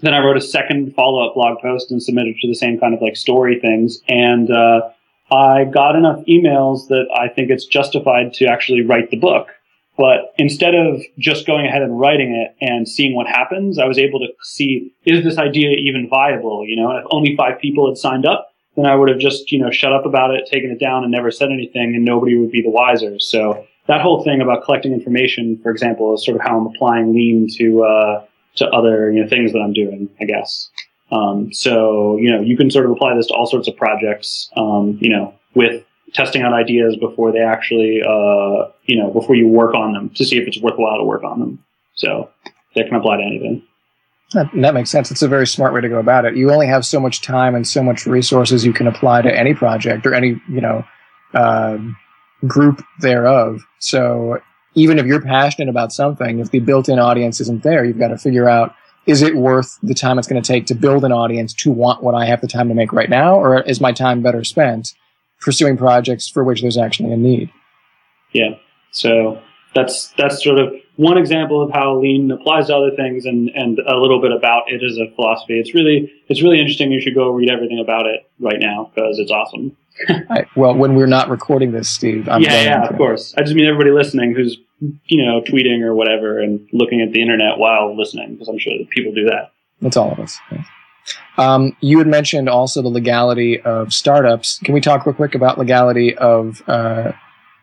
then 0.01 0.15
I 0.15 0.19
wrote 0.19 0.37
a 0.37 0.41
second 0.41 0.95
follow 0.95 1.27
up 1.27 1.35
blog 1.35 1.59
post 1.59 1.91
and 1.91 2.01
submitted 2.01 2.37
to 2.41 2.47
the 2.47 2.55
same 2.55 2.79
kind 2.79 2.95
of 2.95 3.01
like 3.01 3.15
story 3.15 3.59
things 3.59 4.01
and 4.09 4.49
uh, 4.49 4.89
I 5.31 5.65
got 5.65 5.95
enough 5.95 6.23
emails 6.25 6.87
that 6.87 7.05
I 7.15 7.27
think 7.27 7.49
it's 7.49 7.65
justified 7.65 8.33
to 8.35 8.45
actually 8.45 8.81
write 8.81 9.09
the 9.09 9.17
book. 9.17 9.47
But 9.97 10.33
instead 10.37 10.73
of 10.73 11.01
just 11.19 11.45
going 11.45 11.67
ahead 11.67 11.83
and 11.83 11.99
writing 11.99 12.33
it 12.33 12.55
and 12.65 12.89
seeing 12.89 13.15
what 13.15 13.27
happens, 13.27 13.77
I 13.77 13.85
was 13.85 13.99
able 13.99 14.19
to 14.19 14.27
see, 14.41 14.91
is 15.05 15.23
this 15.23 15.37
idea 15.37 15.69
even 15.69 16.09
viable? 16.09 16.65
You 16.67 16.77
know, 16.77 16.97
if 16.97 17.05
only 17.11 17.35
five 17.35 17.59
people 17.59 17.87
had 17.87 17.97
signed 17.97 18.25
up, 18.25 18.49
then 18.75 18.87
I 18.87 18.95
would 18.95 19.09
have 19.09 19.19
just, 19.19 19.51
you 19.51 19.59
know, 19.59 19.69
shut 19.69 19.93
up 19.93 20.05
about 20.05 20.31
it, 20.31 20.47
taken 20.47 20.71
it 20.71 20.79
down 20.79 21.03
and 21.03 21.11
never 21.11 21.29
said 21.29 21.49
anything 21.51 21.93
and 21.95 22.03
nobody 22.03 22.35
would 22.35 22.51
be 22.51 22.63
the 22.63 22.71
wiser. 22.71 23.19
So 23.19 23.67
that 23.87 24.01
whole 24.01 24.23
thing 24.23 24.41
about 24.41 24.63
collecting 24.63 24.93
information, 24.93 25.59
for 25.61 25.69
example, 25.69 26.15
is 26.15 26.25
sort 26.25 26.37
of 26.37 26.41
how 26.41 26.59
I'm 26.59 26.65
applying 26.65 27.13
lean 27.13 27.47
to, 27.57 27.83
uh, 27.83 28.25
to 28.55 28.67
other, 28.69 29.11
you 29.11 29.21
know, 29.21 29.29
things 29.29 29.53
that 29.53 29.59
I'm 29.59 29.73
doing, 29.73 30.09
I 30.19 30.25
guess. 30.25 30.69
Um, 31.11 31.53
so, 31.53 32.17
you 32.17 32.31
know, 32.31 32.41
you 32.41 32.57
can 32.57 32.71
sort 32.71 32.85
of 32.85 32.91
apply 32.91 33.15
this 33.15 33.27
to 33.27 33.33
all 33.35 33.45
sorts 33.45 33.67
of 33.67 33.75
projects, 33.75 34.49
um, 34.57 34.97
you 34.99 35.09
know, 35.09 35.35
with 35.53 35.83
testing 36.13 36.41
out 36.41 36.53
ideas 36.53 36.95
before 36.97 37.31
they 37.31 37.41
actually, 37.41 38.01
uh, 38.01 38.69
you 38.85 38.97
know, 38.97 39.11
before 39.11 39.35
you 39.35 39.47
work 39.47 39.73
on 39.73 39.93
them 39.93 40.09
to 40.11 40.25
see 40.25 40.37
if 40.37 40.47
it's 40.47 40.59
worthwhile 40.61 40.97
to 40.97 41.03
work 41.03 41.23
on 41.23 41.39
them. 41.39 41.63
So 41.95 42.29
that 42.75 42.87
can 42.87 42.95
apply 42.95 43.17
to 43.17 43.23
anything. 43.23 43.63
That, 44.33 44.49
that 44.55 44.73
makes 44.73 44.89
sense. 44.89 45.11
It's 45.11 45.21
a 45.21 45.27
very 45.27 45.45
smart 45.45 45.73
way 45.73 45.81
to 45.81 45.89
go 45.89 45.99
about 45.99 46.25
it. 46.25 46.35
You 46.35 46.51
only 46.51 46.67
have 46.67 46.85
so 46.85 46.99
much 46.99 47.21
time 47.21 47.53
and 47.53 47.67
so 47.67 47.83
much 47.83 48.05
resources 48.05 48.65
you 48.65 48.73
can 48.73 48.87
apply 48.87 49.21
to 49.21 49.31
any 49.31 49.53
project 49.53 50.05
or 50.05 50.13
any, 50.13 50.41
you 50.49 50.61
know, 50.61 50.83
uh, 51.33 51.77
group 52.47 52.83
thereof. 52.99 53.61
So 53.79 54.39
even 54.75 54.97
if 54.97 55.05
you're 55.05 55.21
passionate 55.21 55.69
about 55.69 55.93
something, 55.93 56.39
if 56.39 56.49
the 56.49 56.59
built-in 56.59 56.97
audience 56.97 57.39
isn't 57.41 57.61
there, 57.63 57.85
you've 57.85 57.99
got 57.99 58.07
to 58.07 58.17
figure 58.17 58.49
out 58.49 58.75
is 59.05 59.21
it 59.21 59.35
worth 59.35 59.77
the 59.83 59.93
time 59.93 60.17
it's 60.17 60.27
going 60.27 60.41
to 60.41 60.47
take 60.47 60.65
to 60.67 60.75
build 60.75 61.03
an 61.03 61.11
audience 61.11 61.53
to 61.53 61.71
want 61.71 62.01
what 62.01 62.15
I 62.15 62.25
have 62.25 62.41
the 62.41 62.47
time 62.47 62.69
to 62.69 62.73
make 62.73 62.93
right 62.93 63.09
now, 63.09 63.35
or 63.35 63.61
is 63.61 63.81
my 63.81 63.91
time 63.91 64.21
better 64.21 64.43
spent 64.43 64.93
pursuing 65.43 65.77
projects 65.77 66.27
for 66.27 66.43
which 66.43 66.61
there's 66.61 66.77
actually 66.77 67.11
a 67.11 67.17
need? 67.17 67.51
Yeah. 68.31 68.55
So 68.91 69.41
that's 69.75 70.13
that's 70.17 70.43
sort 70.43 70.59
of 70.59 70.73
one 70.95 71.17
example 71.17 71.61
of 71.61 71.71
how 71.71 71.99
lean 71.99 72.29
applies 72.31 72.67
to 72.67 72.75
other 72.75 72.91
things 72.95 73.25
and, 73.25 73.49
and 73.49 73.79
a 73.79 73.97
little 73.97 74.21
bit 74.21 74.31
about 74.31 74.63
it 74.67 74.83
as 74.83 74.97
a 74.97 75.13
philosophy. 75.15 75.59
It's 75.59 75.73
really 75.73 76.11
it's 76.27 76.41
really 76.41 76.59
interesting. 76.59 76.91
You 76.91 77.01
should 77.01 77.15
go 77.15 77.31
read 77.31 77.49
everything 77.49 77.79
about 77.79 78.05
it 78.05 78.29
right 78.39 78.59
now 78.59 78.91
because 78.93 79.19
it's 79.19 79.31
awesome. 79.31 79.75
right. 80.29 80.47
Well, 80.55 80.75
when 80.75 80.95
we're 80.95 81.05
not 81.05 81.29
recording 81.29 81.71
this, 81.71 81.89
Steve, 81.89 82.27
I'm 82.27 82.41
yeah, 82.41 82.63
yeah, 82.63 82.87
of 82.87 82.97
course. 82.97 83.33
I 83.37 83.41
just 83.41 83.55
mean 83.55 83.65
everybody 83.65 83.91
listening 83.91 84.35
who's 84.35 84.57
you 85.05 85.23
know 85.25 85.41
tweeting 85.41 85.81
or 85.81 85.95
whatever 85.95 86.39
and 86.39 86.67
looking 86.73 87.01
at 87.01 87.11
the 87.11 87.21
internet 87.21 87.57
while 87.57 87.95
listening 87.95 88.33
because 88.33 88.47
I'm 88.47 88.59
sure 88.59 88.77
that 88.77 88.89
people 88.89 89.13
do 89.13 89.25
that. 89.25 89.51
That's 89.81 89.97
all 89.97 90.11
of 90.11 90.19
us. 90.19 90.37
Yeah. 90.51 90.63
Um, 91.37 91.75
you 91.81 91.97
had 91.97 92.07
mentioned 92.07 92.49
also 92.49 92.81
the 92.81 92.89
legality 92.89 93.59
of 93.61 93.93
startups. 93.93 94.59
Can 94.59 94.73
we 94.73 94.81
talk 94.81 95.05
real 95.05 95.15
quick 95.15 95.35
about 95.35 95.57
legality 95.57 96.15
of 96.17 96.61
uh, 96.67 97.11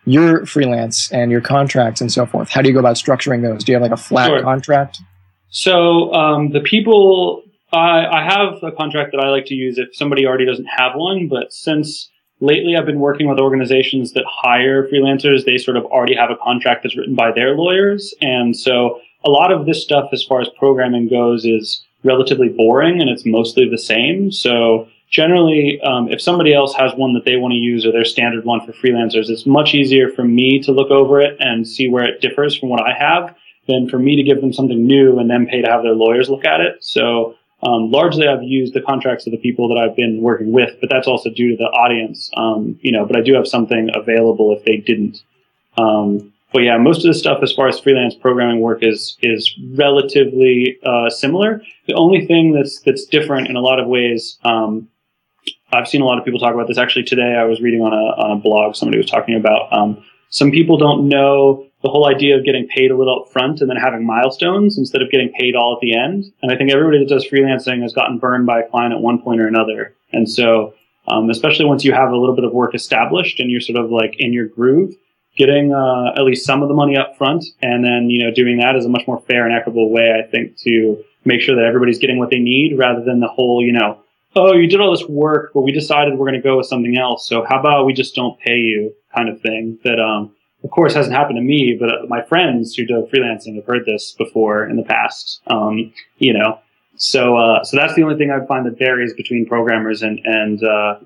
your 0.05 0.45
freelance 0.45 1.11
and 1.11 1.31
your 1.31 1.41
contracts 1.41 2.01
and 2.01 2.11
so 2.11 2.25
forth? 2.25 2.49
How 2.49 2.61
do 2.61 2.67
you 2.67 2.73
go 2.73 2.79
about 2.79 2.95
structuring 2.95 3.41
those? 3.41 3.63
Do 3.63 3.71
you 3.71 3.75
have 3.75 3.81
like 3.81 3.91
a 3.91 3.97
flat 3.97 4.27
sure. 4.27 4.41
contract? 4.41 5.01
So 5.49 6.13
um, 6.13 6.51
the 6.51 6.61
people, 6.61 7.43
I, 7.73 8.05
I 8.05 8.23
have 8.23 8.63
a 8.63 8.71
contract 8.71 9.11
that 9.11 9.21
I 9.21 9.29
like 9.29 9.45
to 9.45 9.55
use 9.55 9.77
if 9.77 9.95
somebody 9.95 10.25
already 10.25 10.45
doesn't 10.45 10.67
have 10.77 10.93
one, 10.95 11.27
but 11.27 11.51
since 11.51 12.09
lately 12.41 12.75
I've 12.75 12.85
been 12.85 12.99
working 12.99 13.29
with 13.29 13.39
organizations 13.39 14.13
that 14.13 14.25
hire 14.27 14.87
freelancers. 14.87 15.45
They 15.45 15.57
sort 15.57 15.77
of 15.77 15.85
already 15.85 16.15
have 16.15 16.31
a 16.31 16.35
contract 16.43 16.83
that's 16.83 16.97
written 16.97 17.15
by 17.15 17.31
their 17.31 17.55
lawyers. 17.55 18.13
And 18.21 18.57
so 18.57 18.99
a 19.23 19.29
lot 19.29 19.51
of 19.51 19.65
this 19.65 19.81
stuff, 19.81 20.09
as 20.11 20.23
far 20.23 20.41
as 20.41 20.49
programming 20.57 21.07
goes, 21.07 21.45
is 21.45 21.85
relatively 22.03 22.49
boring 22.49 23.01
and 23.01 23.09
it's 23.09 23.25
mostly 23.25 23.69
the 23.69 23.77
same. 23.77 24.31
So 24.31 24.87
generally, 25.09 25.79
um, 25.81 26.09
if 26.09 26.21
somebody 26.21 26.53
else 26.53 26.73
has 26.75 26.93
one 26.95 27.13
that 27.13 27.25
they 27.25 27.35
want 27.35 27.51
to 27.51 27.57
use 27.57 27.85
or 27.85 27.91
their 27.91 28.05
standard 28.05 28.45
one 28.45 28.65
for 28.65 28.71
freelancers, 28.73 29.29
it's 29.29 29.45
much 29.45 29.73
easier 29.73 30.09
for 30.09 30.23
me 30.23 30.59
to 30.63 30.71
look 30.71 30.89
over 30.89 31.21
it 31.21 31.37
and 31.39 31.67
see 31.67 31.89
where 31.89 32.05
it 32.05 32.21
differs 32.21 32.57
from 32.57 32.69
what 32.69 32.81
I 32.81 32.93
have 32.97 33.35
than 33.67 33.87
for 33.89 33.99
me 33.99 34.15
to 34.15 34.23
give 34.23 34.41
them 34.41 34.53
something 34.53 34.85
new 34.85 35.19
and 35.19 35.29
then 35.29 35.47
pay 35.47 35.61
to 35.61 35.69
have 35.69 35.83
their 35.83 35.93
lawyers 35.93 36.29
look 36.29 36.45
at 36.45 36.61
it. 36.61 36.83
So 36.83 37.35
um, 37.63 37.91
largely, 37.91 38.27
I've 38.27 38.43
used 38.43 38.73
the 38.73 38.81
contracts 38.81 39.27
of 39.27 39.31
the 39.31 39.37
people 39.37 39.67
that 39.69 39.77
I've 39.77 39.95
been 39.95 40.21
working 40.21 40.51
with, 40.51 40.77
but 40.79 40.89
that's 40.89 41.07
also 41.07 41.29
due 41.29 41.51
to 41.51 41.57
the 41.57 41.65
audience. 41.65 42.31
Um, 42.35 42.79
you 42.81 42.91
know, 42.91 43.05
but 43.05 43.15
I 43.15 43.21
do 43.21 43.35
have 43.35 43.47
something 43.47 43.89
available 43.93 44.55
if 44.57 44.65
they 44.65 44.77
didn't. 44.77 45.21
Um, 45.77 46.30
but 46.53 46.63
yeah, 46.63 46.77
most 46.77 46.97
of 46.97 47.03
the 47.03 47.13
stuff 47.13 47.39
as 47.41 47.53
far 47.53 47.67
as 47.67 47.79
freelance 47.79 48.15
programming 48.15 48.59
work 48.59 48.79
is 48.81 49.17
is 49.21 49.53
relatively 49.73 50.77
uh, 50.85 51.09
similar. 51.09 51.61
The 51.87 51.93
only 51.93 52.25
thing 52.25 52.53
that's 52.53 52.81
that's 52.81 53.05
different 53.05 53.47
in 53.47 53.55
a 53.55 53.61
lot 53.61 53.79
of 53.79 53.87
ways. 53.87 54.37
Um, 54.43 54.87
I've 55.73 55.87
seen 55.87 56.01
a 56.01 56.05
lot 56.05 56.19
of 56.19 56.25
people 56.25 56.39
talk 56.39 56.53
about 56.53 56.67
this. 56.67 56.77
Actually, 56.77 57.03
today 57.03 57.35
I 57.35 57.45
was 57.45 57.61
reading 57.61 57.81
on 57.81 57.93
a 57.93 58.21
on 58.21 58.37
a 58.37 58.41
blog. 58.41 58.75
Somebody 58.75 58.97
was 58.97 59.09
talking 59.09 59.35
about 59.35 59.71
um, 59.71 60.03
some 60.29 60.51
people 60.51 60.77
don't 60.77 61.07
know 61.07 61.65
the 61.83 61.89
whole 61.89 62.07
idea 62.07 62.37
of 62.37 62.45
getting 62.45 62.67
paid 62.67 62.91
a 62.91 62.97
little 62.97 63.21
up 63.21 63.31
front 63.31 63.59
and 63.61 63.69
then 63.69 63.77
having 63.77 64.05
milestones 64.05 64.77
instead 64.77 65.01
of 65.01 65.09
getting 65.09 65.31
paid 65.33 65.55
all 65.55 65.73
at 65.73 65.81
the 65.81 65.95
end. 65.95 66.25
And 66.41 66.51
I 66.51 66.55
think 66.55 66.71
everybody 66.71 66.99
that 66.99 67.09
does 67.09 67.27
freelancing 67.27 67.81
has 67.81 67.93
gotten 67.93 68.19
burned 68.19 68.45
by 68.45 68.61
a 68.61 68.69
client 68.69 68.93
at 68.93 69.01
one 69.01 69.21
point 69.21 69.41
or 69.41 69.47
another. 69.47 69.95
And 70.13 70.29
so, 70.29 70.73
um, 71.07 71.29
especially 71.29 71.65
once 71.65 71.83
you 71.83 71.93
have 71.93 72.11
a 72.11 72.17
little 72.17 72.35
bit 72.35 72.45
of 72.45 72.53
work 72.53 72.75
established 72.75 73.39
and 73.39 73.49
you're 73.49 73.61
sort 73.61 73.83
of 73.83 73.89
like 73.89 74.15
in 74.19 74.31
your 74.31 74.47
groove, 74.47 74.93
getting 75.41 75.73
uh, 75.73 76.13
at 76.15 76.23
least 76.23 76.45
some 76.45 76.61
of 76.61 76.67
the 76.67 76.75
money 76.75 76.95
up 76.95 77.17
front 77.17 77.43
and 77.61 77.83
then 77.83 78.09
you 78.09 78.23
know 78.23 78.31
doing 78.31 78.57
that 78.59 78.75
is 78.75 78.85
a 78.85 78.89
much 78.89 79.07
more 79.07 79.19
fair 79.21 79.45
and 79.45 79.55
equitable 79.55 79.89
way, 79.89 80.13
I 80.17 80.29
think, 80.29 80.57
to 80.59 81.03
make 81.25 81.41
sure 81.41 81.55
that 81.55 81.65
everybody's 81.65 81.99
getting 81.99 82.19
what 82.19 82.29
they 82.29 82.39
need 82.39 82.77
rather 82.77 83.03
than 83.03 83.19
the 83.19 83.27
whole 83.27 83.63
you 83.65 83.73
know. 83.73 83.99
Oh, 84.33 84.53
you 84.53 84.67
did 84.67 84.79
all 84.79 84.91
this 84.91 85.07
work, 85.09 85.51
but 85.53 85.61
we 85.61 85.73
decided 85.73 86.17
we're 86.17 86.29
going 86.29 86.41
to 86.41 86.47
go 86.47 86.55
with 86.55 86.67
something 86.67 86.97
else. 86.97 87.27
So 87.27 87.43
how 87.49 87.59
about 87.59 87.85
we 87.85 87.91
just 87.91 88.15
don't 88.15 88.39
pay 88.39 88.59
you, 88.59 88.93
kind 89.13 89.27
of 89.27 89.41
thing. 89.41 89.77
That 89.83 89.99
um, 89.99 90.33
of 90.63 90.69
course, 90.69 90.93
hasn't 90.93 91.15
happened 91.15 91.37
to 91.37 91.41
me, 91.41 91.75
but 91.79 92.07
my 92.07 92.21
friends 92.21 92.75
who 92.75 92.85
do 92.85 93.07
freelancing 93.11 93.55
have 93.55 93.65
heard 93.65 93.85
this 93.85 94.13
before 94.17 94.69
in 94.69 94.77
the 94.77 94.83
past. 94.83 95.41
Um, 95.47 95.91
you 96.19 96.33
know, 96.33 96.59
so 96.95 97.35
uh, 97.35 97.63
so 97.63 97.77
that's 97.77 97.95
the 97.95 98.03
only 98.03 98.17
thing 98.17 98.31
I 98.31 98.45
find 98.45 98.65
that 98.67 98.77
varies 98.77 99.13
between 99.13 99.45
programmers 99.47 100.03
and 100.03 100.19
and 100.23 100.63
uh, 100.63 100.99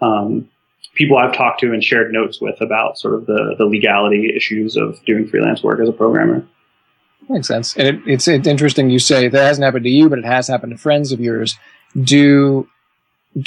um, 0.00 0.48
people 0.94 1.16
I've 1.16 1.34
talked 1.34 1.60
to 1.60 1.72
and 1.72 1.82
shared 1.82 2.12
notes 2.12 2.40
with 2.40 2.60
about 2.60 2.98
sort 2.98 3.14
of 3.14 3.26
the 3.26 3.54
the 3.58 3.64
legality 3.64 4.32
issues 4.34 4.76
of 4.76 5.02
doing 5.04 5.26
freelance 5.26 5.62
work 5.62 5.80
as 5.80 5.88
a 5.88 5.92
programmer. 5.92 6.46
Makes 7.28 7.48
sense, 7.48 7.76
and 7.76 7.88
it, 7.88 8.00
it's 8.06 8.28
it's 8.28 8.46
interesting 8.46 8.90
you 8.90 8.98
say 8.98 9.28
that 9.28 9.42
hasn't 9.42 9.64
happened 9.64 9.84
to 9.84 9.90
you, 9.90 10.08
but 10.08 10.18
it 10.18 10.24
has 10.24 10.48
happened 10.48 10.72
to 10.72 10.78
friends 10.78 11.12
of 11.12 11.20
yours. 11.20 11.56
Do 12.00 12.68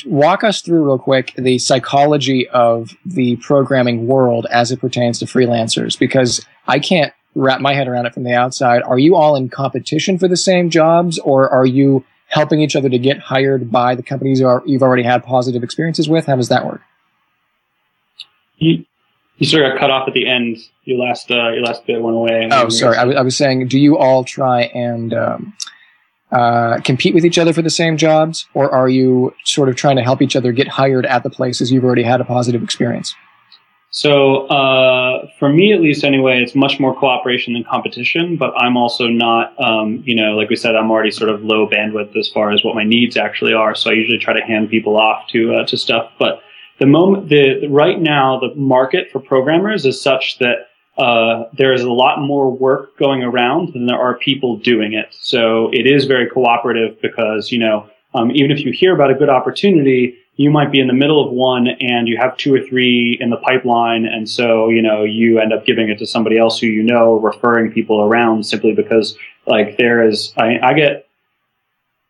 walk 0.06 0.43
us 0.43 0.62
through 0.62 0.84
real 0.86 0.98
quick 0.98 1.34
the 1.38 1.60
psychology 1.60 2.48
of 2.50 2.95
the 3.06 3.36
programming 3.38 4.08
world 4.08 4.48
as 4.50 4.71
it 4.71 4.80
pertains 4.80 5.19
to 5.19 5.26
freelancers 5.26 5.98
because 5.98 6.45
I 6.67 6.80
can't 6.80 7.13
wrap 7.36 7.62
my 7.62 7.74
head 7.74 7.88
around 7.88 8.06
it 8.06 8.13
from 8.13 8.24
the 8.24 8.34
outside. 8.34 8.82
Are 8.82 8.98
you 8.98 9.15
all 9.15 9.36
in 9.36 9.50
competition 9.50 10.17
for 10.17 10.28
the 10.28 10.38
same 10.38 10.69
jobs 10.69 11.19
or 11.19 11.50
are 11.50 11.65
you 11.65 12.04
helping 12.28 12.62
each 12.62 12.76
other 12.76 12.89
to 12.89 12.98
get 12.98 13.19
hired 13.19 13.71
by 13.71 13.93
the 13.93 14.02
companies 14.02 14.39
you've 14.39 14.82
already 14.82 15.04
had 15.04 15.24
positive 15.24 15.63
experiences 15.63 16.10
with? 16.10 16.26
How 16.26 16.36
does 16.36 16.50
that 16.50 16.65
work? 16.65 16.82
You, 18.58 18.86
you 19.38 19.48
sort 19.48 19.65
of 19.65 19.74
got 19.74 19.80
cut 19.80 19.91
off 19.91 20.08
at 20.08 20.13
the 20.13 20.28
end. 20.28 20.58
Your 20.84 21.00
last, 21.00 21.30
uh, 21.32 21.50
your 21.50 21.62
last 21.62 21.86
bit 21.86 22.02
went 22.02 22.15
away. 22.15 22.48
Oh, 22.52 22.70
sorry. 22.70 22.98
I, 22.98 23.02
w- 23.02 23.18
I 23.18 23.22
was 23.22 23.36
saying, 23.36 23.68
do 23.68 23.80
you 23.80 23.98
all 23.98 24.24
try 24.24 24.63
and 24.63 25.13
um, 25.13 25.54
uh, 26.32 26.80
compete 26.82 27.13
with 27.13 27.26
each 27.26 27.38
other 27.38 27.54
for 27.54 27.62
the 27.62 27.70
same 27.70 27.98
jobs, 27.98 28.48
or 28.54 28.70
are 28.74 28.89
you 28.89 29.34
sort 29.44 29.70
of 29.70 29.76
trying 29.76 29.96
to 29.96 30.04
help 30.04 30.22
each 30.22 30.36
other 30.36 30.52
get 30.52 30.68
hired 30.68 31.06
at 31.06 31.24
the 31.24 31.30
places 31.30 31.72
you've 31.72 31.84
already 31.84 32.04
had 32.04 32.22
a 32.22 32.26
positive 32.26 32.62
experience? 32.63 33.15
So, 33.91 34.46
uh, 34.48 35.28
for 35.39 35.48
me 35.48 35.72
at 35.72 35.80
least, 35.80 36.04
anyway, 36.04 36.44
it's 36.44 36.54
much 36.54 36.82
more 36.82 36.94
cooperation 36.94 37.54
than 37.54 37.63
competition. 37.63 38.36
But 38.36 38.54
I'm 38.58 38.76
also 38.76 39.08
not, 39.08 39.58
um, 39.58 40.04
you 40.06 40.13
know, 40.13 40.36
like 40.36 40.50
we 40.50 40.58
said, 40.58 40.76
I'm 40.76 40.91
already 40.91 41.12
sort 41.12 41.30
of 41.30 41.44
low 41.44 41.65
bandwidth 41.65 42.13
as 42.18 42.28
far 42.28 42.52
as 42.52 42.62
what 42.62 42.76
my 42.76 42.84
needs 42.84 43.15
actually 43.15 43.54
are. 43.54 43.74
So 43.74 43.89
I 43.89 43.94
usually 43.94 44.18
try 44.18 44.34
to 44.38 44.46
hand 44.46 44.70
people 44.70 44.98
off 44.98 45.28
to 45.30 45.56
uh, 45.56 45.65
to 45.68 45.78
stuff. 45.78 46.12
But 46.20 46.41
the 46.80 46.86
moment, 46.86 47.30
the, 47.30 47.68
right 47.68 48.00
now, 48.00 48.40
the 48.40 48.54
market 48.56 49.12
for 49.12 49.20
programmers 49.20 49.86
is 49.86 50.02
such 50.02 50.40
that 50.40 50.68
uh, 50.98 51.50
there 51.58 51.74
is 51.74 51.82
a 51.82 51.92
lot 51.92 52.22
more 52.22 52.52
work 52.52 52.98
going 52.98 53.24
around 53.24 53.74
than 53.74 53.86
there 53.86 54.00
are 54.00 54.18
people 54.18 54.58
doing 54.58 54.94
it. 54.94 55.08
So 55.12 55.70
it 55.74 55.86
is 55.86 56.06
very 56.06 56.30
cooperative 56.30 57.02
because, 57.02 57.52
you 57.52 57.60
know, 57.60 57.90
um, 58.14 58.32
even 58.32 58.52
if 58.52 58.60
you 58.62 58.72
hear 58.72 58.96
about 58.96 59.12
a 59.12 59.14
good 59.14 59.30
opportunity, 59.30 60.18
you 60.38 60.50
might 60.50 60.72
be 60.72 60.80
in 60.80 60.88
the 60.88 60.94
middle 60.94 61.26
of 61.26 61.32
one 61.32 61.68
and 61.68 62.08
you 62.08 62.18
have 62.18 62.38
two 62.38 62.54
or 62.54 62.62
three 62.62 63.18
in 63.20 63.30
the 63.30 63.38
pipeline. 63.38 64.06
And 64.06 64.30
so, 64.30 64.70
you 64.70 64.82
know, 64.82 65.04
you 65.04 65.40
end 65.40 65.54
up 65.54 65.66
giving 65.66 65.90
it 65.90 65.98
to 66.00 66.08
somebody 66.08 66.38
else 66.38 66.60
who 66.60 66.68
you 66.68 66.84
know, 66.84 67.20
referring 67.20 67.72
people 67.72 68.02
around 68.02 68.46
simply 68.46 68.74
because 68.74 69.18
like 69.48 69.78
there 69.78 70.06
is, 70.06 70.34
I, 70.38 70.60
I 70.62 70.74
get, 70.74 71.08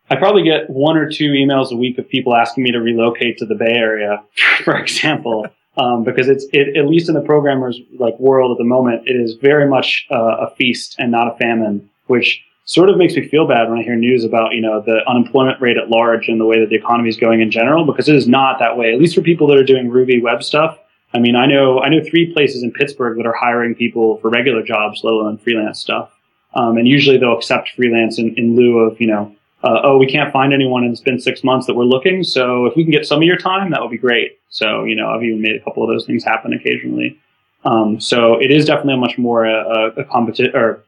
I 0.09 0.15
probably 0.15 0.43
get 0.43 0.69
one 0.69 0.97
or 0.97 1.09
two 1.09 1.31
emails 1.31 1.71
a 1.71 1.75
week 1.75 1.97
of 1.97 2.07
people 2.07 2.35
asking 2.35 2.63
me 2.63 2.71
to 2.71 2.79
relocate 2.79 3.37
to 3.39 3.45
the 3.45 3.55
Bay 3.55 3.73
Area, 3.73 4.23
for 4.63 4.77
example. 4.77 5.47
Um, 5.77 6.05
because 6.05 6.29
it's 6.29 6.45
it, 6.53 6.77
at 6.77 6.87
least 6.87 7.09
in 7.09 7.15
the 7.15 7.21
programmers 7.21 7.81
like 7.99 8.17
world 8.17 8.49
at 8.49 8.57
the 8.57 8.63
moment, 8.63 9.01
it 9.07 9.17
is 9.17 9.33
very 9.33 9.67
much 9.67 10.07
uh, 10.09 10.47
a 10.47 10.55
feast 10.55 10.95
and 10.99 11.11
not 11.11 11.27
a 11.27 11.35
famine, 11.35 11.89
which 12.07 12.41
sort 12.63 12.89
of 12.89 12.97
makes 12.97 13.13
me 13.15 13.27
feel 13.27 13.45
bad 13.45 13.69
when 13.69 13.79
I 13.79 13.83
hear 13.83 13.97
news 13.97 14.23
about 14.23 14.53
you 14.53 14.61
know 14.61 14.79
the 14.79 15.01
unemployment 15.05 15.59
rate 15.61 15.75
at 15.75 15.89
large 15.89 16.29
and 16.29 16.39
the 16.39 16.45
way 16.45 16.61
that 16.61 16.69
the 16.69 16.77
economy 16.77 17.09
is 17.09 17.17
going 17.17 17.41
in 17.41 17.51
general, 17.51 17.85
because 17.85 18.07
it 18.07 18.15
is 18.15 18.25
not 18.25 18.57
that 18.59 18.77
way. 18.77 18.93
At 18.93 18.99
least 18.99 19.15
for 19.15 19.21
people 19.21 19.47
that 19.47 19.57
are 19.57 19.65
doing 19.65 19.89
Ruby 19.89 20.21
web 20.21 20.43
stuff. 20.43 20.79
I 21.13 21.19
mean, 21.19 21.35
I 21.35 21.45
know 21.45 21.81
I 21.81 21.89
know 21.89 22.01
three 22.01 22.31
places 22.31 22.63
in 22.63 22.71
Pittsburgh 22.71 23.17
that 23.17 23.25
are 23.25 23.35
hiring 23.35 23.75
people 23.75 24.17
for 24.19 24.29
regular 24.29 24.63
jobs, 24.63 25.01
let 25.03 25.13
alone 25.13 25.37
freelance 25.37 25.79
stuff. 25.79 26.09
Um, 26.53 26.77
and 26.77 26.87
usually 26.87 27.17
they'll 27.17 27.35
accept 27.35 27.71
freelance 27.75 28.17
in, 28.17 28.33
in 28.35 28.55
lieu 28.55 28.79
of 28.79 28.99
you 29.01 29.07
know, 29.07 29.35
uh, 29.65 29.81
oh, 29.83 29.97
we 29.97 30.05
can't 30.05 30.31
find 30.31 30.53
anyone, 30.53 30.83
and 30.83 30.91
it's 30.91 31.01
been 31.01 31.19
six 31.19 31.43
months 31.43 31.65
that 31.65 31.73
we're 31.73 31.85
looking. 31.85 32.23
So 32.23 32.67
if 32.67 32.75
we 32.75 32.83
can 32.83 32.91
get 32.91 33.07
some 33.07 33.17
of 33.17 33.23
your 33.23 33.37
time, 33.37 33.71
that 33.71 33.81
would 33.81 33.89
be 33.89 33.97
great. 33.97 34.37
So 34.49 34.83
you 34.83 34.95
know, 34.95 35.09
I've 35.09 35.23
even 35.23 35.41
made 35.41 35.55
a 35.55 35.63
couple 35.63 35.83
of 35.83 35.89
those 35.89 36.05
things 36.05 36.23
happen 36.23 36.53
occasionally. 36.53 37.19
Um, 37.63 37.99
so 37.99 38.39
it 38.39 38.51
is 38.51 38.65
definitely 38.65 38.93
a 38.93 38.97
much 38.97 39.17
more 39.17 39.45
a, 39.45 39.63
a, 39.97 40.01
a 40.01 40.03
competition 40.03 40.55
or 40.55 40.83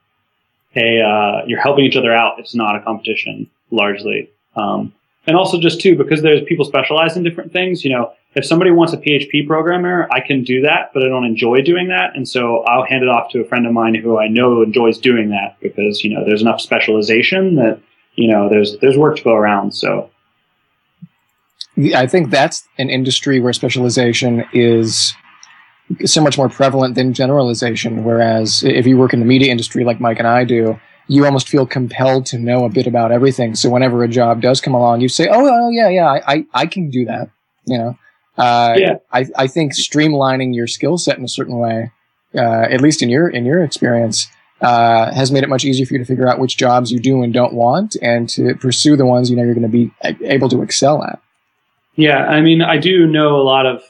a 0.75 1.01
uh, 1.01 1.41
you're 1.47 1.59
helping 1.59 1.85
each 1.85 1.95
other 1.95 2.13
out. 2.13 2.39
It's 2.39 2.53
not 2.53 2.75
a 2.75 2.81
competition 2.83 3.49
largely. 3.71 4.29
Um, 4.55 4.93
and 5.25 5.35
also 5.35 5.59
just 5.59 5.81
too 5.81 5.95
because 5.95 6.21
there's 6.21 6.43
people 6.43 6.63
specialize 6.63 7.17
in 7.17 7.23
different 7.23 7.51
things. 7.51 7.83
You 7.83 7.93
know, 7.93 8.13
if 8.35 8.45
somebody 8.45 8.69
wants 8.69 8.93
a 8.93 8.97
PHP 8.97 9.47
programmer, 9.47 10.07
I 10.11 10.19
can 10.19 10.43
do 10.43 10.61
that, 10.61 10.91
but 10.93 11.03
I 11.03 11.07
don't 11.07 11.25
enjoy 11.25 11.61
doing 11.61 11.87
that, 11.87 12.15
and 12.15 12.29
so 12.29 12.59
I'll 12.65 12.85
hand 12.85 13.01
it 13.01 13.09
off 13.09 13.31
to 13.31 13.41
a 13.41 13.45
friend 13.45 13.65
of 13.65 13.73
mine 13.73 13.95
who 13.95 14.19
I 14.19 14.27
know 14.27 14.61
enjoys 14.61 14.99
doing 14.99 15.29
that 15.29 15.57
because 15.61 16.03
you 16.03 16.13
know 16.13 16.23
there's 16.23 16.43
enough 16.43 16.61
specialization 16.61 17.55
that 17.55 17.81
you 18.17 18.27
know 18.27 18.49
there's 18.49 18.77
there's 18.79 18.97
work 18.97 19.15
to 19.17 19.23
go 19.23 19.33
around. 19.33 19.73
So. 19.73 20.09
I 21.93 22.07
think 22.07 22.31
that's 22.31 22.67
an 22.79 22.89
industry 22.89 23.39
where 23.39 23.53
specialization 23.53 24.43
is 24.51 25.13
so 26.05 26.21
much 26.21 26.35
more 26.35 26.49
prevalent 26.49 26.95
than 26.95 27.13
generalization. 27.13 28.03
Whereas 28.03 28.63
if 28.63 28.87
you 28.87 28.97
work 28.97 29.13
in 29.13 29.19
the 29.19 29.27
media 29.27 29.51
industry 29.51 29.83
like 29.83 29.99
Mike 29.99 30.17
and 30.17 30.27
I 30.27 30.43
do, 30.43 30.79
you 31.07 31.25
almost 31.25 31.47
feel 31.47 31.65
compelled 31.65 32.25
to 32.27 32.37
know 32.37 32.65
a 32.65 32.69
bit 32.69 32.87
about 32.87 33.11
everything. 33.11 33.55
So 33.55 33.69
whenever 33.69 34.03
a 34.03 34.07
job 34.07 34.41
does 34.41 34.59
come 34.59 34.73
along, 34.73 35.01
you 35.01 35.07
say, 35.07 35.27
"Oh, 35.27 35.47
oh 35.47 35.69
yeah, 35.69 35.89
yeah, 35.89 36.07
I, 36.07 36.33
I, 36.33 36.45
I 36.53 36.65
can 36.65 36.89
do 36.89 37.05
that." 37.05 37.29
You 37.65 37.77
know, 37.77 37.97
uh, 38.37 38.75
yeah. 38.77 38.95
I, 39.11 39.25
I 39.35 39.47
think 39.47 39.73
streamlining 39.73 40.53
your 40.53 40.67
skill 40.67 40.97
set 40.97 41.17
in 41.17 41.23
a 41.23 41.29
certain 41.29 41.57
way, 41.57 41.91
uh, 42.35 42.67
at 42.69 42.81
least 42.81 43.01
in 43.01 43.09
your 43.09 43.29
in 43.29 43.45
your 43.45 43.63
experience, 43.63 44.27
uh, 44.61 45.11
has 45.13 45.31
made 45.31 45.43
it 45.43 45.49
much 45.49 45.65
easier 45.65 45.85
for 45.85 45.93
you 45.93 45.99
to 45.99 46.05
figure 46.05 46.27
out 46.27 46.39
which 46.39 46.57
jobs 46.57 46.91
you 46.91 46.99
do 46.99 47.21
and 47.21 47.33
don't 47.33 47.53
want, 47.53 47.95
and 48.01 48.27
to 48.29 48.55
pursue 48.55 48.95
the 48.95 49.05
ones 49.05 49.29
you 49.29 49.35
know 49.35 49.43
you're 49.43 49.53
going 49.53 49.69
to 49.69 49.69
be 49.69 49.91
able 50.21 50.49
to 50.49 50.61
excel 50.61 51.03
at. 51.03 51.19
Yeah, 51.95 52.25
I 52.25 52.41
mean, 52.41 52.61
I 52.61 52.77
do 52.77 53.07
know 53.07 53.37
a 53.37 53.43
lot 53.43 53.65
of 53.65 53.81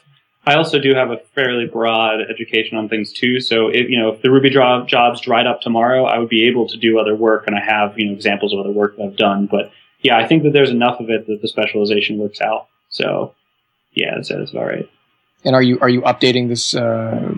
I 0.47 0.55
also 0.55 0.79
do 0.79 0.95
have 0.95 1.11
a 1.11 1.17
fairly 1.35 1.65
broad 1.65 2.21
education 2.21 2.77
on 2.77 2.87
things 2.87 3.11
too. 3.11 3.41
So 3.41 3.67
if 3.67 3.89
you 3.89 3.99
know 3.99 4.13
if 4.13 4.21
the 4.21 4.31
Ruby 4.31 4.49
job, 4.49 4.87
jobs 4.87 5.19
dried 5.19 5.45
up 5.45 5.59
tomorrow, 5.59 6.05
I 6.05 6.19
would 6.19 6.29
be 6.29 6.47
able 6.47 6.69
to 6.69 6.77
do 6.77 6.99
other 6.99 7.15
work, 7.15 7.47
and 7.47 7.55
I 7.55 7.59
have 7.59 7.99
you 7.99 8.05
know 8.05 8.13
examples 8.13 8.53
of 8.53 8.59
other 8.59 8.71
work 8.71 8.95
that 8.95 9.03
I've 9.03 9.17
done. 9.17 9.47
But 9.47 9.71
yeah, 10.01 10.17
I 10.17 10.25
think 10.25 10.43
that 10.43 10.53
there's 10.53 10.69
enough 10.69 11.01
of 11.01 11.09
it 11.09 11.27
that 11.27 11.41
the 11.41 11.49
specialization 11.49 12.17
works 12.17 12.39
out. 12.39 12.67
So 12.89 13.35
yeah, 13.91 14.15
that's, 14.15 14.29
that's 14.29 14.51
about 14.51 14.67
right. 14.67 14.89
And 15.43 15.53
are 15.53 15.61
you 15.61 15.79
are 15.81 15.89
you 15.89 16.01
updating 16.03 16.47
this 16.47 16.73
uh, 16.73 17.33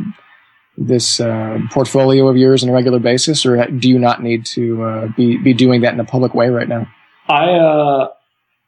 this 0.79 1.19
uh, 1.19 1.59
portfolio 1.71 2.27
of 2.27 2.37
yours 2.37 2.63
on 2.63 2.69
a 2.69 2.73
regular 2.73 2.99
basis, 2.99 3.45
or 3.45 3.65
do 3.67 3.89
you 3.89 3.99
not 3.99 4.23
need 4.23 4.45
to 4.47 4.83
uh, 4.83 5.07
be 5.15 5.37
be 5.37 5.53
doing 5.53 5.81
that 5.81 5.93
in 5.93 5.99
a 5.99 6.05
public 6.05 6.33
way 6.33 6.49
right 6.49 6.69
now? 6.69 6.87
I 7.27 7.51
uh, 7.51 8.07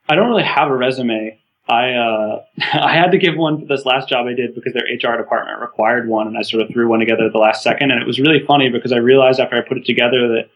I 0.10 0.16
don't 0.16 0.28
really 0.28 0.44
have 0.44 0.70
a 0.70 0.76
resume. 0.76 1.40
I 1.70 1.94
uh, 1.94 2.44
I 2.74 2.94
had 2.94 3.12
to 3.12 3.18
give 3.18 3.36
one 3.36 3.62
for 3.62 3.66
this 3.66 3.86
last 3.86 4.10
job 4.10 4.28
I 4.28 4.34
did 4.34 4.54
because 4.54 4.74
their 4.74 4.84
HR 4.84 5.18
department 5.18 5.62
required 5.62 6.08
one, 6.08 6.28
and 6.28 6.38
I 6.38 6.42
sort 6.42 6.64
of 6.64 6.70
threw 6.70 6.90
one 6.90 7.00
together 7.00 7.26
at 7.26 7.32
the 7.32 7.40
last 7.40 7.64
second. 7.64 7.92
And 7.92 8.02
it 8.02 8.08
was 8.08 8.20
really 8.20 8.46
funny 8.46 8.70
because 8.70 8.92
I 8.92 8.98
realized 8.98 9.40
after 9.40 9.56
I 9.56 9.62
put 9.62 9.78
it 9.78 9.86
together 9.86 10.28
that 10.28 10.50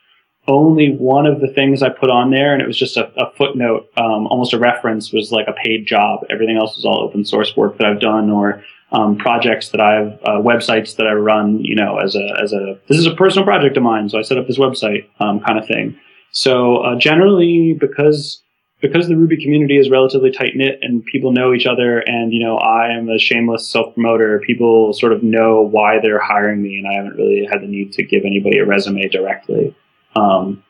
only 0.48 0.96
one 0.96 1.26
of 1.26 1.41
the 1.41 1.48
things 1.48 1.82
I 1.82 1.89
put 1.89 2.10
on 2.10 2.30
there, 2.30 2.54
and 2.54 2.62
it 2.62 2.68
was 2.68 2.78
just 2.78 2.98
a, 2.98 3.10
a 3.20 3.32
footnote, 3.32 3.89
um, 3.98 4.28
almost 4.28 4.54
a 4.54 4.60
reference, 4.60 5.12
was 5.12 5.32
like 5.32 5.48
a 5.48 5.54
paid 5.54 5.88
job. 5.88 6.26
Everything 6.30 6.58
else 6.58 6.76
was 6.76 6.86
all 6.86 7.00
open 7.00 7.26
source 7.26 7.56
work 7.56 7.78
that 7.78 7.88
I've 7.88 8.00
done 8.00 8.30
or 8.30 8.63
um, 8.91 9.17
projects 9.17 9.69
that 9.69 9.82
I've 9.82 10.13
uh, 10.24 10.41
websites 10.41 10.95
that 10.98 11.08
I 11.08 11.13
run. 11.13 11.60
You 11.60 11.76
know, 11.76 11.98
as 11.98 12.15
a 12.15 12.28
as 12.41 12.54
a 12.54 12.80
this 12.88 12.98
is 12.98 13.06
a 13.06 13.15
personal 13.15 13.45
project 13.45 13.78
of 13.78 13.84
mine, 13.84 14.10
so 14.10 14.17
I 14.17 14.21
set 14.21 14.38
up 14.38 14.48
this 14.48 14.58
website 14.58 15.08
um, 15.19 15.39
kind 15.39 15.58
of 15.58 15.67
thing. 15.67 16.00
So 16.32 16.78
uh, 16.78 16.98
generally, 16.98 17.78
because 17.80 18.41
because 18.82 19.08
the 19.08 19.15
Ruby 19.15 19.41
community 19.41 19.78
is 19.78 19.89
relatively 19.89 20.32
tight 20.32 20.56
knit 20.56 20.80
and 20.82 21.04
people 21.06 21.32
know 21.32 21.54
each 21.54 21.65
other, 21.65 22.00
and 22.00 22.34
you 22.34 22.39
know 22.39 22.58
I 22.58 22.89
am 22.89 23.10
a 23.10 23.17
shameless 23.17 23.67
self 23.67 23.93
promoter. 23.93 24.41
People 24.45 24.93
sort 24.93 25.13
of 25.13 25.24
know 25.24 25.62
why 25.62 26.00
they're 26.02 26.19
hiring 26.19 26.62
me, 26.62 26.78
and 26.78 26.88
I 26.88 26.93
haven't 26.93 27.17
really 27.17 27.48
had 27.52 27.62
the 27.62 27.67
need 27.67 27.93
to 27.93 28.04
give 28.04 28.24
anybody 28.26 28.60
a 28.60 28.65
resume 28.65 29.08
directly. 29.08 29.76
Um, 30.15 30.63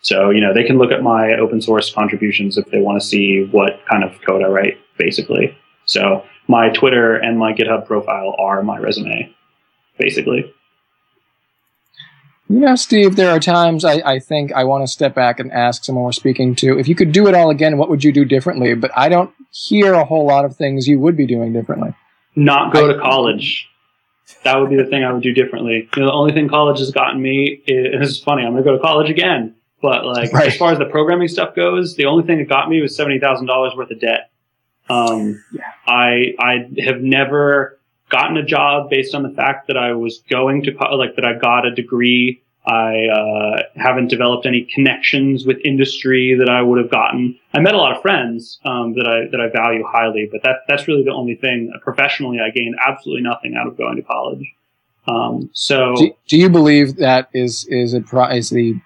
so 0.00 0.30
you 0.30 0.40
know 0.40 0.52
they 0.52 0.64
can 0.64 0.78
look 0.78 0.90
at 0.90 1.02
my 1.02 1.34
open 1.34 1.60
source 1.60 1.92
contributions 1.92 2.58
if 2.58 2.66
they 2.70 2.80
want 2.80 3.00
to 3.00 3.06
see 3.06 3.48
what 3.50 3.80
kind 3.90 4.02
of 4.02 4.20
code 4.26 4.42
I 4.42 4.48
write, 4.48 4.78
basically. 4.98 5.56
So 5.92 6.24
my 6.48 6.70
Twitter 6.70 7.16
and 7.16 7.38
my 7.38 7.52
GitHub 7.52 7.86
profile 7.86 8.34
are 8.38 8.62
my 8.62 8.78
resume, 8.78 9.34
basically. 9.98 10.52
You 12.48 12.60
know, 12.60 12.76
Steve, 12.76 13.16
there 13.16 13.30
are 13.30 13.40
times 13.40 13.84
I, 13.84 14.02
I 14.04 14.18
think 14.18 14.52
I 14.52 14.64
want 14.64 14.82
to 14.82 14.86
step 14.86 15.14
back 15.14 15.40
and 15.40 15.50
ask 15.52 15.84
someone 15.84 16.04
we're 16.04 16.12
speaking 16.12 16.54
to, 16.56 16.78
if 16.78 16.86
you 16.86 16.94
could 16.94 17.12
do 17.12 17.26
it 17.26 17.34
all 17.34 17.50
again, 17.50 17.78
what 17.78 17.88
would 17.88 18.04
you 18.04 18.12
do 18.12 18.24
differently? 18.24 18.74
But 18.74 18.90
I 18.94 19.08
don't 19.08 19.32
hear 19.50 19.94
a 19.94 20.04
whole 20.04 20.26
lot 20.26 20.44
of 20.44 20.56
things 20.56 20.86
you 20.86 20.98
would 21.00 21.16
be 21.16 21.26
doing 21.26 21.52
differently. 21.52 21.94
Not 22.36 22.72
go 22.72 22.90
I, 22.90 22.92
to 22.92 22.98
college. 22.98 23.68
That 24.44 24.58
would 24.58 24.70
be 24.70 24.76
the 24.76 24.84
thing 24.84 25.04
I 25.04 25.12
would 25.12 25.22
do 25.22 25.32
differently. 25.32 25.88
You 25.96 26.02
know, 26.02 26.08
the 26.08 26.12
only 26.12 26.32
thing 26.32 26.48
college 26.48 26.78
has 26.78 26.90
gotten 26.90 27.22
me 27.22 27.62
is, 27.66 27.86
this 28.00 28.10
is 28.10 28.22
funny, 28.22 28.44
I'm 28.44 28.52
going 28.52 28.64
to 28.64 28.70
go 28.70 28.76
to 28.76 28.82
college 28.82 29.08
again. 29.08 29.54
But 29.80 30.04
like, 30.04 30.32
right. 30.32 30.48
as 30.48 30.56
far 30.56 30.72
as 30.72 30.78
the 30.78 30.84
programming 30.84 31.28
stuff 31.28 31.56
goes, 31.56 31.96
the 31.96 32.04
only 32.04 32.24
thing 32.24 32.38
that 32.38 32.48
got 32.48 32.68
me 32.68 32.80
was 32.80 32.96
$70,000 32.96 33.76
worth 33.76 33.90
of 33.90 34.00
debt. 34.00 34.30
Um, 34.88 35.42
yeah. 35.52 35.62
I, 35.86 36.34
I 36.38 36.68
have 36.84 37.00
never 37.00 37.78
gotten 38.12 38.36
a 38.36 38.44
job 38.44 38.90
based 38.90 39.14
on 39.14 39.22
the 39.22 39.30
fact 39.30 39.66
that 39.66 39.76
I 39.76 39.92
was 39.94 40.22
going 40.30 40.62
to 40.64 40.72
like 40.96 41.16
that 41.16 41.24
I 41.24 41.34
got 41.34 41.66
a 41.66 41.74
degree. 41.74 42.42
I 42.64 43.06
uh, 43.06 43.62
haven't 43.74 44.08
developed 44.08 44.46
any 44.46 44.68
connections 44.72 45.44
with 45.44 45.58
industry 45.64 46.36
that 46.38 46.48
I 46.48 46.62
would 46.62 46.78
have 46.78 46.92
gotten. 46.92 47.36
I 47.52 47.58
met 47.58 47.74
a 47.74 47.78
lot 47.78 47.96
of 47.96 48.02
friends 48.02 48.60
um, 48.64 48.94
that 48.94 49.08
I 49.08 49.28
that 49.30 49.40
I 49.40 49.48
value 49.48 49.82
highly, 49.84 50.28
but 50.30 50.42
that 50.44 50.60
that's 50.68 50.86
really 50.86 51.02
the 51.02 51.10
only 51.10 51.34
thing 51.34 51.72
professionally 51.82 52.38
I 52.38 52.50
gained 52.50 52.76
absolutely 52.86 53.22
nothing 53.22 53.56
out 53.56 53.66
of 53.66 53.76
going 53.76 53.96
to 53.96 54.02
college. 54.02 54.54
Um, 55.08 55.50
so, 55.52 55.96
do, 55.96 56.12
do, 56.28 56.36
you 56.36 56.48
believe 56.48 56.96
that 56.96 57.28
is 57.34 57.66
is 57.68 57.94
a 57.94 58.02
is 58.32 58.50
the 58.50 58.80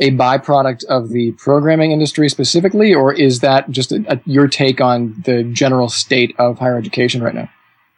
a 0.00 0.10
byproduct 0.12 0.84
of 0.86 1.10
the 1.10 1.32
programming 1.32 1.92
industry 1.92 2.28
specifically, 2.28 2.94
or 2.94 3.12
is 3.12 3.40
that 3.40 3.70
just 3.70 3.92
a, 3.92 4.04
a, 4.08 4.20
your 4.24 4.48
take 4.48 4.80
on 4.80 5.14
the 5.24 5.44
general 5.44 5.88
state 5.88 6.34
of 6.38 6.58
higher 6.58 6.76
education 6.76 7.22
right 7.22 7.34
now? 7.34 7.48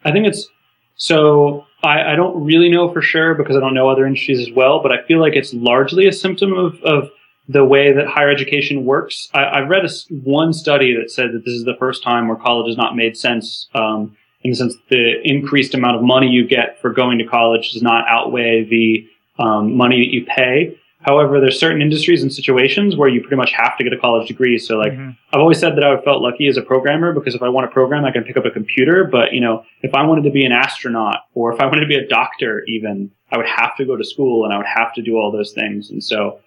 I 0.03 0.11
think 0.11 0.27
it's 0.27 0.47
so. 0.95 1.65
I, 1.83 2.13
I, 2.13 2.15
don't 2.15 2.43
really 2.45 2.69
know 2.69 2.93
for 2.93 3.01
sure 3.01 3.35
because 3.35 3.57
I 3.57 3.59
don't 3.59 3.73
know 3.73 3.89
other 3.89 4.05
industries 4.05 4.39
as 4.39 4.53
well, 4.55 4.81
but 4.81 4.91
I 4.91 5.01
feel 5.03 5.19
like 5.19 5.33
it's 5.35 5.53
largely 5.53 6.07
a 6.07 6.13
symptom 6.13 6.53
of, 6.53 6.81
of 6.83 7.09
the 7.49 7.65
way 7.65 7.91
that 7.91 8.07
higher 8.07 8.29
education 8.29 8.85
works. 8.85 9.29
I, 9.33 9.43
I 9.43 9.59
read 9.61 9.83
a, 9.85 9.89
one 10.23 10.53
study 10.53 10.95
that 10.95 11.11
said 11.11 11.33
that 11.33 11.43
this 11.45 11.53
is 11.53 11.65
the 11.65 11.75
first 11.77 12.01
time 12.01 12.27
where 12.27 12.37
college 12.37 12.67
has 12.67 12.77
not 12.77 12.95
made 12.95 13.17
sense. 13.17 13.67
Um, 13.73 14.15
in 14.43 14.51
the 14.51 14.55
sense 14.55 14.75
the 14.89 15.21
increased 15.23 15.73
amount 15.73 15.95
of 15.95 16.03
money 16.03 16.27
you 16.27 16.45
get 16.45 16.79
for 16.81 16.91
going 16.91 17.17
to 17.17 17.25
college 17.25 17.71
does 17.71 17.81
not 17.81 18.05
outweigh 18.09 18.63
the 18.63 19.07
um, 19.39 19.75
money 19.75 19.99
that 20.05 20.11
you 20.11 20.25
pay. 20.25 20.77
However, 21.03 21.39
there's 21.39 21.59
certain 21.59 21.81
industries 21.81 22.21
and 22.21 22.33
situations 22.33 22.95
where 22.95 23.09
you 23.09 23.21
pretty 23.21 23.35
much 23.35 23.51
have 23.51 23.77
to 23.77 23.83
get 23.83 23.93
a 23.93 23.97
college 23.97 24.27
degree. 24.27 24.57
So 24.57 24.77
like 24.77 24.93
mm-hmm. 24.93 25.11
I've 25.33 25.39
always 25.39 25.59
said 25.59 25.75
that 25.75 25.83
I 25.83 25.99
felt 26.01 26.21
lucky 26.21 26.47
as 26.47 26.57
a 26.57 26.61
programmer 26.61 27.13
because 27.13 27.35
if 27.35 27.41
I 27.41 27.49
want 27.49 27.69
to 27.69 27.73
program, 27.73 28.05
I 28.05 28.11
can 28.11 28.23
pick 28.23 28.37
up 28.37 28.45
a 28.45 28.51
computer. 28.51 29.03
But 29.03 29.33
you 29.33 29.41
know, 29.41 29.65
if 29.81 29.93
I 29.93 30.05
wanted 30.05 30.23
to 30.23 30.31
be 30.31 30.45
an 30.45 30.51
astronaut 30.51 31.17
or 31.33 31.53
if 31.53 31.59
I 31.59 31.65
wanted 31.67 31.81
to 31.81 31.87
be 31.87 31.95
a 31.95 32.07
doctor, 32.07 32.63
even 32.67 33.11
I 33.31 33.37
would 33.37 33.47
have 33.47 33.75
to 33.77 33.85
go 33.85 33.95
to 33.95 34.03
school 34.03 34.45
and 34.45 34.53
I 34.53 34.57
would 34.57 34.65
have 34.65 34.93
to 34.95 35.01
do 35.01 35.17
all 35.17 35.31
those 35.31 35.51
things. 35.51 35.89
And 35.89 36.03
so 36.03 36.39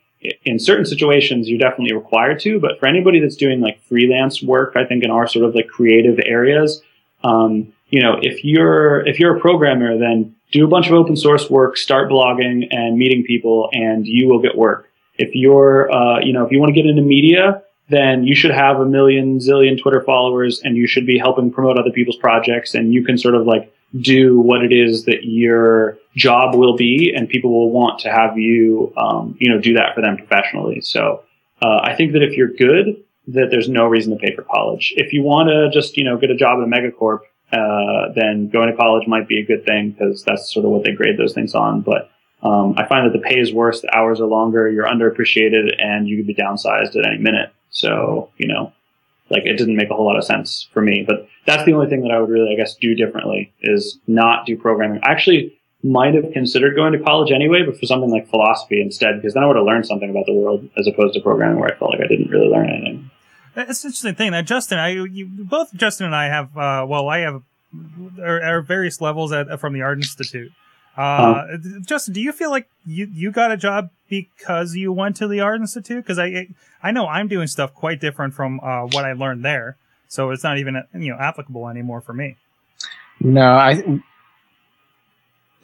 in 0.45 0.59
certain 0.59 0.87
situations, 0.87 1.49
you're 1.49 1.59
definitely 1.59 1.95
required 1.95 2.41
to. 2.41 2.59
But 2.59 2.81
for 2.81 2.87
anybody 2.87 3.21
that's 3.21 3.37
doing 3.37 3.61
like 3.61 3.83
freelance 3.83 4.43
work, 4.43 4.73
I 4.77 4.85
think 4.85 5.05
in 5.05 5.11
our 5.11 5.27
sort 5.27 5.45
of 5.45 5.55
like 5.55 5.69
creative 5.69 6.19
areas, 6.25 6.83
um, 7.23 7.73
you 7.89 8.03
know, 8.03 8.19
if 8.21 8.45
you're 8.45 9.07
if 9.07 9.21
you're 9.21 9.37
a 9.37 9.41
programmer, 9.41 9.99
then 9.99 10.35
do 10.53 10.65
a 10.65 10.69
bunch 10.69 10.87
of 10.89 10.95
open 10.95 11.17
source 11.17 11.51
work, 11.51 11.77
start 11.77 12.11
blogging 12.11 12.67
and 12.71 12.97
meeting 12.97 13.25
people, 13.25 13.69
and 13.73 14.07
you 14.07 14.29
will 14.29 14.41
get 14.41 14.57
work. 14.57 14.89
If 15.19 15.35
you're, 15.35 15.91
uh, 15.91 16.21
you 16.21 16.33
know, 16.33 16.45
if 16.45 16.53
you 16.53 16.61
want 16.61 16.75
to 16.75 16.81
get 16.81 16.89
into 16.89 17.03
media, 17.03 17.63
then 17.89 18.25
you 18.25 18.35
should 18.35 18.51
have 18.51 18.81
a 18.81 18.85
million 18.85 19.39
zillion 19.39 19.81
Twitter 19.81 20.03
followers 20.03 20.61
and 20.63 20.77
you 20.77 20.87
should 20.87 21.07
be 21.07 21.19
helping 21.19 21.51
promote 21.51 21.79
other 21.79 21.91
people's 21.91 22.17
projects 22.17 22.75
and 22.75 22.93
you 22.93 23.05
can 23.05 23.17
sort 23.17 23.35
of 23.35 23.47
like 23.47 23.73
do 24.01 24.41
what 24.41 24.63
it 24.65 24.73
is 24.73 25.05
that 25.05 25.25
your 25.25 25.97
job 26.17 26.55
will 26.55 26.77
be 26.77 27.13
and 27.15 27.29
people 27.29 27.51
will 27.51 27.71
want 27.71 28.01
to 28.01 28.11
have 28.11 28.37
you, 28.37 28.93
um, 28.97 29.37
you 29.39 29.49
know, 29.49 29.61
do 29.61 29.75
that 29.75 29.95
for 29.95 30.01
them 30.01 30.17
professionally. 30.17 30.81
So, 30.81 31.23
uh, 31.63 31.81
I 31.83 31.95
think 31.95 32.13
that 32.13 32.23
if 32.23 32.37
you're 32.37 32.53
good, 32.53 33.03
that 33.29 33.51
there's 33.51 33.69
no 33.69 33.87
reason 33.87 34.13
to 34.13 34.19
pay 34.19 34.35
for 34.35 34.43
college. 34.43 34.93
If 34.97 35.13
you 35.13 35.23
want 35.23 35.49
to 35.49 35.71
just, 35.71 35.97
you 35.97 36.05
know, 36.05 36.17
get 36.17 36.31
a 36.31 36.37
job 36.37 36.59
at 36.61 36.65
a 36.65 36.71
megacorp, 36.71 37.21
uh, 37.53 38.13
then 38.15 38.49
going 38.49 38.71
to 38.71 38.77
college 38.77 39.07
might 39.07 39.29
be 39.29 39.41
a 39.41 39.47
good 39.47 39.65
thing 39.65 39.91
because 39.91 40.25
that's 40.25 40.53
sort 40.53 40.65
of 40.65 40.73
what 40.73 40.85
they 40.85 40.93
grade 40.93 41.19
those 41.19 41.33
things 41.35 41.55
on. 41.55 41.81
But 41.81 42.11
um, 42.43 42.75
I 42.77 42.87
find 42.87 43.07
that 43.07 43.17
the 43.17 43.23
pay 43.23 43.39
is 43.39 43.53
worse, 43.53 43.81
the 43.81 43.95
hours 43.97 44.21
are 44.21 44.27
longer, 44.27 44.71
you're 44.71 44.87
underappreciated, 44.87 45.83
and 45.83 46.09
you 46.09 46.17
could 46.17 46.27
be 46.27 46.35
downsized 46.35 46.97
at 46.97 47.07
any 47.07 47.19
minute. 47.19 47.53
So, 47.71 48.31
you 48.37 48.49
know, 48.49 48.73
like 49.31 49.45
it 49.45 49.57
didn't 49.57 49.77
make 49.77 49.91
a 49.91 49.95
whole 49.95 50.07
lot 50.07 50.17
of 50.17 50.25
sense 50.25 50.69
for 50.73 50.81
me. 50.81 51.05
But 51.07 51.29
that's 51.47 51.65
the 51.65 51.73
only 51.73 51.89
thing 51.89 52.03
that 52.03 52.11
I 52.11 52.21
would 52.21 52.31
really, 52.31 52.53
I 52.53 52.57
guess, 52.57 52.75
do 52.75 52.95
differently 52.95 53.53
is 53.63 53.99
not 54.07 54.47
do 54.47 54.57
programming. 54.57 55.01
I 55.03 55.13
actually 55.13 55.57
might 55.83 56.15
have 56.15 56.33
considered 56.33 56.75
going 56.75 56.93
to 56.93 56.99
college 56.99 57.31
anyway, 57.31 57.63
but 57.65 57.79
for 57.79 57.87
something 57.87 58.11
like 58.11 58.29
philosophy 58.29 58.81
instead, 58.81 59.17
because 59.17 59.35
then 59.35 59.45
I 59.45 59.47
would 59.47 59.57
have 59.57 59.65
learned 59.67 59.87
something 59.87 60.11
about 60.11 60.27
the 60.27 60.35
world 60.35 60.69
as 60.77 60.87
opposed 60.87 61.15
to 61.15 61.21
programming 61.21 61.61
where 61.61 61.73
I 61.73 61.79
felt 61.79 61.93
like 61.93 62.01
I 62.01 62.09
didn't 62.09 62.31
really 62.31 62.49
learn 62.49 62.69
anything. 62.69 63.11
It's 63.57 63.85
an 63.85 63.89
interesting 63.89 64.15
thing. 64.15 64.33
Now, 64.33 64.43
Justin, 64.43 64.79
I 64.79 64.91
you, 64.91 65.27
both 65.27 65.73
Justin 65.75 66.07
and 66.07 66.15
I 66.15 66.27
have. 66.27 66.57
Uh, 66.57 66.85
well, 66.87 67.09
I 67.09 67.19
have 67.21 67.43
are, 68.21 68.43
are 68.43 68.61
various 68.63 69.01
levels 69.01 69.33
at 69.33 69.59
from 69.61 69.73
the 69.73 69.83
Art 69.83 69.99
Institute. 69.99 70.53
Uh, 70.97 71.57
Justin, 71.85 72.15
do 72.15 72.21
you 72.21 72.33
feel 72.33 72.51
like 72.51 72.69
you 72.87 73.09
you 73.13 73.31
got 73.31 73.53
a 73.53 73.57
job 73.57 73.91
because 74.09 74.75
you 74.75 74.93
went 74.93 75.17
to 75.17 75.29
the 75.29 75.41
Art 75.41 75.61
Institute? 75.61 76.05
Because 76.05 76.19
I 76.19 76.49
I 76.83 76.91
know 76.91 77.07
I'm 77.07 77.29
doing 77.29 77.47
stuff 77.47 77.75
quite 77.75 78.01
different 78.01 78.35
from 78.35 78.61
uh, 78.61 78.83
what 78.87 79.05
I 79.05 79.13
learned 79.13 79.45
there, 79.45 79.77
so 80.09 80.31
it's 80.31 80.45
not 80.45 80.59
even 80.59 80.83
you 80.95 81.13
know 81.13 81.19
applicable 81.19 81.69
anymore 81.69 82.01
for 82.01 82.13
me. 82.13 82.37
No, 83.21 83.55
I. 83.55 84.01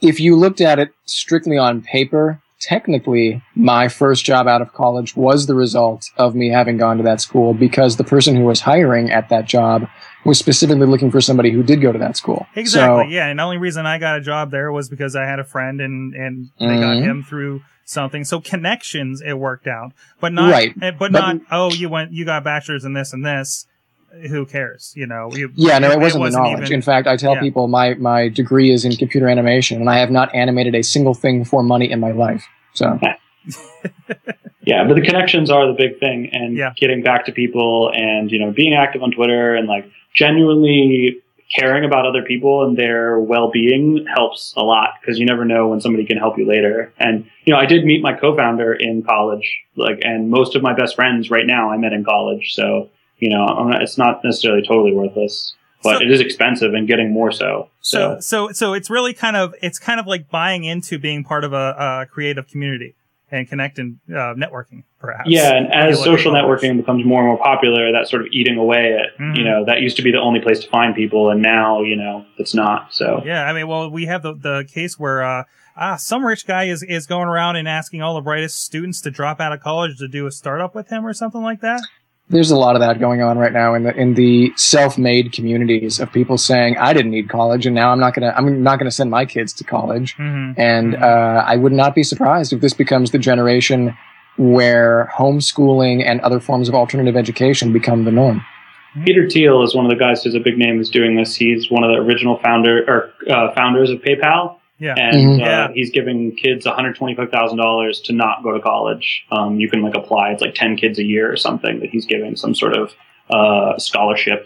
If 0.01 0.19
you 0.19 0.35
looked 0.35 0.61
at 0.61 0.79
it 0.79 0.93
strictly 1.05 1.57
on 1.57 1.81
paper, 1.81 2.41
technically 2.63 3.41
my 3.55 3.87
first 3.87 4.25
job 4.25 4.47
out 4.47 4.61
of 4.61 4.73
college 4.73 5.15
was 5.15 5.45
the 5.47 5.55
result 5.55 6.09
of 6.17 6.33
me 6.35 6.49
having 6.49 6.77
gone 6.77 6.97
to 6.97 7.03
that 7.03 7.21
school 7.21 7.53
because 7.53 7.97
the 7.97 8.03
person 8.03 8.35
who 8.35 8.43
was 8.45 8.61
hiring 8.61 9.11
at 9.11 9.29
that 9.29 9.45
job 9.45 9.87
was 10.25 10.39
specifically 10.39 10.85
looking 10.87 11.11
for 11.11 11.19
somebody 11.21 11.51
who 11.51 11.61
did 11.63 11.81
go 11.81 11.91
to 11.91 11.99
that 11.99 12.15
school. 12.15 12.45
Exactly. 12.55 13.03
So, 13.05 13.09
yeah, 13.09 13.27
and 13.27 13.39
the 13.39 13.43
only 13.43 13.57
reason 13.57 13.85
I 13.85 13.99
got 13.99 14.17
a 14.17 14.21
job 14.21 14.51
there 14.51 14.71
was 14.71 14.87
because 14.89 15.15
I 15.15 15.25
had 15.25 15.39
a 15.39 15.43
friend 15.43 15.81
and 15.81 16.13
and 16.15 16.49
they 16.59 16.77
got 16.79 16.97
Mhm. 16.97 17.03
him 17.03 17.23
through 17.23 17.61
something. 17.85 18.23
So 18.23 18.39
connections, 18.39 19.21
it 19.21 19.33
worked 19.33 19.67
out, 19.67 19.91
but 20.21 20.31
not. 20.31 20.49
Right. 20.51 20.73
eh, 20.81 20.91
But, 20.91 21.11
But- 21.11 21.19
not. 21.19 21.37
Oh, 21.51 21.73
you 21.73 21.89
went. 21.89 22.13
You 22.13 22.23
got 22.25 22.43
bachelors 22.43 22.85
in 22.85 22.93
this 22.93 23.11
and 23.13 23.25
this. 23.25 23.67
Who 24.29 24.45
cares? 24.45 24.93
You 24.95 25.07
know. 25.07 25.29
You, 25.33 25.51
Yeah, 25.55 25.79
no, 25.79 25.91
it 25.91 25.99
wasn't, 25.99 26.23
the 26.25 26.29
knowledge. 26.31 26.61
even- 26.63 26.73
In 26.73 26.81
fact, 26.81 27.07
I 27.07 27.17
tell 27.17 27.33
yeah. 27.35 27.41
people 27.41 27.67
my, 27.67 27.95
my 27.95 28.29
degree 28.29 28.71
is 28.71 28.85
in 28.85 28.95
computer 28.95 29.27
animation, 29.27 29.79
and 29.81 29.89
I 29.89 29.97
have 29.97 30.11
not 30.11 30.33
animated 30.35 30.75
a 30.75 30.83
single 30.83 31.13
thing 31.13 31.43
for 31.45 31.63
money 31.63 31.89
in 31.91 31.99
my 31.99 32.11
life. 32.11 32.45
So, 32.73 32.99
Yeah, 34.65 34.85
but 34.87 34.93
the 34.95 35.01
connections 35.01 35.49
are 35.49 35.67
the 35.67 35.73
big 35.73 35.99
thing, 35.99 36.29
and 36.31 36.55
Yeah. 36.55 36.71
getting 36.77 37.03
back 37.03 37.25
to 37.25 37.31
people, 37.33 37.91
and 37.93 38.31
you 38.31 38.39
know, 38.39 38.51
being 38.51 38.73
active 38.73 39.03
on 39.03 39.11
Twitter, 39.11 39.55
and 39.55 39.67
like 39.67 39.85
genuinely 40.13 41.17
caring 41.53 41.83
about 41.83 42.05
other 42.05 42.23
people 42.23 42.63
and 42.63 42.77
their 42.77 43.19
well-being 43.19 44.05
helps 44.15 44.53
a 44.57 44.63
lot 44.63 44.91
because 45.01 45.19
you 45.19 45.25
never 45.25 45.43
know 45.45 45.67
when 45.67 45.81
somebody 45.81 46.05
can 46.05 46.17
help 46.17 46.37
you 46.37 46.47
later. 46.47 46.91
And 46.97 47.25
you 47.45 47.53
know, 47.53 47.59
I 47.59 47.65
did 47.65 47.83
meet 47.85 48.01
my 48.01 48.13
co-founder 48.13 48.73
in 48.73 49.03
college, 49.03 49.59
like, 49.75 49.99
and 50.03 50.29
most 50.29 50.55
of 50.55 50.63
my 50.63 50.73
best 50.73 50.95
friends 50.95 51.29
right 51.29 51.45
now 51.45 51.69
I 51.69 51.77
met 51.77 51.91
in 51.93 52.03
college. 52.05 52.53
So 52.53 52.89
you 53.23 53.29
know, 53.33 53.43
I'm 53.45 53.69
not, 53.69 53.81
it's 53.81 53.97
not 53.97 54.13
necessarily 54.23 54.63
totally 54.71 54.93
worthless, 54.93 55.53
but 55.83 55.97
So- 55.99 56.03
it 56.05 56.11
is 56.11 56.19
expensive 56.19 56.73
and 56.73 56.87
getting 56.87 57.09
more 57.19 57.31
so. 57.31 57.69
So, 57.81 57.97
So, 58.19 58.47
so, 58.47 58.51
so 58.59 58.73
it's 58.77 58.89
really 58.89 59.13
kind 59.13 59.35
of, 59.37 59.53
it's 59.61 59.79
kind 59.79 59.99
of 60.01 60.05
like 60.07 60.23
buying 60.29 60.63
into 60.65 60.97
being 60.99 61.23
part 61.23 61.43
of 61.43 61.51
a, 61.53 61.67
a 62.03 62.05
creative 62.15 62.45
community 62.47 62.95
and 63.31 63.47
connecting, 63.49 63.99
uh, 64.09 64.35
networking, 64.43 64.83
perhaps. 64.99 65.27
yeah, 65.29 65.55
and 65.57 65.65
as 65.73 65.97
You 65.99 66.05
look 66.05 66.13
at 66.13 66.19
social 66.19 66.33
networking 66.33 66.77
becomes 66.77 67.03
more 67.05 67.19
and 67.21 67.27
more 67.29 67.37
popular, 67.51 67.91
that's 67.91 68.09
sort 68.11 68.21
of 68.23 68.27
eating 68.31 68.57
away 68.57 68.85
at 69.01 69.17
Mhm. 69.19 69.35
you 69.37 69.43
know 69.49 69.65
that 69.65 69.81
used 69.81 69.95
to 69.97 70.03
be 70.03 70.11
the 70.11 70.19
only 70.27 70.39
place 70.39 70.59
to 70.59 70.69
find 70.69 70.93
people, 70.93 71.31
and 71.31 71.41
now 71.41 71.81
you 71.81 71.95
know 71.95 72.25
it's 72.37 72.53
not. 72.53 72.93
So 72.93 73.23
Yeah, 73.25 73.43
I 73.49 73.53
mean, 73.53 73.67
well, 73.67 73.89
we 73.89 74.05
have 74.05 74.21
the 74.21 74.33
the 74.49 74.57
case 74.71 74.99
where 74.99 75.23
uh, 75.23 75.43
ah, 75.75 75.95
some 75.95 76.23
rich 76.23 76.45
guy 76.45 76.65
is 76.65 76.83
is 76.83 77.07
going 77.07 77.27
around 77.27 77.55
and 77.55 77.67
asking 77.67 78.03
all 78.03 78.13
the 78.13 78.21
brightest 78.29 78.55
students 78.63 79.01
to 79.01 79.09
drop 79.09 79.41
out 79.41 79.51
of 79.51 79.59
college 79.61 79.97
to 79.97 80.07
do 80.07 80.27
a 80.27 80.31
startup 80.31 80.75
with 80.75 80.89
him 80.89 81.01
or 81.03 81.13
something 81.13 81.41
like 81.41 81.61
that. 81.61 81.81
There's 82.29 82.51
a 82.51 82.55
lot 82.57 82.75
of 82.75 82.79
that 82.79 82.99
going 82.99 83.21
on 83.21 83.37
right 83.37 83.51
now 83.53 83.73
in 83.75 83.83
the 83.83 83.95
in 83.95 84.13
the 84.15 84.51
self-made 84.55 85.31
communities 85.33 85.99
of 85.99 86.11
people 86.11 86.37
saying 86.37 86.77
I 86.77 86.93
didn't 86.93 87.11
need 87.11 87.29
college 87.29 87.65
and 87.65 87.75
now 87.75 87.91
I'm 87.91 87.99
not 87.99 88.13
gonna 88.13 88.33
I'm 88.35 88.63
not 88.63 88.79
gonna 88.79 88.91
send 88.91 89.11
my 89.11 89.25
kids 89.25 89.53
to 89.53 89.63
college. 89.63 90.15
Mm-hmm. 90.17 90.59
And 90.59 90.93
Mhm. 90.93 91.01
uh, 91.01 91.43
I 91.45 91.57
would 91.57 91.73
not 91.73 91.93
be 91.95 92.03
surprised 92.03 92.53
if 92.53 92.61
this 92.61 92.73
becomes 92.73 93.11
the 93.11 93.19
generation 93.19 93.95
where 94.37 95.11
homeschooling 95.15 96.03
and 96.05 96.19
other 96.21 96.39
forms 96.39 96.67
of 96.69 96.75
alternative 96.75 97.15
education 97.15 97.71
become 97.71 98.03
the 98.05 98.11
norm. 98.11 98.43
Peter 99.05 99.27
Thiel 99.29 99.63
is 99.63 99.75
one 99.75 99.85
of 99.85 99.91
the 99.91 99.97
guys 99.97 100.23
who's 100.23 100.35
a 100.35 100.39
big 100.39 100.57
name 100.57 100.77
who's 100.77 100.89
doing 100.89 101.15
this. 101.15 101.35
He's 101.35 101.69
one 101.69 101.83
of 101.83 101.89
the 101.91 101.97
original 101.97 102.37
founder 102.39 102.83
or 102.87 103.11
uh, 103.31 103.51
founders 103.53 103.89
of 103.89 103.99
PayPal, 104.01 104.57
Yeah. 104.83 104.95
and 104.97 105.15
Mhm. 105.15 105.41
uh, 105.41 105.45
Yeah. 105.45 105.67
he's 105.73 105.91
giving 105.91 106.35
kids 106.35 106.65
one 106.65 106.75
hundred 106.75 106.95
twenty 106.95 107.15
five 107.15 107.31
thousand 107.31 107.57
dollars 107.57 108.01
to 108.01 108.13
not 108.13 108.43
go 108.43 108.51
to 108.51 108.59
college. 108.59 109.25
Um, 109.31 109.59
you 109.59 109.69
can 109.69 109.81
like 109.81 109.95
apply. 109.95 110.31
It's 110.31 110.41
like 110.41 110.55
ten 110.55 110.75
kids 110.75 110.99
a 110.99 111.03
year 111.03 111.31
or 111.31 111.37
something 111.37 111.79
that 111.79 111.89
he's 111.89 112.05
giving 112.05 112.35
some 112.35 112.53
sort 112.53 112.75
of 112.75 112.93
uh, 113.29 113.77
scholarship 113.77 114.45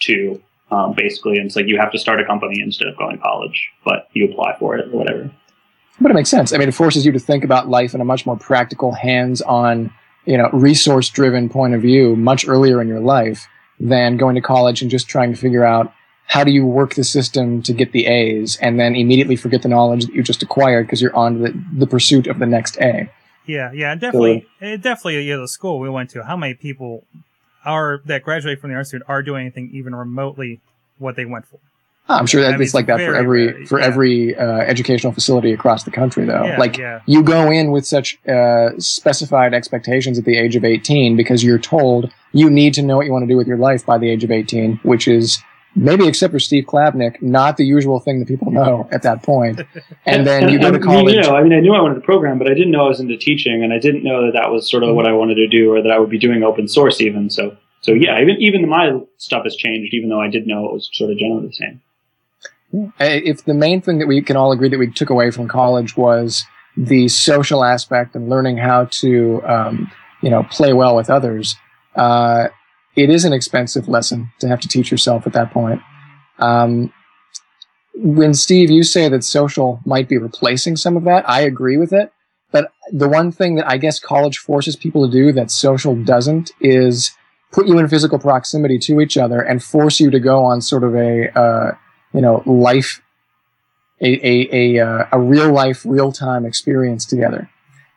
to. 0.00 0.40
Um, 0.70 0.92
basically, 0.92 1.38
and 1.38 1.46
it's 1.46 1.56
like 1.56 1.66
you 1.66 1.78
have 1.78 1.90
to 1.92 1.98
start 1.98 2.20
a 2.20 2.26
company 2.26 2.60
instead 2.60 2.88
of 2.88 2.96
going 2.98 3.16
to 3.16 3.22
college, 3.22 3.70
but 3.86 4.08
you 4.12 4.26
apply 4.30 4.54
for 4.58 4.76
it 4.76 4.88
or 4.92 4.98
whatever. 4.98 5.30
But 5.98 6.10
it 6.10 6.14
makes 6.14 6.28
sense. 6.28 6.52
I 6.52 6.58
mean, 6.58 6.68
it 6.68 6.74
forces 6.74 7.06
you 7.06 7.12
to 7.12 7.18
think 7.18 7.42
about 7.42 7.70
life 7.70 7.94
in 7.94 8.02
a 8.02 8.04
much 8.04 8.26
more 8.26 8.36
practical, 8.36 8.92
hands-on, 8.92 9.90
you 10.26 10.36
know, 10.36 10.50
resource-driven 10.52 11.48
point 11.48 11.72
of 11.72 11.80
view 11.80 12.14
much 12.16 12.46
earlier 12.46 12.82
in 12.82 12.86
your 12.88 13.00
life 13.00 13.48
than 13.80 14.18
going 14.18 14.34
to 14.34 14.42
college 14.42 14.82
and 14.82 14.90
just 14.90 15.08
trying 15.08 15.32
to 15.32 15.38
figure 15.38 15.64
out 15.64 15.90
how 16.28 16.44
do 16.44 16.50
you 16.50 16.64
work 16.64 16.94
the 16.94 17.04
system 17.04 17.62
to 17.62 17.72
get 17.72 17.92
the 17.92 18.06
A's 18.06 18.56
and 18.58 18.78
then 18.78 18.94
immediately 18.94 19.34
forget 19.34 19.62
the 19.62 19.68
knowledge 19.68 20.04
that 20.04 20.14
you 20.14 20.22
just 20.22 20.42
acquired 20.42 20.86
because 20.86 21.00
you're 21.00 21.16
on 21.16 21.42
the, 21.42 21.64
the 21.76 21.86
pursuit 21.86 22.26
of 22.26 22.38
the 22.38 22.46
next 22.46 22.78
A. 22.80 23.10
Yeah, 23.46 23.72
yeah, 23.72 23.94
definitely, 23.94 24.46
it 24.60 24.82
definitely. 24.82 25.22
Yeah, 25.22 25.36
the 25.36 25.48
school 25.48 25.80
we 25.80 25.88
went 25.88 26.10
to. 26.10 26.22
How 26.22 26.36
many 26.36 26.52
people 26.52 27.04
are 27.64 28.02
that 28.04 28.22
graduate 28.22 28.60
from 28.60 28.70
the 28.70 28.76
art 28.76 28.86
student 28.86 29.08
are 29.08 29.22
doing 29.22 29.40
anything 29.40 29.70
even 29.72 29.94
remotely 29.94 30.60
what 30.98 31.16
they 31.16 31.24
went 31.24 31.46
for? 31.46 31.58
I'm 32.10 32.26
sure 32.26 32.40
I 32.40 32.44
that 32.44 32.52
mean, 32.52 32.62
it's 32.62 32.74
like 32.74 32.86
that 32.86 33.00
for 33.00 33.14
every 33.14 33.52
rare, 33.52 33.66
for 33.66 33.80
yeah. 33.80 33.86
every 33.86 34.36
uh, 34.36 34.58
educational 34.58 35.12
facility 35.12 35.52
across 35.52 35.84
the 35.84 35.90
country, 35.90 36.26
though. 36.26 36.44
Yeah, 36.44 36.58
like 36.58 36.76
yeah. 36.76 37.00
you 37.06 37.22
go 37.22 37.50
in 37.50 37.70
with 37.70 37.86
such 37.86 38.18
uh, 38.26 38.70
specified 38.78 39.54
expectations 39.54 40.18
at 40.18 40.26
the 40.26 40.36
age 40.36 40.56
of 40.56 40.64
18 40.64 41.16
because 41.16 41.42
you're 41.42 41.58
told 41.58 42.12
you 42.32 42.50
need 42.50 42.74
to 42.74 42.82
know 42.82 42.96
what 42.96 43.06
you 43.06 43.12
want 43.12 43.22
to 43.22 43.26
do 43.28 43.36
with 43.36 43.46
your 43.46 43.58
life 43.58 43.84
by 43.84 43.96
the 43.96 44.10
age 44.10 44.24
of 44.24 44.30
18, 44.30 44.80
which 44.82 45.08
is 45.08 45.42
maybe 45.78 46.06
except 46.06 46.32
for 46.32 46.38
Steve 46.38 46.64
Klabnik, 46.64 47.22
not 47.22 47.56
the 47.56 47.64
usual 47.64 48.00
thing 48.00 48.18
that 48.18 48.28
people 48.28 48.50
know 48.50 48.88
at 48.90 49.02
that 49.02 49.22
point. 49.22 49.60
And 50.06 50.26
then 50.26 50.48
you 50.48 50.58
go 50.58 50.70
to 50.70 50.76
I 50.76 50.78
mean, 50.78 50.82
college. 50.82 51.14
you 51.14 51.20
know, 51.20 51.36
I 51.36 51.42
mean, 51.42 51.52
I 51.52 51.60
knew 51.60 51.74
I 51.74 51.82
wanted 51.82 51.96
to 51.96 52.00
program, 52.00 52.38
but 52.38 52.46
I 52.50 52.54
didn't 52.54 52.70
know 52.70 52.86
I 52.86 52.88
was 52.88 53.00
into 53.00 53.16
teaching, 53.16 53.62
and 53.62 53.74
I 53.74 53.78
didn't 53.78 54.02
know 54.04 54.24
that 54.24 54.32
that 54.32 54.50
was 54.50 54.68
sort 54.68 54.82
of 54.82 54.94
what 54.94 55.06
I 55.06 55.12
wanted 55.12 55.34
to 55.34 55.46
do, 55.46 55.72
or 55.72 55.82
that 55.82 55.90
I 55.90 55.98
would 55.98 56.08
be 56.08 56.18
doing 56.18 56.42
open 56.42 56.66
source 56.66 57.00
even. 57.00 57.28
So, 57.28 57.56
so 57.82 57.92
yeah, 57.92 58.20
even 58.20 58.36
even 58.38 58.68
my 58.68 58.98
stuff 59.18 59.44
has 59.44 59.54
changed, 59.54 59.92
even 59.92 60.08
though 60.08 60.20
I 60.20 60.28
did 60.28 60.46
know 60.46 60.66
it 60.66 60.72
was 60.72 60.88
sort 60.92 61.10
of 61.10 61.18
generally 61.18 61.48
the 61.48 61.52
same. 61.52 61.82
If 63.00 63.44
the 63.44 63.54
main 63.54 63.82
thing 63.82 63.98
that 63.98 64.06
we 64.06 64.22
can 64.22 64.36
all 64.36 64.52
agree 64.52 64.68
that 64.68 64.78
we 64.78 64.90
took 64.90 65.10
away 65.10 65.30
from 65.30 65.46
college 65.48 65.96
was 65.96 66.44
the 66.76 67.08
social 67.08 67.64
aspect 67.64 68.14
and 68.14 68.28
learning 68.28 68.56
how 68.56 68.86
to, 68.86 69.42
um, 69.44 69.90
you 70.22 70.30
know, 70.30 70.42
play 70.44 70.72
well 70.72 70.94
with 70.96 71.10
others, 71.10 71.56
uh, 71.96 72.48
it 72.98 73.10
is 73.10 73.24
an 73.24 73.32
expensive 73.32 73.88
lesson 73.88 74.30
to 74.40 74.48
have 74.48 74.60
to 74.60 74.68
teach 74.68 74.90
yourself 74.90 75.26
at 75.26 75.32
that 75.32 75.52
point. 75.52 75.80
Um, 76.38 76.92
when 77.94 78.34
Steve, 78.34 78.70
you 78.70 78.82
say 78.82 79.08
that 79.08 79.24
social 79.24 79.80
might 79.84 80.08
be 80.08 80.18
replacing 80.18 80.76
some 80.76 80.96
of 80.96 81.04
that, 81.04 81.28
I 81.28 81.40
agree 81.42 81.76
with 81.76 81.92
it. 81.92 82.12
But 82.50 82.72
the 82.92 83.08
one 83.08 83.30
thing 83.32 83.56
that 83.56 83.68
I 83.68 83.76
guess 83.76 84.00
college 84.00 84.38
forces 84.38 84.74
people 84.76 85.06
to 85.06 85.12
do 85.12 85.32
that 85.32 85.50
social 85.50 85.94
doesn't 85.94 86.50
is 86.60 87.10
put 87.52 87.66
you 87.66 87.78
in 87.78 87.88
physical 87.88 88.18
proximity 88.18 88.78
to 88.80 89.00
each 89.00 89.16
other 89.18 89.40
and 89.40 89.62
force 89.62 90.00
you 90.00 90.10
to 90.10 90.20
go 90.20 90.44
on 90.44 90.60
sort 90.60 90.84
of 90.84 90.94
a, 90.94 91.28
uh, 91.38 91.72
you 92.14 92.20
know, 92.20 92.42
life, 92.46 93.02
a 94.00 94.10
a 94.26 94.48
a, 94.78 94.86
uh, 94.86 95.06
a 95.12 95.20
real 95.20 95.52
life, 95.52 95.84
real 95.84 96.12
time 96.12 96.46
experience 96.46 97.04
together, 97.04 97.50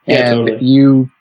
Yeah, 0.05 0.31
and 0.31 0.47
totally. 0.47 0.65
you 0.65 1.11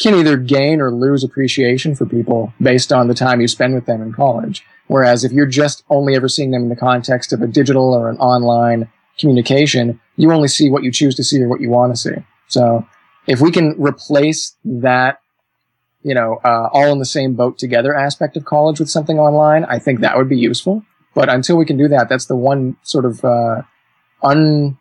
can 0.00 0.14
either 0.14 0.36
gain 0.36 0.80
or 0.80 0.90
lose 0.90 1.24
appreciation 1.24 1.94
for 1.94 2.06
people 2.06 2.52
based 2.60 2.92
on 2.92 3.08
the 3.08 3.14
time 3.14 3.40
you 3.40 3.48
spend 3.48 3.74
with 3.74 3.86
them 3.86 4.00
in 4.00 4.12
college. 4.12 4.64
Whereas 4.86 5.24
if 5.24 5.32
you're 5.32 5.46
just 5.46 5.84
only 5.90 6.14
ever 6.14 6.28
seeing 6.28 6.50
them 6.50 6.62
in 6.62 6.68
the 6.68 6.76
context 6.76 7.32
of 7.32 7.42
a 7.42 7.46
digital 7.46 7.92
or 7.92 8.08
an 8.08 8.16
online 8.18 8.88
communication, 9.18 10.00
you 10.16 10.32
only 10.32 10.48
see 10.48 10.70
what 10.70 10.84
you 10.84 10.92
choose 10.92 11.14
to 11.16 11.24
see 11.24 11.42
or 11.42 11.48
what 11.48 11.60
you 11.60 11.68
want 11.68 11.92
to 11.92 12.00
see. 12.00 12.24
So 12.46 12.86
if 13.26 13.40
we 13.40 13.50
can 13.50 13.74
replace 13.78 14.56
that 14.64 15.20
you 16.02 16.14
know, 16.14 16.40
uh, 16.44 16.68
all 16.72 16.92
in 16.92 16.98
the 16.98 17.04
same 17.04 17.34
boat 17.34 17.58
together 17.58 17.94
aspect 17.94 18.36
of 18.36 18.44
college 18.44 18.78
with 18.78 18.88
something 18.88 19.18
online, 19.18 19.64
I 19.64 19.78
think 19.78 20.00
that 20.00 20.16
would 20.16 20.28
be 20.28 20.38
useful. 20.38 20.82
But 21.14 21.28
until 21.28 21.56
we 21.56 21.66
can 21.66 21.76
do 21.76 21.88
that, 21.88 22.08
that's 22.08 22.26
the 22.26 22.36
one 22.36 22.76
sort 22.82 23.04
of 23.04 23.24
uh, 23.24 23.62
un 24.22 24.78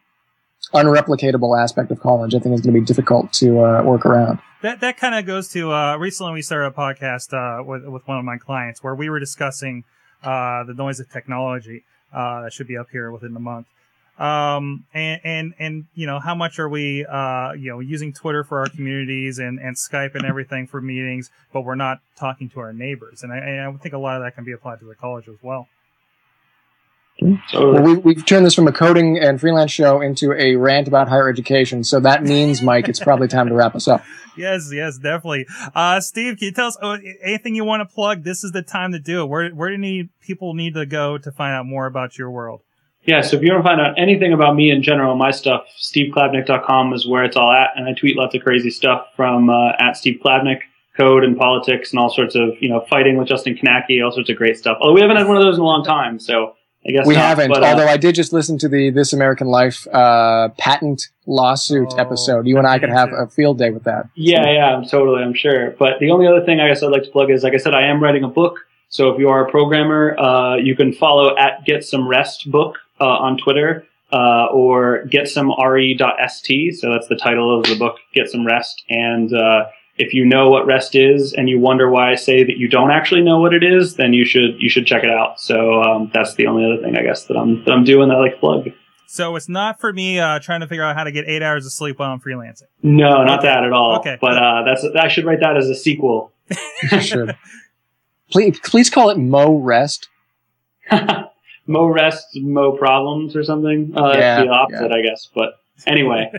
unreplicatable 0.73 1.61
aspect 1.61 1.91
of 1.91 1.99
college. 1.99 2.35
I 2.35 2.39
think 2.39 2.53
is 2.53 2.61
going 2.61 2.73
to 2.73 2.79
be 2.79 2.85
difficult 2.85 3.33
to 3.33 3.59
uh, 3.63 3.83
work 3.83 4.05
around. 4.05 4.39
That 4.61 4.79
that 4.81 4.97
kind 4.97 5.13
of 5.13 5.25
goes 5.25 5.49
to 5.49 5.71
uh, 5.71 5.97
recently 5.97 6.33
we 6.33 6.41
started 6.41 6.67
a 6.67 6.71
podcast 6.71 7.31
uh, 7.31 7.63
with 7.63 7.85
with 7.85 8.07
one 8.07 8.17
of 8.17 8.25
my 8.25 8.37
clients 8.37 8.83
where 8.83 8.95
we 8.95 9.07
were 9.07 9.19
discussing 9.19 9.83
uh, 10.23 10.63
the 10.63 10.73
noise 10.73 10.99
of 10.99 11.11
technology. 11.11 11.83
Uh, 12.11 12.41
that 12.41 12.53
should 12.53 12.67
be 12.67 12.75
up 12.75 12.87
here 12.91 13.11
within 13.11 13.33
the 13.33 13.39
month. 13.39 13.67
Um, 14.17 14.85
and, 14.95 15.21
and, 15.23 15.53
and, 15.59 15.85
you 15.93 16.07
know, 16.07 16.19
how 16.19 16.33
much 16.33 16.57
are 16.57 16.67
we, 16.67 17.05
uh, 17.05 17.51
you 17.51 17.69
know, 17.69 17.79
using 17.79 18.13
Twitter 18.13 18.43
for 18.43 18.59
our 18.59 18.67
communities 18.67 19.37
and, 19.37 19.59
and 19.59 19.75
Skype 19.75 20.15
and 20.15 20.25
everything 20.25 20.65
for 20.65 20.81
meetings, 20.81 21.29
but 21.53 21.61
we're 21.61 21.75
not 21.75 21.99
talking 22.17 22.49
to 22.49 22.59
our 22.61 22.73
neighbors. 22.73 23.21
And 23.21 23.31
I, 23.31 23.37
and 23.37 23.59
I 23.59 23.71
think 23.77 23.93
a 23.93 23.99
lot 23.99 24.15
of 24.15 24.23
that 24.23 24.33
can 24.33 24.43
be 24.43 24.53
applied 24.53 24.79
to 24.79 24.85
the 24.85 24.95
college 24.95 25.27
as 25.27 25.35
well. 25.43 25.67
So 27.49 27.73
Well, 27.73 27.83
we, 27.83 27.95
we've 27.95 28.25
turned 28.25 28.45
this 28.45 28.53
from 28.53 28.67
a 28.67 28.71
coding 28.71 29.17
and 29.17 29.39
freelance 29.39 29.71
show 29.71 30.01
into 30.01 30.33
a 30.33 30.55
rant 30.55 30.87
about 30.87 31.07
higher 31.07 31.29
education. 31.29 31.83
So 31.83 31.99
that 32.01 32.23
means, 32.23 32.61
Mike, 32.61 32.87
it's 32.87 32.99
probably 32.99 33.27
time 33.27 33.47
to 33.47 33.55
wrap 33.55 33.75
us 33.75 33.87
up. 33.87 34.03
Yes, 34.37 34.69
yes, 34.71 34.99
definitely. 34.99 35.47
Uh, 35.73 35.99
Steve, 35.99 36.37
can 36.37 36.45
you 36.45 36.51
tell 36.51 36.67
us 36.67 36.77
oh, 36.79 36.99
anything 37.23 37.55
you 37.55 37.65
want 37.65 37.81
to 37.81 37.91
plug? 37.91 38.23
This 38.23 38.43
is 38.43 38.51
the 38.51 38.61
time 38.61 38.91
to 38.91 38.99
do 38.99 39.23
it. 39.23 39.25
Where, 39.25 39.49
where 39.49 39.71
do 39.71 39.79
need, 39.79 40.09
people 40.21 40.53
need 40.53 40.75
to 40.75 40.85
go 40.85 41.17
to 41.17 41.31
find 41.31 41.55
out 41.55 41.65
more 41.65 41.87
about 41.87 42.19
your 42.19 42.29
world? 42.29 42.61
Yeah, 43.01 43.21
so 43.21 43.37
if 43.37 43.41
you 43.41 43.51
want 43.51 43.63
to 43.63 43.67
find 43.67 43.81
out 43.81 43.97
anything 43.97 44.33
about 44.33 44.55
me 44.55 44.69
in 44.69 44.83
general, 44.83 45.15
my 45.15 45.31
stuff, 45.31 45.65
steveklabnick.com 45.79 46.93
is 46.93 47.07
where 47.07 47.23
it's 47.23 47.35
all 47.35 47.51
at. 47.51 47.69
And 47.75 47.87
I 47.87 47.93
tweet 47.93 48.15
lots 48.15 48.35
of 48.35 48.43
crazy 48.43 48.69
stuff 48.69 49.07
from 49.15 49.49
uh, 49.49 49.71
at 49.79 49.97
Steve 49.97 50.19
Klabnik, 50.23 50.59
code 50.95 51.23
and 51.23 51.37
politics 51.37 51.91
and 51.91 51.99
all 51.99 52.13
sorts 52.13 52.35
of, 52.35 52.49
you 52.59 52.69
know, 52.69 52.85
fighting 52.89 53.17
with 53.17 53.27
Justin 53.27 53.55
Kanaki, 53.55 54.05
all 54.05 54.11
sorts 54.11 54.29
of 54.29 54.35
great 54.35 54.57
stuff. 54.57 54.77
Although 54.81 54.93
we 54.93 55.01
haven't 55.01 55.17
had 55.17 55.27
one 55.27 55.37
of 55.37 55.43
those 55.43 55.55
in 55.55 55.61
a 55.61 55.65
long 55.65 55.83
time, 55.83 56.19
so 56.19 56.56
I 56.87 56.91
guess 56.91 57.05
We 57.05 57.15
not, 57.15 57.23
haven't, 57.23 57.49
but, 57.49 57.63
uh, 57.63 57.67
although 57.67 57.87
I 57.87 57.97
did 57.97 58.15
just 58.15 58.31
listen 58.31 58.57
to 58.59 58.69
the 58.69 58.89
This 58.91 59.11
American 59.11 59.47
Life 59.47 59.85
uh, 59.87 60.49
patent 60.57 61.09
lawsuit 61.25 61.89
Oh, 61.91 61.97
episode. 61.97 62.47
You 62.47 62.57
and 62.57 62.65
I 62.65 62.79
could 62.79 62.89
have 62.89 63.11
a 63.11 63.27
field 63.27 63.57
day 63.57 63.71
with 63.71 63.83
that. 63.83 64.09
Yeah, 64.15 64.49
yeah, 64.49 64.75
I'm 64.75 64.85
totally, 64.85 65.21
I'm 65.21 65.33
sure. 65.33 65.71
But 65.71 65.99
the 65.99 66.11
only 66.11 66.27
other 66.27 66.45
thing 66.45 66.61
I 66.61 66.67
guess 66.69 66.81
I'd 66.81 66.87
like 66.91 67.03
to 67.03 67.09
plug 67.09 67.29
is, 67.29 67.43
like 67.43 67.53
I 67.53 67.57
said, 67.57 67.73
I 67.73 67.85
am 67.87 68.01
writing 68.01 68.23
a 68.23 68.29
book. 68.29 68.59
So 68.89 69.09
if 69.09 69.19
you 69.19 69.27
are 69.27 69.45
a 69.45 69.51
programmer, 69.51 70.17
uh, 70.17 70.55
you 70.55 70.75
can 70.75 70.93
follow 70.93 71.35
at 71.37 71.65
Get 71.65 71.83
Some 71.83 72.07
Rest 72.07 72.49
Book 72.49 72.77
uh, 73.01 73.05
on 73.05 73.37
Twitter, 73.37 73.85
uh, 74.13 74.45
or 74.45 75.03
getsomere.st. 75.07 76.75
So 76.75 76.91
that's 76.91 77.07
the 77.07 77.17
title 77.17 77.59
of 77.59 77.65
the 77.65 77.75
book, 77.77 77.97
Get 78.13 78.29
Some 78.29 78.45
Rest. 78.45 78.83
And 78.89 79.33
uh, 79.33 79.65
if 79.97 80.13
you 80.13 80.25
know 80.25 80.49
what 80.49 80.65
rest 80.65 80.95
is, 80.95 81.33
and 81.33 81.49
you 81.49 81.59
wonder 81.59 81.89
why 81.89 82.11
I 82.11 82.15
say 82.15 82.43
that 82.43 82.57
you 82.57 82.67
don't 82.67 82.91
actually 82.91 83.21
know 83.21 83.39
what 83.39 83.53
it 83.53 83.63
is, 83.63 83.95
then 83.95 84.13
you 84.13 84.25
should 84.25 84.61
you 84.61 84.69
should 84.69 84.85
check 84.85 85.03
it 85.03 85.09
out. 85.09 85.39
So 85.39 85.81
um, 85.81 86.11
that's 86.13 86.35
the 86.35 86.47
only 86.47 86.65
other 86.65 86.81
thing 86.81 86.95
I 86.97 87.03
guess 87.03 87.25
that 87.25 87.37
I'm 87.37 87.63
that 87.65 87.71
I'm 87.71 87.83
doing 87.83 88.09
that 88.09 88.15
I 88.15 88.19
like 88.19 88.33
to 88.33 88.39
plug. 88.39 88.69
So 89.09 89.35
it's 89.37 89.47
not 89.47 89.79
for 89.79 89.93
me, 89.93 90.19
uh, 90.19 90.39
trying 90.39 90.59
to 90.59 90.67
figure 90.67 90.83
out 90.83 90.95
how 90.97 91.05
to 91.05 91.11
get 91.11 91.25
eight 91.27 91.41
hours 91.41 91.65
of 91.65 91.71
sleep 91.71 91.97
while 91.97 92.11
I'm 92.11 92.19
freelancing. 92.19 92.63
No, 92.83 93.23
not 93.23 93.41
that 93.43 93.63
at 93.63 93.71
all. 93.71 93.99
Okay. 93.99 94.17
But 94.19 94.37
uh, 94.37 94.63
that's 94.65 94.85
I 94.99 95.07
should 95.07 95.25
write 95.25 95.39
that 95.39 95.55
as 95.57 95.67
a 95.69 95.75
sequel. 95.75 96.31
You 96.91 97.01
should. 97.01 97.35
please, 98.31 98.59
please 98.59 98.89
call 98.89 99.09
it 99.09 99.17
Mo 99.17 99.55
Rest. 99.57 100.09
Mo 101.69 101.85
rest, 101.85 102.27
mo 102.35 102.77
problems, 102.77 103.35
or 103.35 103.43
something. 103.43 103.91
Uh, 103.93 104.13
Yeah, 104.15 104.39
it's 104.39 104.47
the 104.47 104.53
opposite, 104.53 104.91
I 104.91 105.01
guess. 105.01 105.29
But 105.35 105.59
anyway, 105.85 106.31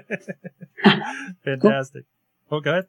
Fantastic. 1.45 2.05
Oh, 2.51 2.61
go 2.61 2.71
ahead. 2.71 2.87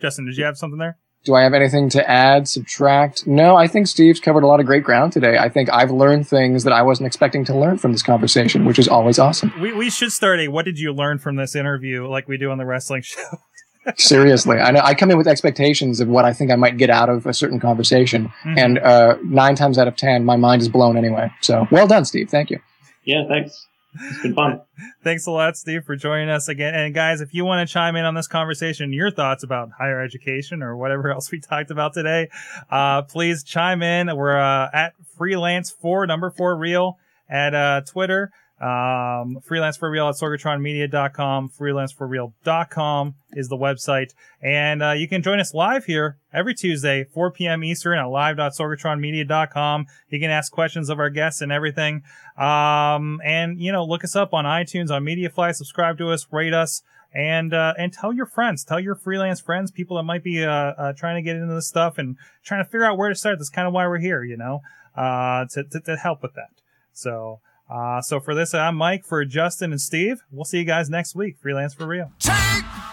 Justin, 0.00 0.26
did 0.26 0.36
you 0.36 0.44
have 0.44 0.56
something 0.56 0.78
there? 0.78 0.98
Do 1.24 1.34
I 1.34 1.42
have 1.42 1.52
anything 1.52 1.88
to 1.90 2.08
add, 2.08 2.46
subtract? 2.48 3.26
No, 3.26 3.56
I 3.56 3.66
think 3.66 3.88
Steve's 3.88 4.20
covered 4.20 4.44
a 4.44 4.46
lot 4.46 4.60
of 4.60 4.66
great 4.66 4.84
ground 4.84 5.12
today. 5.12 5.36
I 5.36 5.48
think 5.48 5.68
I've 5.72 5.90
learned 5.90 6.28
things 6.28 6.62
that 6.64 6.72
I 6.72 6.82
wasn't 6.82 7.08
expecting 7.08 7.44
to 7.46 7.58
learn 7.58 7.76
from 7.76 7.90
this 7.92 8.02
conversation, 8.04 8.64
which 8.64 8.78
is 8.78 8.86
always 8.88 9.18
awesome. 9.18 9.52
We, 9.60 9.72
we 9.72 9.90
should 9.90 10.12
start 10.12 10.38
a 10.40 10.48
what 10.48 10.64
did 10.64 10.78
you 10.78 10.92
learn 10.92 11.18
from 11.18 11.34
this 11.36 11.56
interview 11.56 12.06
like 12.06 12.28
we 12.28 12.38
do 12.38 12.50
on 12.50 12.58
the 12.58 12.64
wrestling 12.64 13.02
show. 13.02 13.20
Seriously, 13.96 14.58
I 14.58 14.70
know 14.70 14.80
I 14.82 14.94
come 14.94 15.10
in 15.10 15.18
with 15.18 15.26
expectations 15.26 16.00
of 16.00 16.08
what 16.08 16.24
I 16.24 16.32
think 16.32 16.50
I 16.50 16.56
might 16.56 16.76
get 16.76 16.90
out 16.90 17.08
of 17.08 17.26
a 17.26 17.32
certain 17.34 17.58
conversation, 17.58 18.30
Mhm. 18.44 18.58
and 18.58 18.78
uh, 18.78 19.16
nine 19.24 19.54
times 19.54 19.78
out 19.78 19.88
of 19.88 19.96
ten, 19.96 20.24
my 20.24 20.36
mind 20.36 20.60
is 20.62 20.68
blown 20.68 20.96
anyway. 20.96 21.30
So, 21.40 21.66
well 21.70 21.86
done, 21.86 22.04
Steve. 22.04 22.28
Thank 22.30 22.50
you. 22.50 22.60
yeah, 23.04 23.26
thanks. 23.28 23.66
It's 24.00 24.22
been 24.22 24.34
fun. 24.34 24.60
Thanks 25.04 25.26
a 25.26 25.30
lot, 25.30 25.56
Steve, 25.56 25.84
for 25.84 25.96
joining 25.96 26.28
us 26.28 26.48
again. 26.48 26.74
And 26.74 26.94
guys, 26.94 27.20
if 27.20 27.34
you 27.34 27.44
want 27.44 27.66
to 27.66 27.72
chime 27.72 27.96
in 27.96 28.04
on 28.04 28.14
this 28.14 28.26
conversation, 28.26 28.92
your 28.92 29.10
thoughts 29.10 29.42
about 29.42 29.70
higher 29.78 30.00
education 30.00 30.62
or 30.62 30.76
whatever 30.76 31.10
else 31.12 31.30
we 31.30 31.40
talked 31.40 31.70
about 31.70 31.94
today, 31.94 32.28
uh, 32.70 33.02
please 33.02 33.42
chime 33.42 33.82
in. 33.82 34.14
We're 34.16 34.38
uh, 34.38 34.68
at 34.72 34.94
freelance 35.16 35.70
four 35.70 36.06
number 36.06 36.30
four 36.30 36.56
real 36.56 36.98
at 37.28 37.54
uh, 37.54 37.82
Twitter. 37.86 38.30
Um, 38.60 39.38
freelance 39.44 39.76
for 39.76 39.88
real 39.88 40.08
at 40.08 40.16
sorgatronmedia.com. 40.16 41.50
Freelanceforreal.com 41.50 43.14
is 43.32 43.48
the 43.48 43.56
website. 43.56 44.14
And, 44.42 44.82
uh, 44.82 44.92
you 44.92 45.06
can 45.06 45.22
join 45.22 45.38
us 45.38 45.54
live 45.54 45.84
here 45.84 46.18
every 46.32 46.54
Tuesday, 46.54 47.04
4 47.04 47.30
p.m. 47.30 47.62
Eastern 47.62 47.98
at 47.98 48.06
live.sorgatronmedia.com. 48.06 49.86
You 50.10 50.18
can 50.20 50.30
ask 50.30 50.50
questions 50.50 50.88
of 50.88 50.98
our 50.98 51.10
guests 51.10 51.40
and 51.40 51.52
everything. 51.52 52.02
Um, 52.36 53.20
and, 53.24 53.60
you 53.60 53.70
know, 53.70 53.84
look 53.84 54.02
us 54.02 54.16
up 54.16 54.34
on 54.34 54.44
iTunes, 54.44 54.90
on 54.90 55.04
MediaFly, 55.04 55.54
subscribe 55.54 55.98
to 55.98 56.10
us, 56.10 56.26
rate 56.32 56.54
us. 56.54 56.82
And, 57.14 57.54
uh, 57.54 57.72
and 57.78 57.90
tell 57.92 58.12
your 58.12 58.26
friends, 58.26 58.64
tell 58.64 58.78
your 58.78 58.94
freelance 58.94 59.40
friends, 59.40 59.70
people 59.70 59.96
that 59.96 60.02
might 60.02 60.22
be, 60.22 60.44
uh, 60.44 60.50
uh, 60.50 60.92
trying 60.92 61.16
to 61.16 61.22
get 61.22 61.36
into 61.36 61.54
this 61.54 61.66
stuff 61.66 61.96
and 61.96 62.16
trying 62.44 62.62
to 62.62 62.68
figure 62.68 62.84
out 62.84 62.98
where 62.98 63.08
to 63.08 63.14
start. 63.14 63.38
That's 63.38 63.48
kind 63.48 63.66
of 63.66 63.72
why 63.72 63.86
we're 63.86 63.98
here, 63.98 64.22
you 64.22 64.36
know, 64.36 64.60
uh, 64.94 65.46
to, 65.52 65.64
to, 65.64 65.80
to 65.80 65.96
help 65.96 66.22
with 66.22 66.34
that. 66.34 66.50
So, 66.92 67.40
uh, 67.68 68.00
so 68.00 68.20
for 68.20 68.34
this, 68.34 68.54
I'm 68.54 68.76
Mike 68.76 69.04
for 69.04 69.24
Justin 69.24 69.72
and 69.72 69.80
Steve. 69.80 70.22
We'll 70.30 70.44
see 70.44 70.58
you 70.58 70.64
guys 70.64 70.88
next 70.88 71.14
week. 71.14 71.36
Freelance 71.40 71.74
for 71.74 71.86
real. 71.86 72.10
Take 72.18 72.34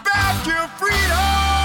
back 0.04 0.46
your 0.46 0.68
freedom. 0.68 1.55